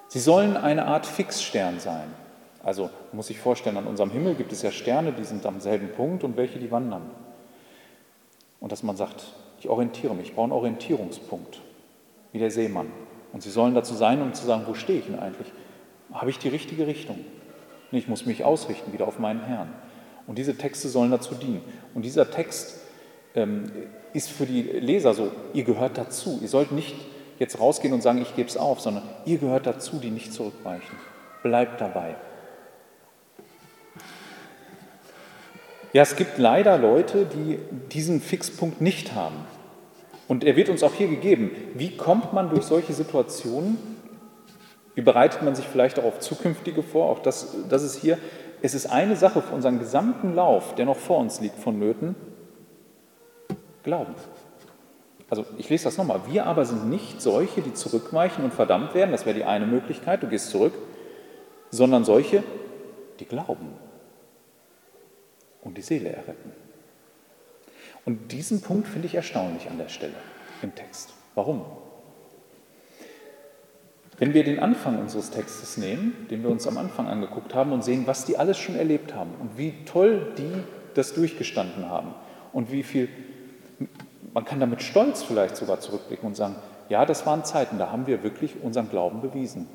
Sie 0.08 0.20
sollen 0.20 0.56
eine 0.56 0.86
Art 0.86 1.04
Fixstern 1.04 1.78
sein. 1.78 2.08
Also 2.64 2.88
muss 3.12 3.28
ich 3.28 3.38
vorstellen, 3.38 3.76
an 3.76 3.86
unserem 3.86 4.08
Himmel 4.08 4.34
gibt 4.34 4.50
es 4.50 4.62
ja 4.62 4.70
Sterne, 4.70 5.12
die 5.12 5.24
sind 5.24 5.44
am 5.44 5.60
selben 5.60 5.92
Punkt 5.92 6.24
und 6.24 6.38
welche, 6.38 6.58
die 6.58 6.70
wandern. 6.70 7.02
Und 8.60 8.72
dass 8.72 8.82
man 8.82 8.96
sagt, 8.96 9.34
ich 9.58 9.68
orientiere 9.68 10.14
mich, 10.14 10.28
ich 10.28 10.34
brauche 10.34 10.44
einen 10.44 10.52
Orientierungspunkt, 10.52 11.60
wie 12.32 12.38
der 12.38 12.50
Seemann. 12.50 12.90
Und 13.32 13.42
sie 13.42 13.50
sollen 13.50 13.74
dazu 13.74 13.94
sein, 13.94 14.22
um 14.22 14.34
zu 14.34 14.46
sagen, 14.46 14.64
wo 14.66 14.74
stehe 14.74 14.98
ich 14.98 15.06
denn 15.06 15.18
eigentlich? 15.18 15.52
Habe 16.12 16.30
ich 16.30 16.38
die 16.38 16.48
richtige 16.48 16.86
Richtung? 16.86 17.24
Ich 17.92 18.08
muss 18.08 18.26
mich 18.26 18.44
ausrichten 18.44 18.92
wieder 18.92 19.06
auf 19.06 19.18
meinen 19.18 19.44
Herrn. 19.44 19.72
Und 20.26 20.38
diese 20.38 20.56
Texte 20.56 20.88
sollen 20.88 21.10
dazu 21.10 21.34
dienen. 21.34 21.62
Und 21.94 22.04
dieser 22.04 22.30
Text 22.30 22.80
ähm, 23.34 23.70
ist 24.12 24.30
für 24.30 24.46
die 24.46 24.62
Leser 24.62 25.14
so, 25.14 25.30
ihr 25.52 25.64
gehört 25.64 25.98
dazu. 25.98 26.38
Ihr 26.42 26.48
sollt 26.48 26.72
nicht 26.72 26.94
jetzt 27.38 27.60
rausgehen 27.60 27.94
und 27.94 28.02
sagen, 28.02 28.20
ich 28.20 28.34
gebe 28.34 28.48
es 28.48 28.56
auf, 28.56 28.80
sondern 28.80 29.04
ihr 29.24 29.38
gehört 29.38 29.66
dazu, 29.66 29.98
die 29.98 30.10
nicht 30.10 30.32
zurückweichen. 30.32 30.96
Bleibt 31.42 31.80
dabei. 31.80 32.16
Ja, 35.96 36.02
es 36.02 36.14
gibt 36.14 36.36
leider 36.36 36.76
Leute, 36.76 37.24
die 37.24 37.58
diesen 37.90 38.20
Fixpunkt 38.20 38.82
nicht 38.82 39.14
haben. 39.14 39.36
Und 40.28 40.44
er 40.44 40.54
wird 40.54 40.68
uns 40.68 40.82
auch 40.82 40.92
hier 40.92 41.08
gegeben. 41.08 41.52
Wie 41.72 41.96
kommt 41.96 42.34
man 42.34 42.50
durch 42.50 42.64
solche 42.64 42.92
Situationen? 42.92 43.78
Wie 44.94 45.00
bereitet 45.00 45.40
man 45.40 45.54
sich 45.54 45.64
vielleicht 45.66 45.98
auch 45.98 46.04
auf 46.04 46.20
zukünftige 46.20 46.82
vor? 46.82 47.08
Auch 47.08 47.20
das, 47.20 47.56
das 47.70 47.82
ist 47.82 47.96
hier. 47.96 48.18
Es 48.60 48.74
ist 48.74 48.92
eine 48.92 49.16
Sache 49.16 49.40
für 49.40 49.54
unseren 49.54 49.78
gesamten 49.78 50.34
Lauf, 50.34 50.74
der 50.74 50.84
noch 50.84 50.98
vor 50.98 51.16
uns 51.16 51.40
liegt, 51.40 51.58
vonnöten. 51.58 52.14
Glauben. 53.82 54.12
Also 55.30 55.46
ich 55.56 55.70
lese 55.70 55.84
das 55.84 55.96
nochmal. 55.96 56.20
Wir 56.30 56.44
aber 56.44 56.66
sind 56.66 56.90
nicht 56.90 57.22
solche, 57.22 57.62
die 57.62 57.72
zurückweichen 57.72 58.44
und 58.44 58.52
verdammt 58.52 58.94
werden. 58.94 59.12
Das 59.12 59.24
wäre 59.24 59.34
die 59.34 59.44
eine 59.44 59.64
Möglichkeit, 59.64 60.22
du 60.22 60.26
gehst 60.26 60.50
zurück. 60.50 60.74
Sondern 61.70 62.04
solche, 62.04 62.42
die 63.18 63.24
glauben 63.24 63.85
und 65.66 65.76
die 65.76 65.82
Seele 65.82 66.10
erretten. 66.10 66.52
Und 68.04 68.30
diesen 68.32 68.60
Punkt 68.60 68.86
finde 68.86 69.08
ich 69.08 69.14
erstaunlich 69.16 69.68
an 69.68 69.78
der 69.78 69.88
Stelle 69.88 70.14
im 70.62 70.74
Text. 70.74 71.12
Warum? 71.34 71.64
Wenn 74.18 74.32
wir 74.32 74.44
den 74.44 74.60
Anfang 74.60 74.98
unseres 74.98 75.30
Textes 75.30 75.76
nehmen, 75.76 76.26
den 76.30 76.42
wir 76.42 76.50
uns 76.50 76.66
am 76.66 76.78
Anfang 76.78 77.08
angeguckt 77.08 77.54
haben 77.54 77.72
und 77.72 77.84
sehen, 77.84 78.06
was 78.06 78.24
die 78.24 78.38
alles 78.38 78.56
schon 78.56 78.76
erlebt 78.76 79.14
haben 79.14 79.32
und 79.40 79.58
wie 79.58 79.74
toll 79.84 80.32
die 80.38 80.62
das 80.94 81.12
durchgestanden 81.12 81.90
haben 81.90 82.14
und 82.52 82.72
wie 82.72 82.82
viel, 82.82 83.08
man 84.32 84.44
kann 84.44 84.60
damit 84.60 84.82
stolz 84.82 85.22
vielleicht 85.22 85.56
sogar 85.56 85.80
zurückblicken 85.80 86.26
und 86.28 86.34
sagen, 86.34 86.54
ja, 86.88 87.04
das 87.04 87.26
waren 87.26 87.44
Zeiten, 87.44 87.76
da 87.76 87.90
haben 87.90 88.06
wir 88.06 88.22
wirklich 88.22 88.54
unseren 88.62 88.88
Glauben 88.88 89.20
bewiesen. 89.20 89.68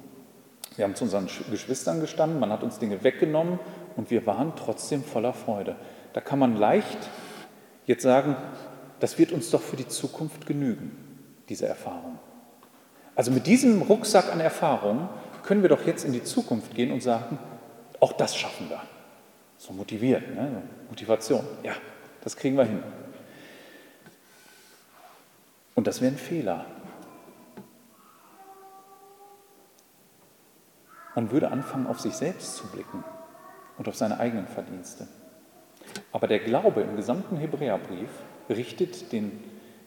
Wir 0.77 0.85
haben 0.85 0.95
zu 0.95 1.03
unseren 1.03 1.27
Geschwistern 1.51 1.99
gestanden, 1.99 2.39
man 2.39 2.49
hat 2.49 2.63
uns 2.63 2.79
Dinge 2.79 3.03
weggenommen 3.03 3.59
und 3.95 4.11
wir 4.11 4.25
waren 4.25 4.53
trotzdem 4.55 5.03
voller 5.03 5.33
Freude. 5.33 5.75
Da 6.13 6.21
kann 6.21 6.39
man 6.39 6.55
leicht 6.55 6.97
jetzt 7.85 8.03
sagen, 8.03 8.35
das 8.99 9.17
wird 9.17 9.31
uns 9.31 9.49
doch 9.49 9.61
für 9.61 9.75
die 9.75 9.87
Zukunft 9.87 10.45
genügen, 10.45 10.91
diese 11.49 11.67
Erfahrung. 11.67 12.19
Also 13.15 13.31
mit 13.31 13.47
diesem 13.47 13.81
Rucksack 13.81 14.31
an 14.31 14.39
Erfahrungen 14.39 15.09
können 15.43 15.61
wir 15.61 15.69
doch 15.69 15.85
jetzt 15.85 16.05
in 16.05 16.13
die 16.13 16.23
Zukunft 16.23 16.73
gehen 16.75 16.91
und 16.91 17.01
sagen, 17.01 17.39
auch 17.99 18.13
das 18.13 18.35
schaffen 18.35 18.69
wir. 18.69 18.81
So 19.57 19.73
motiviert, 19.73 20.33
ne? 20.33 20.63
Motivation. 20.89 21.43
Ja, 21.63 21.73
das 22.23 22.35
kriegen 22.35 22.57
wir 22.57 22.65
hin. 22.65 22.83
Und 25.75 25.87
das 25.87 26.01
wäre 26.01 26.13
ein 26.13 26.17
Fehler. 26.17 26.65
Man 31.15 31.31
würde 31.31 31.51
anfangen, 31.51 31.87
auf 31.87 31.99
sich 31.99 32.13
selbst 32.13 32.55
zu 32.55 32.67
blicken 32.67 33.03
und 33.81 33.87
auf 33.87 33.95
seine 33.95 34.19
eigenen 34.19 34.45
Verdienste. 34.45 35.07
Aber 36.11 36.27
der 36.27 36.37
Glaube 36.37 36.81
im 36.81 36.95
gesamten 36.95 37.35
Hebräerbrief 37.37 38.11
richtet 38.47 39.11
den, 39.11 39.43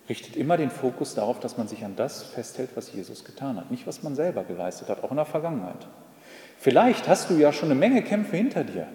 richtet 0.08 0.34
immer 0.34 0.56
den 0.56 0.70
Fokus 0.70 1.14
darauf, 1.14 1.38
dass 1.38 1.58
man 1.58 1.68
sich 1.68 1.84
an 1.84 1.94
das 1.94 2.24
festhält, 2.24 2.70
was 2.74 2.92
Jesus 2.92 3.24
getan 3.24 3.56
hat, 3.56 3.70
nicht 3.70 3.86
was 3.86 4.02
man 4.02 4.16
selber 4.16 4.42
geleistet 4.42 4.88
hat, 4.88 5.04
auch 5.04 5.12
in 5.12 5.16
der 5.16 5.26
Vergangenheit. 5.26 5.86
Vielleicht 6.58 7.06
hast 7.06 7.30
du 7.30 7.34
ja 7.34 7.52
schon 7.52 7.70
eine 7.70 7.78
Menge 7.78 8.02
Kämpfe 8.02 8.36
hinter 8.36 8.64
dir 8.64 8.88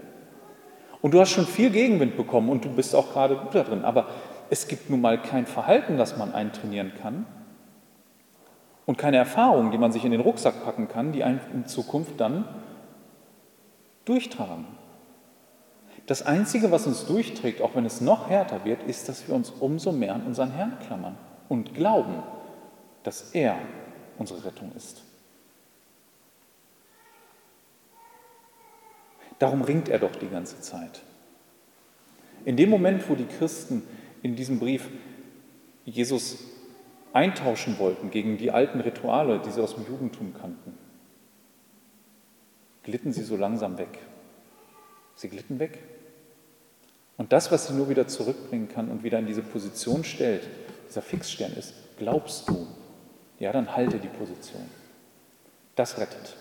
und 1.02 1.14
du 1.14 1.22
hast 1.22 1.30
schon 1.30 1.46
viel 1.46 1.70
Gegenwind 1.70 2.18
bekommen 2.18 2.50
und 2.50 2.66
du 2.66 2.70
bist 2.70 2.94
auch 2.94 3.14
gerade 3.14 3.38
gut 3.38 3.56
da 3.56 3.64
drin, 3.64 3.86
aber 3.86 4.08
es 4.50 4.68
gibt 4.68 4.90
nun 4.90 5.00
mal 5.00 5.22
kein 5.22 5.46
Verhalten, 5.46 5.98
das 5.98 6.18
man 6.18 6.34
eintrainieren 6.34 6.92
kann 7.02 7.26
und 8.86 8.98
keine 8.98 9.16
Erfahrungen, 9.16 9.72
die 9.72 9.78
man 9.78 9.94
sich 9.94 10.04
in 10.04 10.12
den 10.12 10.20
Rucksack 10.20 10.66
packen 10.66 10.90
kann, 10.90 11.14
die 11.14 11.24
einen 11.24 11.40
in 11.54 11.68
Zukunft 11.68 12.20
dann 12.20 12.44
durchtragen. 14.04 14.79
Das 16.10 16.24
Einzige, 16.24 16.72
was 16.72 16.88
uns 16.88 17.06
durchträgt, 17.06 17.62
auch 17.62 17.76
wenn 17.76 17.86
es 17.86 18.02
noch 18.02 18.32
härter 18.32 18.66
wird, 18.66 18.82
ist, 18.82 19.08
dass 19.08 19.28
wir 19.28 19.36
uns 19.36 19.52
umso 19.52 19.92
mehr 19.92 20.16
an 20.16 20.26
unseren 20.26 20.50
Herrn 20.50 20.80
klammern 20.80 21.16
und 21.50 21.76
glauben, 21.76 22.24
dass 23.04 23.30
er 23.36 23.60
unsere 24.18 24.44
Rettung 24.44 24.72
ist. 24.76 25.04
Darum 29.38 29.62
ringt 29.62 29.88
er 29.88 30.00
doch 30.00 30.16
die 30.16 30.30
ganze 30.30 30.60
Zeit. 30.62 31.04
In 32.44 32.58
dem 32.58 32.72
Moment, 32.72 33.08
wo 33.08 33.14
die 33.14 33.28
Christen 33.28 33.84
in 34.24 34.36
diesem 34.36 34.58
Brief 34.58 34.90
Jesus 35.86 36.40
eintauschen 37.14 37.78
wollten 37.78 38.10
gegen 38.10 38.40
die 38.40 38.50
alten 38.50 38.80
Rituale, 38.80 39.44
die 39.46 39.52
sie 39.52 39.62
aus 39.62 39.76
dem 39.76 39.86
Judentum 39.86 40.34
kannten, 40.34 40.76
glitten 42.82 43.14
sie 43.14 43.24
so 43.24 43.36
langsam 43.36 43.78
weg. 43.78 44.00
Sie 45.14 45.30
glitten 45.30 45.60
weg. 45.60 45.78
Und 47.20 47.34
das, 47.34 47.52
was 47.52 47.68
sie 47.68 47.74
nur 47.74 47.90
wieder 47.90 48.08
zurückbringen 48.08 48.70
kann 48.70 48.90
und 48.90 49.04
wieder 49.04 49.20
in 49.20 49.28
diese 49.28 49.42
Position 49.42 50.06
stellt, 50.06 50.48
dieser 50.88 51.02
Fixstern 51.02 51.52
ist, 51.52 51.74
glaubst 51.98 52.48
du, 52.48 52.66
ja, 53.40 53.52
dann 53.52 53.76
halte 53.76 53.98
die 53.98 54.08
Position. 54.08 54.64
Das 55.76 55.98
rettet. 55.98 56.38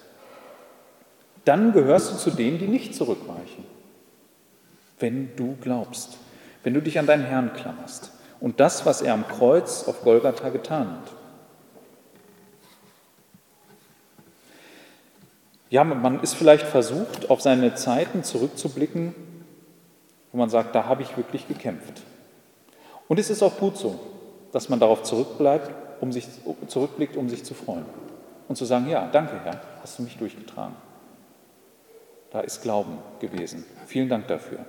Dann 1.44 1.72
gehörst 1.72 2.12
du 2.12 2.16
zu 2.16 2.30
denen, 2.30 2.60
die 2.60 2.68
nicht 2.68 2.94
zurückweichen. 2.94 3.64
Wenn 5.00 5.34
du 5.34 5.56
glaubst, 5.60 6.16
wenn 6.62 6.74
du 6.74 6.80
dich 6.80 6.96
an 7.00 7.06
deinen 7.06 7.24
Herrn 7.24 7.54
klammerst 7.54 8.12
und 8.38 8.60
das, 8.60 8.86
was 8.86 9.02
er 9.02 9.14
am 9.14 9.26
Kreuz 9.26 9.82
auf 9.88 10.02
Golgatha 10.02 10.48
getan 10.50 10.92
hat. 10.92 11.12
Ja, 15.70 15.82
man 15.82 16.22
ist 16.22 16.34
vielleicht 16.34 16.68
versucht, 16.68 17.30
auf 17.30 17.40
seine 17.40 17.74
Zeiten 17.74 18.22
zurückzublicken, 18.22 19.14
wo 20.32 20.38
man 20.38 20.50
sagt, 20.50 20.74
da 20.74 20.84
habe 20.84 21.02
ich 21.02 21.16
wirklich 21.16 21.48
gekämpft. 21.48 22.02
Und 23.08 23.18
es 23.18 23.30
ist 23.30 23.42
auch 23.42 23.56
gut 23.56 23.76
so, 23.76 23.98
dass 24.52 24.68
man 24.68 24.80
darauf 24.80 25.02
zurückbleibt, 25.02 25.70
um 26.00 26.12
sich, 26.12 26.28
zurückblickt, 26.66 27.16
um 27.16 27.28
sich 27.28 27.44
zu 27.44 27.54
freuen. 27.54 27.86
Und 28.48 28.56
zu 28.56 28.64
sagen, 28.64 28.88
ja, 28.88 29.08
danke 29.10 29.40
Herr, 29.44 29.60
hast 29.82 29.98
du 29.98 30.02
mich 30.02 30.16
durchgetragen. 30.16 30.74
Da 32.30 32.40
ist 32.40 32.62
Glauben 32.62 32.98
gewesen. 33.20 33.64
Vielen 33.86 34.08
Dank 34.08 34.28
dafür. 34.28 34.60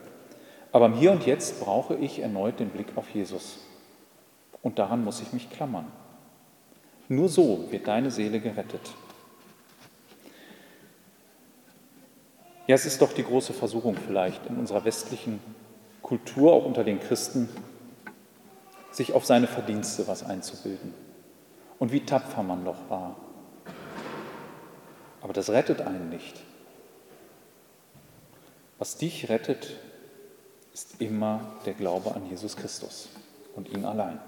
Aber 0.71 0.85
im 0.85 0.93
Hier 0.93 1.11
und 1.11 1.25
Jetzt 1.25 1.61
brauche 1.61 1.95
ich 1.95 2.19
erneut 2.19 2.59
den 2.59 2.69
Blick 2.69 2.87
auf 2.95 3.09
Jesus. 3.09 3.59
Und 4.61 4.79
daran 4.79 5.03
muss 5.03 5.21
ich 5.21 5.33
mich 5.33 5.49
klammern. 5.49 5.87
Nur 7.07 7.27
so 7.27 7.65
wird 7.71 7.87
deine 7.87 8.11
Seele 8.11 8.39
gerettet. 8.39 8.81
Ja, 12.69 12.75
es 12.75 12.85
ist 12.85 13.01
doch 13.01 13.13
die 13.13 13.23
große 13.23 13.53
Versuchung 13.53 13.95
vielleicht 13.95 14.45
in 14.45 14.57
unserer 14.57 14.85
westlichen 14.85 15.39
Kultur, 16.03 16.53
auch 16.53 16.65
unter 16.65 16.83
den 16.83 16.99
Christen, 16.99 17.49
sich 18.91 19.13
auf 19.13 19.25
seine 19.25 19.47
Verdienste 19.47 20.07
was 20.07 20.21
einzubilden 20.21 20.93
und 21.79 21.91
wie 21.91 22.01
tapfer 22.05 22.43
man 22.43 22.63
doch 22.63 22.77
war. 22.87 23.15
Aber 25.23 25.33
das 25.33 25.49
rettet 25.49 25.81
einen 25.81 26.09
nicht. 26.09 26.39
Was 28.77 28.97
dich 28.97 29.29
rettet, 29.29 29.75
ist 30.71 31.01
immer 31.01 31.41
der 31.65 31.73
Glaube 31.73 32.13
an 32.13 32.29
Jesus 32.29 32.55
Christus 32.55 33.09
und 33.55 33.67
ihn 33.69 33.83
allein. 33.83 34.19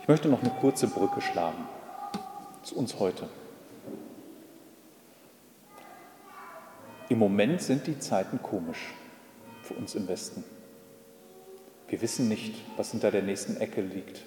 Ich 0.00 0.08
möchte 0.08 0.30
noch 0.30 0.40
eine 0.40 0.52
kurze 0.58 0.86
Brücke 0.86 1.20
schlagen 1.20 1.68
zu 2.72 2.78
uns 2.78 2.98
heute. 2.98 3.28
Im 7.08 7.18
Moment 7.18 7.60
sind 7.60 7.86
die 7.86 7.98
Zeiten 7.98 8.40
komisch 8.42 8.94
für 9.62 9.74
uns 9.74 9.94
im 9.94 10.08
Westen. 10.08 10.42
Wir 11.88 12.00
wissen 12.00 12.28
nicht, 12.28 12.54
was 12.76 12.92
hinter 12.92 13.10
der 13.10 13.22
nächsten 13.22 13.58
Ecke 13.58 13.82
liegt. 13.82 14.22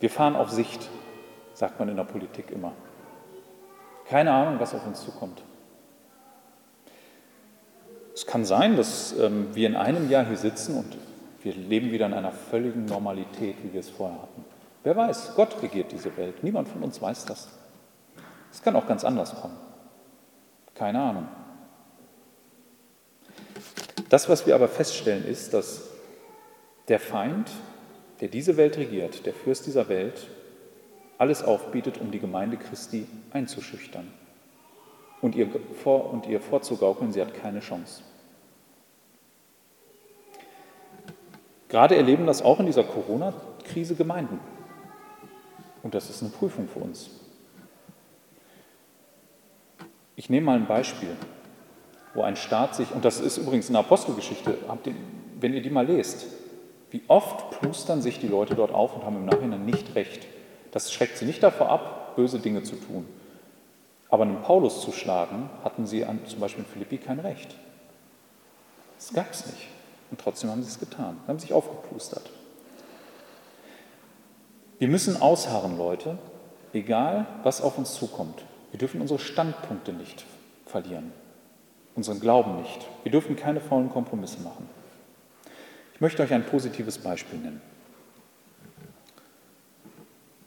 Wir 0.00 0.10
fahren 0.10 0.36
auf 0.36 0.50
Sicht, 0.50 0.90
sagt 1.54 1.78
man 1.78 1.88
in 1.88 1.96
der 1.96 2.04
Politik 2.04 2.50
immer. 2.50 2.72
Keine 4.06 4.32
Ahnung, 4.32 4.60
was 4.60 4.74
auf 4.74 4.86
uns 4.86 5.02
zukommt. 5.02 5.42
Es 8.14 8.26
kann 8.26 8.44
sein, 8.44 8.76
dass 8.76 9.18
ähm, 9.18 9.54
wir 9.54 9.66
in 9.66 9.76
einem 9.76 10.10
Jahr 10.10 10.26
hier 10.26 10.36
sitzen 10.36 10.76
und 10.76 10.96
wir 11.42 11.54
leben 11.54 11.90
wieder 11.92 12.06
in 12.06 12.12
einer 12.12 12.32
völligen 12.32 12.84
Normalität, 12.84 13.56
wie 13.62 13.72
wir 13.72 13.80
es 13.80 13.88
vorher 13.88 14.20
hatten. 14.20 14.44
Wer 14.86 14.94
weiß, 14.94 15.32
Gott 15.34 15.60
regiert 15.64 15.90
diese 15.90 16.16
Welt. 16.16 16.44
Niemand 16.44 16.68
von 16.68 16.80
uns 16.84 17.02
weiß 17.02 17.24
das. 17.24 17.48
Es 18.52 18.62
kann 18.62 18.76
auch 18.76 18.86
ganz 18.86 19.02
anders 19.02 19.34
kommen. 19.34 19.56
Keine 20.76 21.00
Ahnung. 21.00 21.26
Das, 24.10 24.28
was 24.28 24.46
wir 24.46 24.54
aber 24.54 24.68
feststellen, 24.68 25.26
ist, 25.26 25.52
dass 25.52 25.88
der 26.86 27.00
Feind, 27.00 27.50
der 28.20 28.28
diese 28.28 28.56
Welt 28.56 28.76
regiert, 28.76 29.26
der 29.26 29.34
Fürst 29.34 29.66
dieser 29.66 29.88
Welt, 29.88 30.28
alles 31.18 31.42
aufbietet, 31.42 32.00
um 32.00 32.12
die 32.12 32.20
Gemeinde 32.20 32.56
Christi 32.56 33.08
einzuschüchtern 33.32 34.12
und 35.20 35.34
ihr, 35.34 35.48
vor, 35.82 36.12
und 36.12 36.28
ihr 36.28 36.40
vorzugaukeln, 36.40 37.10
sie 37.10 37.20
hat 37.20 37.34
keine 37.34 37.58
Chance. 37.58 38.02
Gerade 41.68 41.96
erleben 41.96 42.28
das 42.28 42.40
auch 42.40 42.60
in 42.60 42.66
dieser 42.66 42.84
Corona-Krise 42.84 43.96
Gemeinden. 43.96 44.38
Und 45.86 45.94
das 45.94 46.10
ist 46.10 46.20
eine 46.20 46.32
Prüfung 46.32 46.66
für 46.66 46.80
uns. 46.80 47.10
Ich 50.16 50.28
nehme 50.28 50.46
mal 50.46 50.56
ein 50.56 50.66
Beispiel, 50.66 51.14
wo 52.12 52.22
ein 52.22 52.34
Staat 52.34 52.74
sich, 52.74 52.90
und 52.90 53.04
das 53.04 53.20
ist 53.20 53.36
übrigens 53.36 53.68
in 53.68 53.74
der 53.74 53.84
Apostelgeschichte, 53.84 54.58
wenn 55.38 55.54
ihr 55.54 55.62
die 55.62 55.70
mal 55.70 55.86
lest, 55.86 56.26
wie 56.90 57.02
oft 57.06 57.52
plustern 57.52 58.02
sich 58.02 58.18
die 58.18 58.26
Leute 58.26 58.56
dort 58.56 58.72
auf 58.72 58.96
und 58.96 59.04
haben 59.04 59.14
im 59.14 59.26
Nachhinein 59.26 59.64
nicht 59.64 59.94
recht. 59.94 60.26
Das 60.72 60.92
schreckt 60.92 61.18
sie 61.18 61.24
nicht 61.24 61.44
davor 61.44 61.68
ab, 61.68 62.16
böse 62.16 62.40
Dinge 62.40 62.64
zu 62.64 62.74
tun. 62.74 63.06
Aber 64.08 64.24
einen 64.24 64.42
Paulus 64.42 64.80
zu 64.80 64.90
schlagen, 64.90 65.50
hatten 65.62 65.86
sie 65.86 66.04
an, 66.04 66.18
zum 66.26 66.40
Beispiel 66.40 66.64
in 66.64 66.68
Philippi 66.68 66.98
kein 66.98 67.20
Recht. 67.20 67.54
Das 68.96 69.12
gab 69.12 69.30
es 69.30 69.46
nicht. 69.46 69.68
Und 70.10 70.20
trotzdem 70.20 70.50
haben 70.50 70.64
sie 70.64 70.70
es 70.70 70.80
getan, 70.80 71.18
haben 71.28 71.38
sich 71.38 71.52
aufgeplustert. 71.52 72.28
Wir 74.78 74.88
müssen 74.88 75.20
ausharren, 75.20 75.78
Leute, 75.78 76.18
egal 76.74 77.26
was 77.42 77.62
auf 77.62 77.78
uns 77.78 77.94
zukommt. 77.94 78.44
Wir 78.70 78.78
dürfen 78.78 79.00
unsere 79.00 79.18
Standpunkte 79.18 79.92
nicht 79.92 80.26
verlieren, 80.66 81.12
unseren 81.94 82.20
Glauben 82.20 82.56
nicht. 82.56 82.86
Wir 83.02 83.10
dürfen 83.10 83.36
keine 83.36 83.60
faulen 83.60 83.88
Kompromisse 83.88 84.42
machen. 84.42 84.68
Ich 85.94 86.00
möchte 86.02 86.22
euch 86.22 86.32
ein 86.34 86.44
positives 86.44 86.98
Beispiel 86.98 87.38
nennen. 87.38 87.62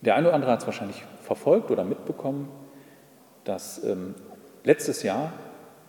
Der 0.02 0.16
eine 0.16 0.28
oder 0.28 0.36
andere 0.36 0.52
hat 0.52 0.60
es 0.60 0.68
wahrscheinlich 0.68 1.04
verfolgt 1.24 1.72
oder 1.72 1.84
mitbekommen, 1.84 2.50
dass 3.46 3.84
ähm, 3.84 4.14
letztes 4.64 5.02
Jahr 5.02 5.34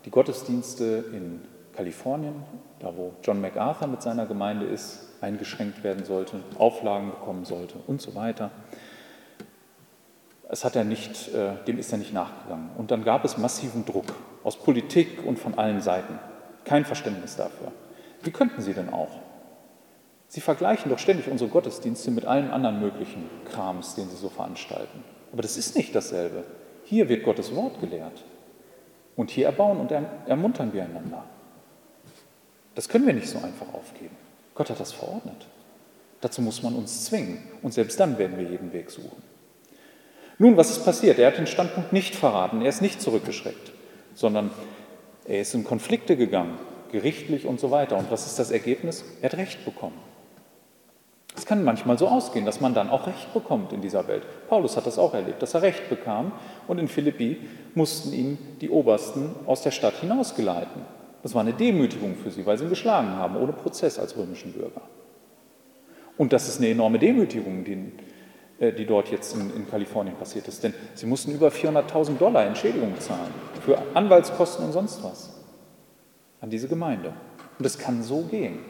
die 0.07 0.11
Gottesdienste 0.11 1.05
in 1.13 1.43
Kalifornien, 1.75 2.43
da 2.79 2.97
wo 2.97 3.13
John 3.23 3.41
MacArthur 3.41 3.87
mit 3.87 4.01
seiner 4.01 4.25
Gemeinde 4.25 4.65
ist, 4.65 5.10
eingeschränkt 5.21 5.85
werden 5.85 6.05
sollte, 6.05 6.41
Auflagen 6.59 7.11
bekommen 7.11 7.45
sollte 7.45 7.77
und 7.87 8.01
so 8.01 8.15
weiter. 8.15 8.51
Es 10.49 10.65
hat 10.65 10.75
er 10.75 10.85
nicht, 10.85 11.33
äh, 11.33 11.53
dem 11.67 11.79
ist 11.79 11.93
er 11.93 11.99
nicht 11.99 12.13
nachgegangen. 12.13 12.71
Und 12.77 12.91
dann 12.91 13.05
gab 13.05 13.25
es 13.25 13.39
massiven 13.39 13.85
Druck 13.85 14.07
aus 14.43 14.57
Politik 14.57 15.25
und 15.25 15.39
von 15.39 15.57
allen 15.57 15.81
Seiten. 15.81 16.19
Kein 16.65 16.85
Verständnis 16.85 17.37
dafür. 17.37 17.73
Wie 18.23 18.31
könnten 18.31 18.61
Sie 18.61 18.75
denn 18.75 18.93
auch? 18.93 19.11
Sie 20.27 20.41
vergleichen 20.41 20.91
doch 20.91 20.99
ständig 20.99 21.29
unsere 21.29 21.51
Gottesdienste 21.51 22.11
mit 22.11 22.25
allen 22.25 22.51
anderen 22.51 22.81
möglichen 22.81 23.29
Krams, 23.51 23.95
den 23.95 24.09
Sie 24.09 24.17
so 24.17 24.29
veranstalten. 24.29 25.05
Aber 25.33 25.43
das 25.43 25.57
ist 25.57 25.77
nicht 25.77 25.95
dasselbe. 25.95 26.45
Hier 26.85 27.09
wird 27.09 27.25
Gottes 27.25 27.55
Wort 27.55 27.81
gelehrt. 27.81 28.25
Und 29.17 29.31
hier 29.31 29.47
erbauen 29.47 29.79
und 29.79 29.93
ermuntern 30.27 30.73
wir 30.73 30.85
einander. 30.85 31.25
Das 32.75 32.89
können 32.89 33.07
wir 33.07 33.15
nicht 33.15 33.29
so 33.29 33.39
einfach 33.39 33.73
aufgeben. 33.75 34.17
Gott 34.61 34.69
hat 34.69 34.81
das 34.81 34.93
verordnet. 34.93 35.47
Dazu 36.21 36.43
muss 36.43 36.63
man 36.63 36.75
uns 36.75 37.07
zwingen. 37.07 37.39
Und 37.63 37.73
selbst 37.73 37.99
dann 37.99 38.19
werden 38.19 38.37
wir 38.37 38.45
jeden 38.45 38.75
Weg 38.75 38.91
suchen. 38.91 39.23
Nun, 40.37 40.59
was 40.59 40.69
ist 40.69 40.85
passiert? 40.85 41.19
Er 41.19 41.29
hat 41.29 41.39
den 41.39 41.47
Standpunkt 41.47 41.95
nicht 41.95 42.15
verraten. 42.15 42.61
Er 42.61 42.69
ist 42.69 42.83
nicht 42.83 43.01
zurückgeschreckt, 43.01 43.73
sondern 44.15 44.51
er 45.25 45.41
ist 45.41 45.55
in 45.55 45.65
Konflikte 45.65 46.15
gegangen 46.15 46.59
gerichtlich 46.93 47.47
und 47.47 47.59
so 47.59 47.71
weiter. 47.71 47.97
Und 47.97 48.11
was 48.11 48.27
ist 48.27 48.39
das 48.39 48.51
Ergebnis? 48.51 49.03
Er 49.23 49.31
hat 49.31 49.39
Recht 49.39 49.65
bekommen. 49.65 49.97
Es 51.35 51.47
kann 51.47 51.65
manchmal 51.65 51.97
so 51.97 52.09
ausgehen, 52.09 52.45
dass 52.45 52.61
man 52.61 52.75
dann 52.75 52.91
auch 52.91 53.07
Recht 53.07 53.33
bekommt 53.33 53.73
in 53.73 53.81
dieser 53.81 54.09
Welt. 54.09 54.25
Paulus 54.51 54.77
hat 54.77 54.87
das 54.87 54.99
auch 54.99 55.15
erlebt, 55.15 55.41
dass 55.41 55.55
er 55.55 55.63
Recht 55.63 55.89
bekam 55.89 56.33
und 56.69 56.77
in 56.77 56.89
Philippi 56.89 57.39
mussten 57.75 58.13
ihn 58.13 58.37
die 58.61 58.69
Obersten 58.69 59.35
aus 59.47 59.63
der 59.63 59.71
Stadt 59.71 59.95
hinausgeleiten. 60.03 61.00
Das 61.23 61.35
war 61.35 61.43
eine 61.43 61.53
Demütigung 61.53 62.17
für 62.17 62.31
sie, 62.31 62.47
weil 62.47 62.57
sie 62.57 62.65
ihn 62.65 62.71
geschlagen 62.71 63.11
haben, 63.11 63.37
ohne 63.37 63.53
Prozess 63.53 63.99
als 63.99 64.17
römischen 64.17 64.53
Bürger. 64.53 64.83
Und 66.17 66.33
das 66.33 66.49
ist 66.49 66.59
eine 66.59 66.69
enorme 66.69 66.99
Demütigung, 66.99 67.65
die, 67.65 67.93
äh, 68.59 68.73
die 68.73 68.87
dort 68.87 69.11
jetzt 69.11 69.35
in, 69.35 69.55
in 69.55 69.69
Kalifornien 69.69 70.17
passiert 70.17 70.49
ist. 70.49 70.63
Denn 70.63 70.75
sie 70.95 71.07
mussten 71.07 71.33
über 71.33 71.49
400.000 71.49 72.19
Dollar 72.19 72.45
Entschädigung 72.45 72.99
zahlen 72.99 73.33
für 73.65 73.79
Anwaltskosten 73.95 74.65
und 74.65 74.73
sonst 74.73 75.03
was 75.03 75.31
an 76.41 76.51
diese 76.51 76.69
Gemeinde. 76.69 77.13
Und 77.59 77.65
es 77.67 77.79
kann 77.79 78.03
so 78.03 78.23
gehen. 78.23 78.61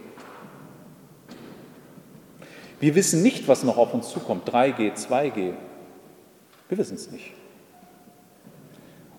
Wir 2.81 2.95
wissen 2.95 3.23
nicht, 3.23 3.47
was 3.47 3.63
noch 3.63 3.77
auf 3.77 3.95
uns 3.95 4.09
zukommt, 4.09 4.49
3G, 4.49 4.95
2G. 4.95 5.53
Wir 6.69 6.79
wissen 6.79 6.95
es 6.95 7.11
nicht. 7.11 7.33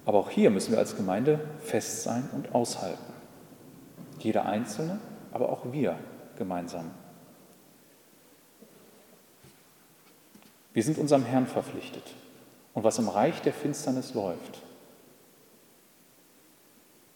Aber 0.05 0.17
auch 0.17 0.29
hier 0.29 0.49
müssen 0.49 0.71
wir 0.71 0.79
als 0.79 0.95
Gemeinde 0.95 1.39
fest 1.59 2.03
sein 2.03 2.27
und 2.33 2.55
aushalten. 2.55 3.10
Jeder 4.23 4.45
Einzelne, 4.45 4.99
aber 5.31 5.49
auch 5.49 5.71
wir 5.71 5.97
gemeinsam. 6.37 6.91
Wir 10.73 10.83
sind 10.83 10.97
unserem 10.97 11.25
Herrn 11.25 11.47
verpflichtet. 11.47 12.03
Und 12.73 12.83
was 12.83 12.99
im 12.99 13.09
Reich 13.09 13.41
der 13.41 13.53
Finsternis 13.53 14.13
läuft, 14.13 14.61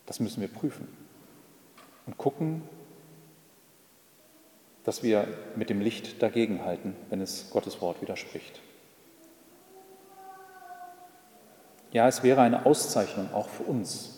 das 0.06 0.20
müssen 0.20 0.41
wir 0.41 0.49
prüfen 0.49 0.88
und 2.06 2.18
gucken, 2.18 2.62
dass 4.84 5.01
wir 5.01 5.28
mit 5.56 5.70
dem 5.70 5.82
Licht 5.82 6.22
dagegenhalten, 6.22 6.95
wenn 7.10 7.22
es 7.22 7.49
Gottes 7.49 7.82
Wort 7.82 8.01
widerspricht. 8.01 8.62
Ja, 11.91 12.08
es 12.08 12.24
wäre 12.24 12.41
eine 12.41 12.66
Auszeichnung 12.66 13.34
auch 13.34 13.47
für 13.47 13.64
uns, 13.64 14.14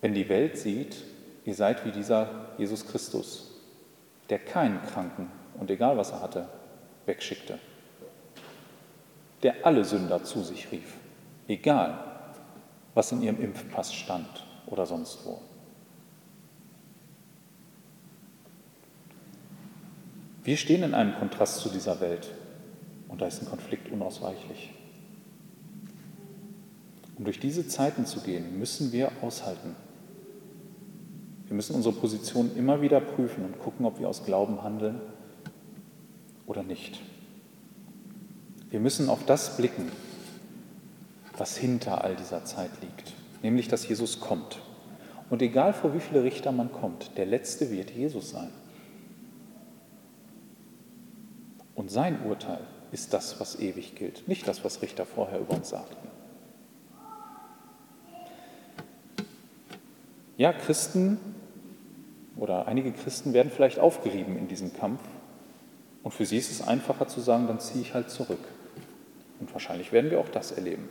wenn 0.00 0.14
die 0.14 0.28
Welt 0.28 0.56
sieht, 0.56 0.96
ihr 1.44 1.54
seid 1.54 1.84
wie 1.84 1.92
dieser 1.92 2.52
Jesus 2.58 2.86
Christus, 2.86 3.52
der 4.30 4.38
keinen 4.38 4.82
Kranken 4.82 5.30
und 5.58 5.70
egal 5.70 5.96
was 5.96 6.10
er 6.10 6.20
hatte, 6.20 6.48
wegschickte, 7.06 7.58
der 9.42 9.66
alle 9.66 9.84
Sünder 9.84 10.22
zu 10.22 10.42
sich 10.42 10.70
rief, 10.70 10.94
egal 11.48 12.04
was 12.94 13.12
in 13.12 13.22
ihrem 13.22 13.40
Impfpass 13.40 13.94
stand 13.94 14.46
oder 14.66 14.86
sonst 14.86 15.24
wo. 15.24 15.40
Wir 20.44 20.56
stehen 20.56 20.82
in 20.82 20.94
einem 20.94 21.14
Kontrast 21.14 21.60
zu 21.60 21.68
dieser 21.68 22.00
Welt 22.00 22.30
und 23.08 23.20
da 23.20 23.26
ist 23.26 23.42
ein 23.42 23.48
Konflikt 23.48 23.90
unausweichlich. 23.92 24.70
Um 27.16 27.24
durch 27.24 27.40
diese 27.40 27.66
Zeiten 27.66 28.06
zu 28.06 28.20
gehen, 28.20 28.58
müssen 28.58 28.92
wir 28.92 29.10
aushalten. 29.20 29.74
Wir 31.48 31.56
müssen 31.56 31.74
unsere 31.74 31.94
Position 31.94 32.54
immer 32.56 32.82
wieder 32.82 33.00
prüfen 33.00 33.44
und 33.44 33.58
gucken, 33.58 33.86
ob 33.86 33.98
wir 33.98 34.08
aus 34.08 34.24
Glauben 34.24 34.62
handeln 34.62 35.00
oder 36.46 36.62
nicht. 36.62 37.00
Wir 38.70 38.80
müssen 38.80 39.08
auf 39.08 39.24
das 39.24 39.56
blicken, 39.56 39.90
was 41.38 41.56
hinter 41.56 42.04
all 42.04 42.16
dieser 42.16 42.44
Zeit 42.44 42.70
liegt, 42.82 43.14
nämlich 43.42 43.66
dass 43.66 43.88
Jesus 43.88 44.20
kommt. 44.20 44.60
Und 45.30 45.40
egal 45.40 45.72
vor 45.72 45.94
wie 45.94 46.00
viele 46.00 46.22
Richter 46.22 46.52
man 46.52 46.70
kommt, 46.70 47.16
der 47.16 47.24
Letzte 47.24 47.70
wird 47.70 47.90
Jesus 47.90 48.30
sein. 48.30 48.50
Und 51.74 51.90
sein 51.90 52.22
Urteil 52.26 52.60
ist 52.92 53.14
das, 53.14 53.40
was 53.40 53.58
ewig 53.58 53.94
gilt, 53.94 54.28
nicht 54.28 54.46
das, 54.46 54.64
was 54.64 54.82
Richter 54.82 55.06
vorher 55.06 55.40
über 55.40 55.54
uns 55.54 55.70
sagten. 55.70 56.08
Ja, 60.36 60.52
Christen 60.52 61.18
oder 62.38 62.66
einige 62.66 62.92
Christen 62.92 63.32
werden 63.32 63.50
vielleicht 63.50 63.78
aufgerieben 63.78 64.36
in 64.36 64.48
diesem 64.48 64.72
Kampf. 64.72 65.00
Und 66.02 66.12
für 66.12 66.24
sie 66.24 66.38
ist 66.38 66.50
es 66.50 66.66
einfacher 66.66 67.08
zu 67.08 67.20
sagen, 67.20 67.46
dann 67.46 67.60
ziehe 67.60 67.82
ich 67.82 67.94
halt 67.94 68.10
zurück. 68.10 68.38
Und 69.40 69.52
wahrscheinlich 69.52 69.92
werden 69.92 70.10
wir 70.10 70.20
auch 70.20 70.28
das 70.28 70.52
erleben. 70.52 70.88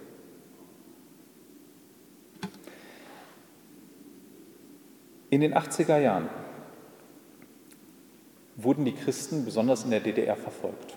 In 5.30 5.42
den 5.42 5.54
80er 5.54 5.98
Jahren 5.98 6.30
wurden 8.56 8.86
die 8.86 8.94
Christen 8.94 9.46
besonders 9.46 9.84
in 9.84 9.92
der 9.92 10.00
DDR 10.00 10.36
verfolgt. 10.36 10.96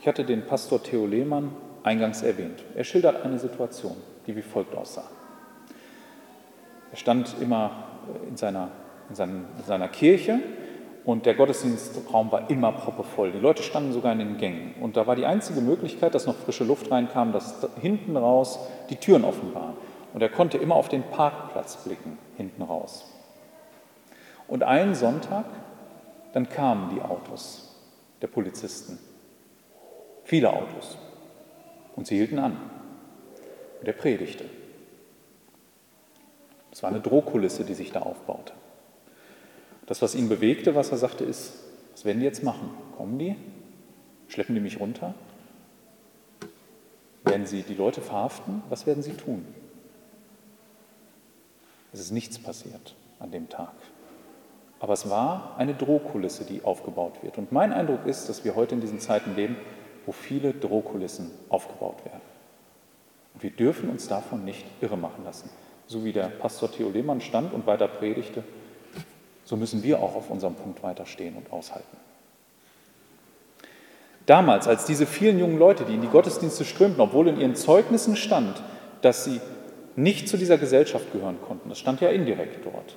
Ich 0.00 0.06
hatte 0.06 0.24
den 0.24 0.46
Pastor 0.46 0.82
Theo 0.82 1.06
Lehmann 1.06 1.52
eingangs 1.82 2.22
erwähnt. 2.22 2.62
Er 2.74 2.84
schildert 2.84 3.24
eine 3.24 3.38
Situation, 3.38 3.96
die 4.26 4.36
wie 4.36 4.42
folgt 4.42 4.74
aussah. 4.74 5.08
Er 6.90 6.96
stand 6.96 7.36
immer 7.40 7.84
in 8.28 8.36
seiner, 8.36 8.70
in, 9.10 9.14
seinem, 9.14 9.44
in 9.58 9.64
seiner 9.64 9.88
Kirche 9.88 10.40
und 11.04 11.26
der 11.26 11.34
Gottesdienstraum 11.34 12.32
war 12.32 12.48
immer 12.48 12.72
proppevoll. 12.72 13.32
Die 13.32 13.38
Leute 13.38 13.62
standen 13.62 13.92
sogar 13.92 14.12
in 14.12 14.18
den 14.20 14.38
Gängen. 14.38 14.74
Und 14.80 14.96
da 14.96 15.06
war 15.06 15.16
die 15.16 15.26
einzige 15.26 15.60
Möglichkeit, 15.60 16.14
dass 16.14 16.26
noch 16.26 16.36
frische 16.36 16.64
Luft 16.64 16.90
reinkam, 16.90 17.32
dass 17.32 17.66
hinten 17.80 18.16
raus 18.16 18.58
die 18.88 18.96
Türen 18.96 19.24
offen 19.24 19.54
waren. 19.54 19.74
Und 20.14 20.22
er 20.22 20.28
konnte 20.28 20.58
immer 20.58 20.74
auf 20.74 20.88
den 20.88 21.02
Parkplatz 21.02 21.76
blicken, 21.84 22.18
hinten 22.36 22.62
raus. 22.62 23.04
Und 24.48 24.62
einen 24.62 24.94
Sonntag 24.94 25.44
dann 26.32 26.48
kamen 26.48 26.94
die 26.94 27.02
Autos 27.02 27.74
der 28.22 28.28
Polizisten. 28.28 28.98
Viele 30.24 30.52
Autos. 30.52 30.96
Und 31.96 32.06
sie 32.06 32.16
hielten 32.16 32.38
an. 32.38 32.56
Und 33.80 33.86
er 33.86 33.94
predigte. 33.94 34.44
Es 36.70 36.82
war 36.82 36.90
eine 36.90 37.00
Drohkulisse, 37.00 37.64
die 37.64 37.74
sich 37.74 37.90
da 37.90 38.00
aufbaute. 38.00 38.52
Das, 39.90 40.00
was 40.02 40.14
ihn 40.14 40.28
bewegte, 40.28 40.76
was 40.76 40.92
er 40.92 40.98
sagte, 40.98 41.24
ist, 41.24 41.52
was 41.90 42.04
werden 42.04 42.20
die 42.20 42.24
jetzt 42.24 42.44
machen? 42.44 42.70
Kommen 42.96 43.18
die? 43.18 43.34
Schleppen 44.28 44.54
die 44.54 44.60
mich 44.60 44.78
runter? 44.78 45.14
Werden 47.24 47.44
sie 47.44 47.64
die 47.64 47.74
Leute 47.74 48.00
verhaften? 48.00 48.62
Was 48.68 48.86
werden 48.86 49.02
sie 49.02 49.14
tun? 49.14 49.44
Es 51.92 51.98
ist 51.98 52.12
nichts 52.12 52.38
passiert 52.38 52.94
an 53.18 53.32
dem 53.32 53.48
Tag. 53.48 53.72
Aber 54.78 54.92
es 54.92 55.10
war 55.10 55.56
eine 55.58 55.74
Drohkulisse, 55.74 56.44
die 56.44 56.62
aufgebaut 56.62 57.24
wird. 57.24 57.36
Und 57.36 57.50
mein 57.50 57.72
Eindruck 57.72 58.06
ist, 58.06 58.28
dass 58.28 58.44
wir 58.44 58.54
heute 58.54 58.76
in 58.76 58.80
diesen 58.80 59.00
Zeiten 59.00 59.34
leben, 59.34 59.56
wo 60.06 60.12
viele 60.12 60.52
Drohkulissen 60.52 61.32
aufgebaut 61.48 62.04
werden. 62.04 62.22
Und 63.34 63.42
wir 63.42 63.50
dürfen 63.50 63.90
uns 63.90 64.06
davon 64.06 64.44
nicht 64.44 64.64
irre 64.80 64.96
machen 64.96 65.24
lassen. 65.24 65.50
So 65.88 66.04
wie 66.04 66.12
der 66.12 66.28
Pastor 66.28 66.70
Theo 66.70 66.90
Lehmann 66.90 67.20
stand 67.20 67.52
und 67.52 67.66
weiter 67.66 67.88
predigte, 67.88 68.44
so 69.50 69.56
müssen 69.56 69.82
wir 69.82 69.98
auch 69.98 70.14
auf 70.14 70.30
unserem 70.30 70.54
Punkt 70.54 70.80
weiter 70.84 71.06
stehen 71.06 71.34
und 71.34 71.52
aushalten. 71.52 71.96
Damals, 74.24 74.68
als 74.68 74.84
diese 74.84 75.06
vielen 75.06 75.40
jungen 75.40 75.58
Leute, 75.58 75.84
die 75.84 75.94
in 75.94 76.02
die 76.02 76.06
Gottesdienste 76.06 76.64
strömten, 76.64 77.00
obwohl 77.00 77.26
in 77.26 77.40
ihren 77.40 77.56
Zeugnissen 77.56 78.14
stand, 78.14 78.62
dass 79.02 79.24
sie 79.24 79.40
nicht 79.96 80.28
zu 80.28 80.36
dieser 80.36 80.56
Gesellschaft 80.56 81.12
gehören 81.12 81.38
konnten, 81.44 81.68
das 81.68 81.80
stand 81.80 82.00
ja 82.00 82.10
indirekt 82.10 82.64
dort, 82.64 82.94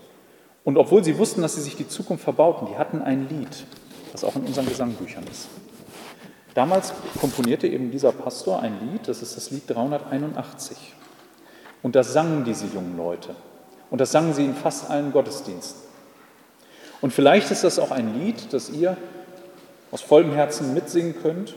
und 0.63 0.77
obwohl 0.77 1.03
sie 1.03 1.17
wussten, 1.17 1.41
dass 1.41 1.55
sie 1.55 1.61
sich 1.61 1.75
die 1.75 1.87
Zukunft 1.87 2.23
verbauten, 2.23 2.67
die 2.67 2.77
hatten 2.77 3.01
ein 3.01 3.27
Lied, 3.29 3.65
das 4.11 4.23
auch 4.23 4.35
in 4.35 4.43
unseren 4.43 4.67
Gesangbüchern 4.67 5.25
ist. 5.31 5.47
Damals 6.53 6.93
komponierte 7.19 7.65
eben 7.65 7.89
dieser 7.89 8.11
Pastor 8.11 8.61
ein 8.61 8.91
Lied, 8.91 9.07
das 9.07 9.23
ist 9.23 9.35
das 9.35 9.49
Lied 9.49 9.63
381. 9.67 10.77
Und 11.81 11.95
das 11.95 12.13
sangen 12.13 12.45
diese 12.45 12.67
jungen 12.67 12.95
Leute. 12.95 13.35
Und 13.89 13.99
das 13.99 14.11
sangen 14.11 14.35
sie 14.35 14.45
in 14.45 14.53
fast 14.53 14.91
allen 14.91 15.11
Gottesdiensten. 15.11 15.82
Und 17.03 17.11
vielleicht 17.11 17.51
ist 17.51 17.65
das 17.65 17.79
auch 17.79 17.91
ein 17.91 18.17
Lied, 18.17 18.53
das 18.53 18.69
ihr 18.69 18.95
aus 19.91 19.99
vollem 20.01 20.31
Herzen 20.31 20.73
mitsingen 20.73 21.21
könnt. 21.21 21.53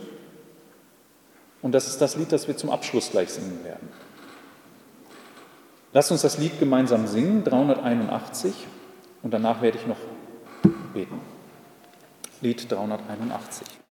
Und 1.61 1.71
das 1.71 1.87
ist 1.87 2.01
das 2.01 2.17
Lied, 2.17 2.33
das 2.33 2.49
wir 2.49 2.57
zum 2.57 2.69
Abschluss 2.69 3.11
gleich 3.11 3.29
singen 3.29 3.63
werden. 3.63 3.87
Lasst 5.93 6.11
uns 6.11 6.21
das 6.21 6.37
Lied 6.37 6.59
gemeinsam 6.59 7.07
singen, 7.07 7.45
381. 7.45 8.67
Und 9.23 9.33
danach 9.33 9.61
werde 9.61 9.77
ich 9.77 9.87
noch 9.87 9.95
beten. 10.93 11.21
Lied 12.41 12.69
381. 12.69 13.86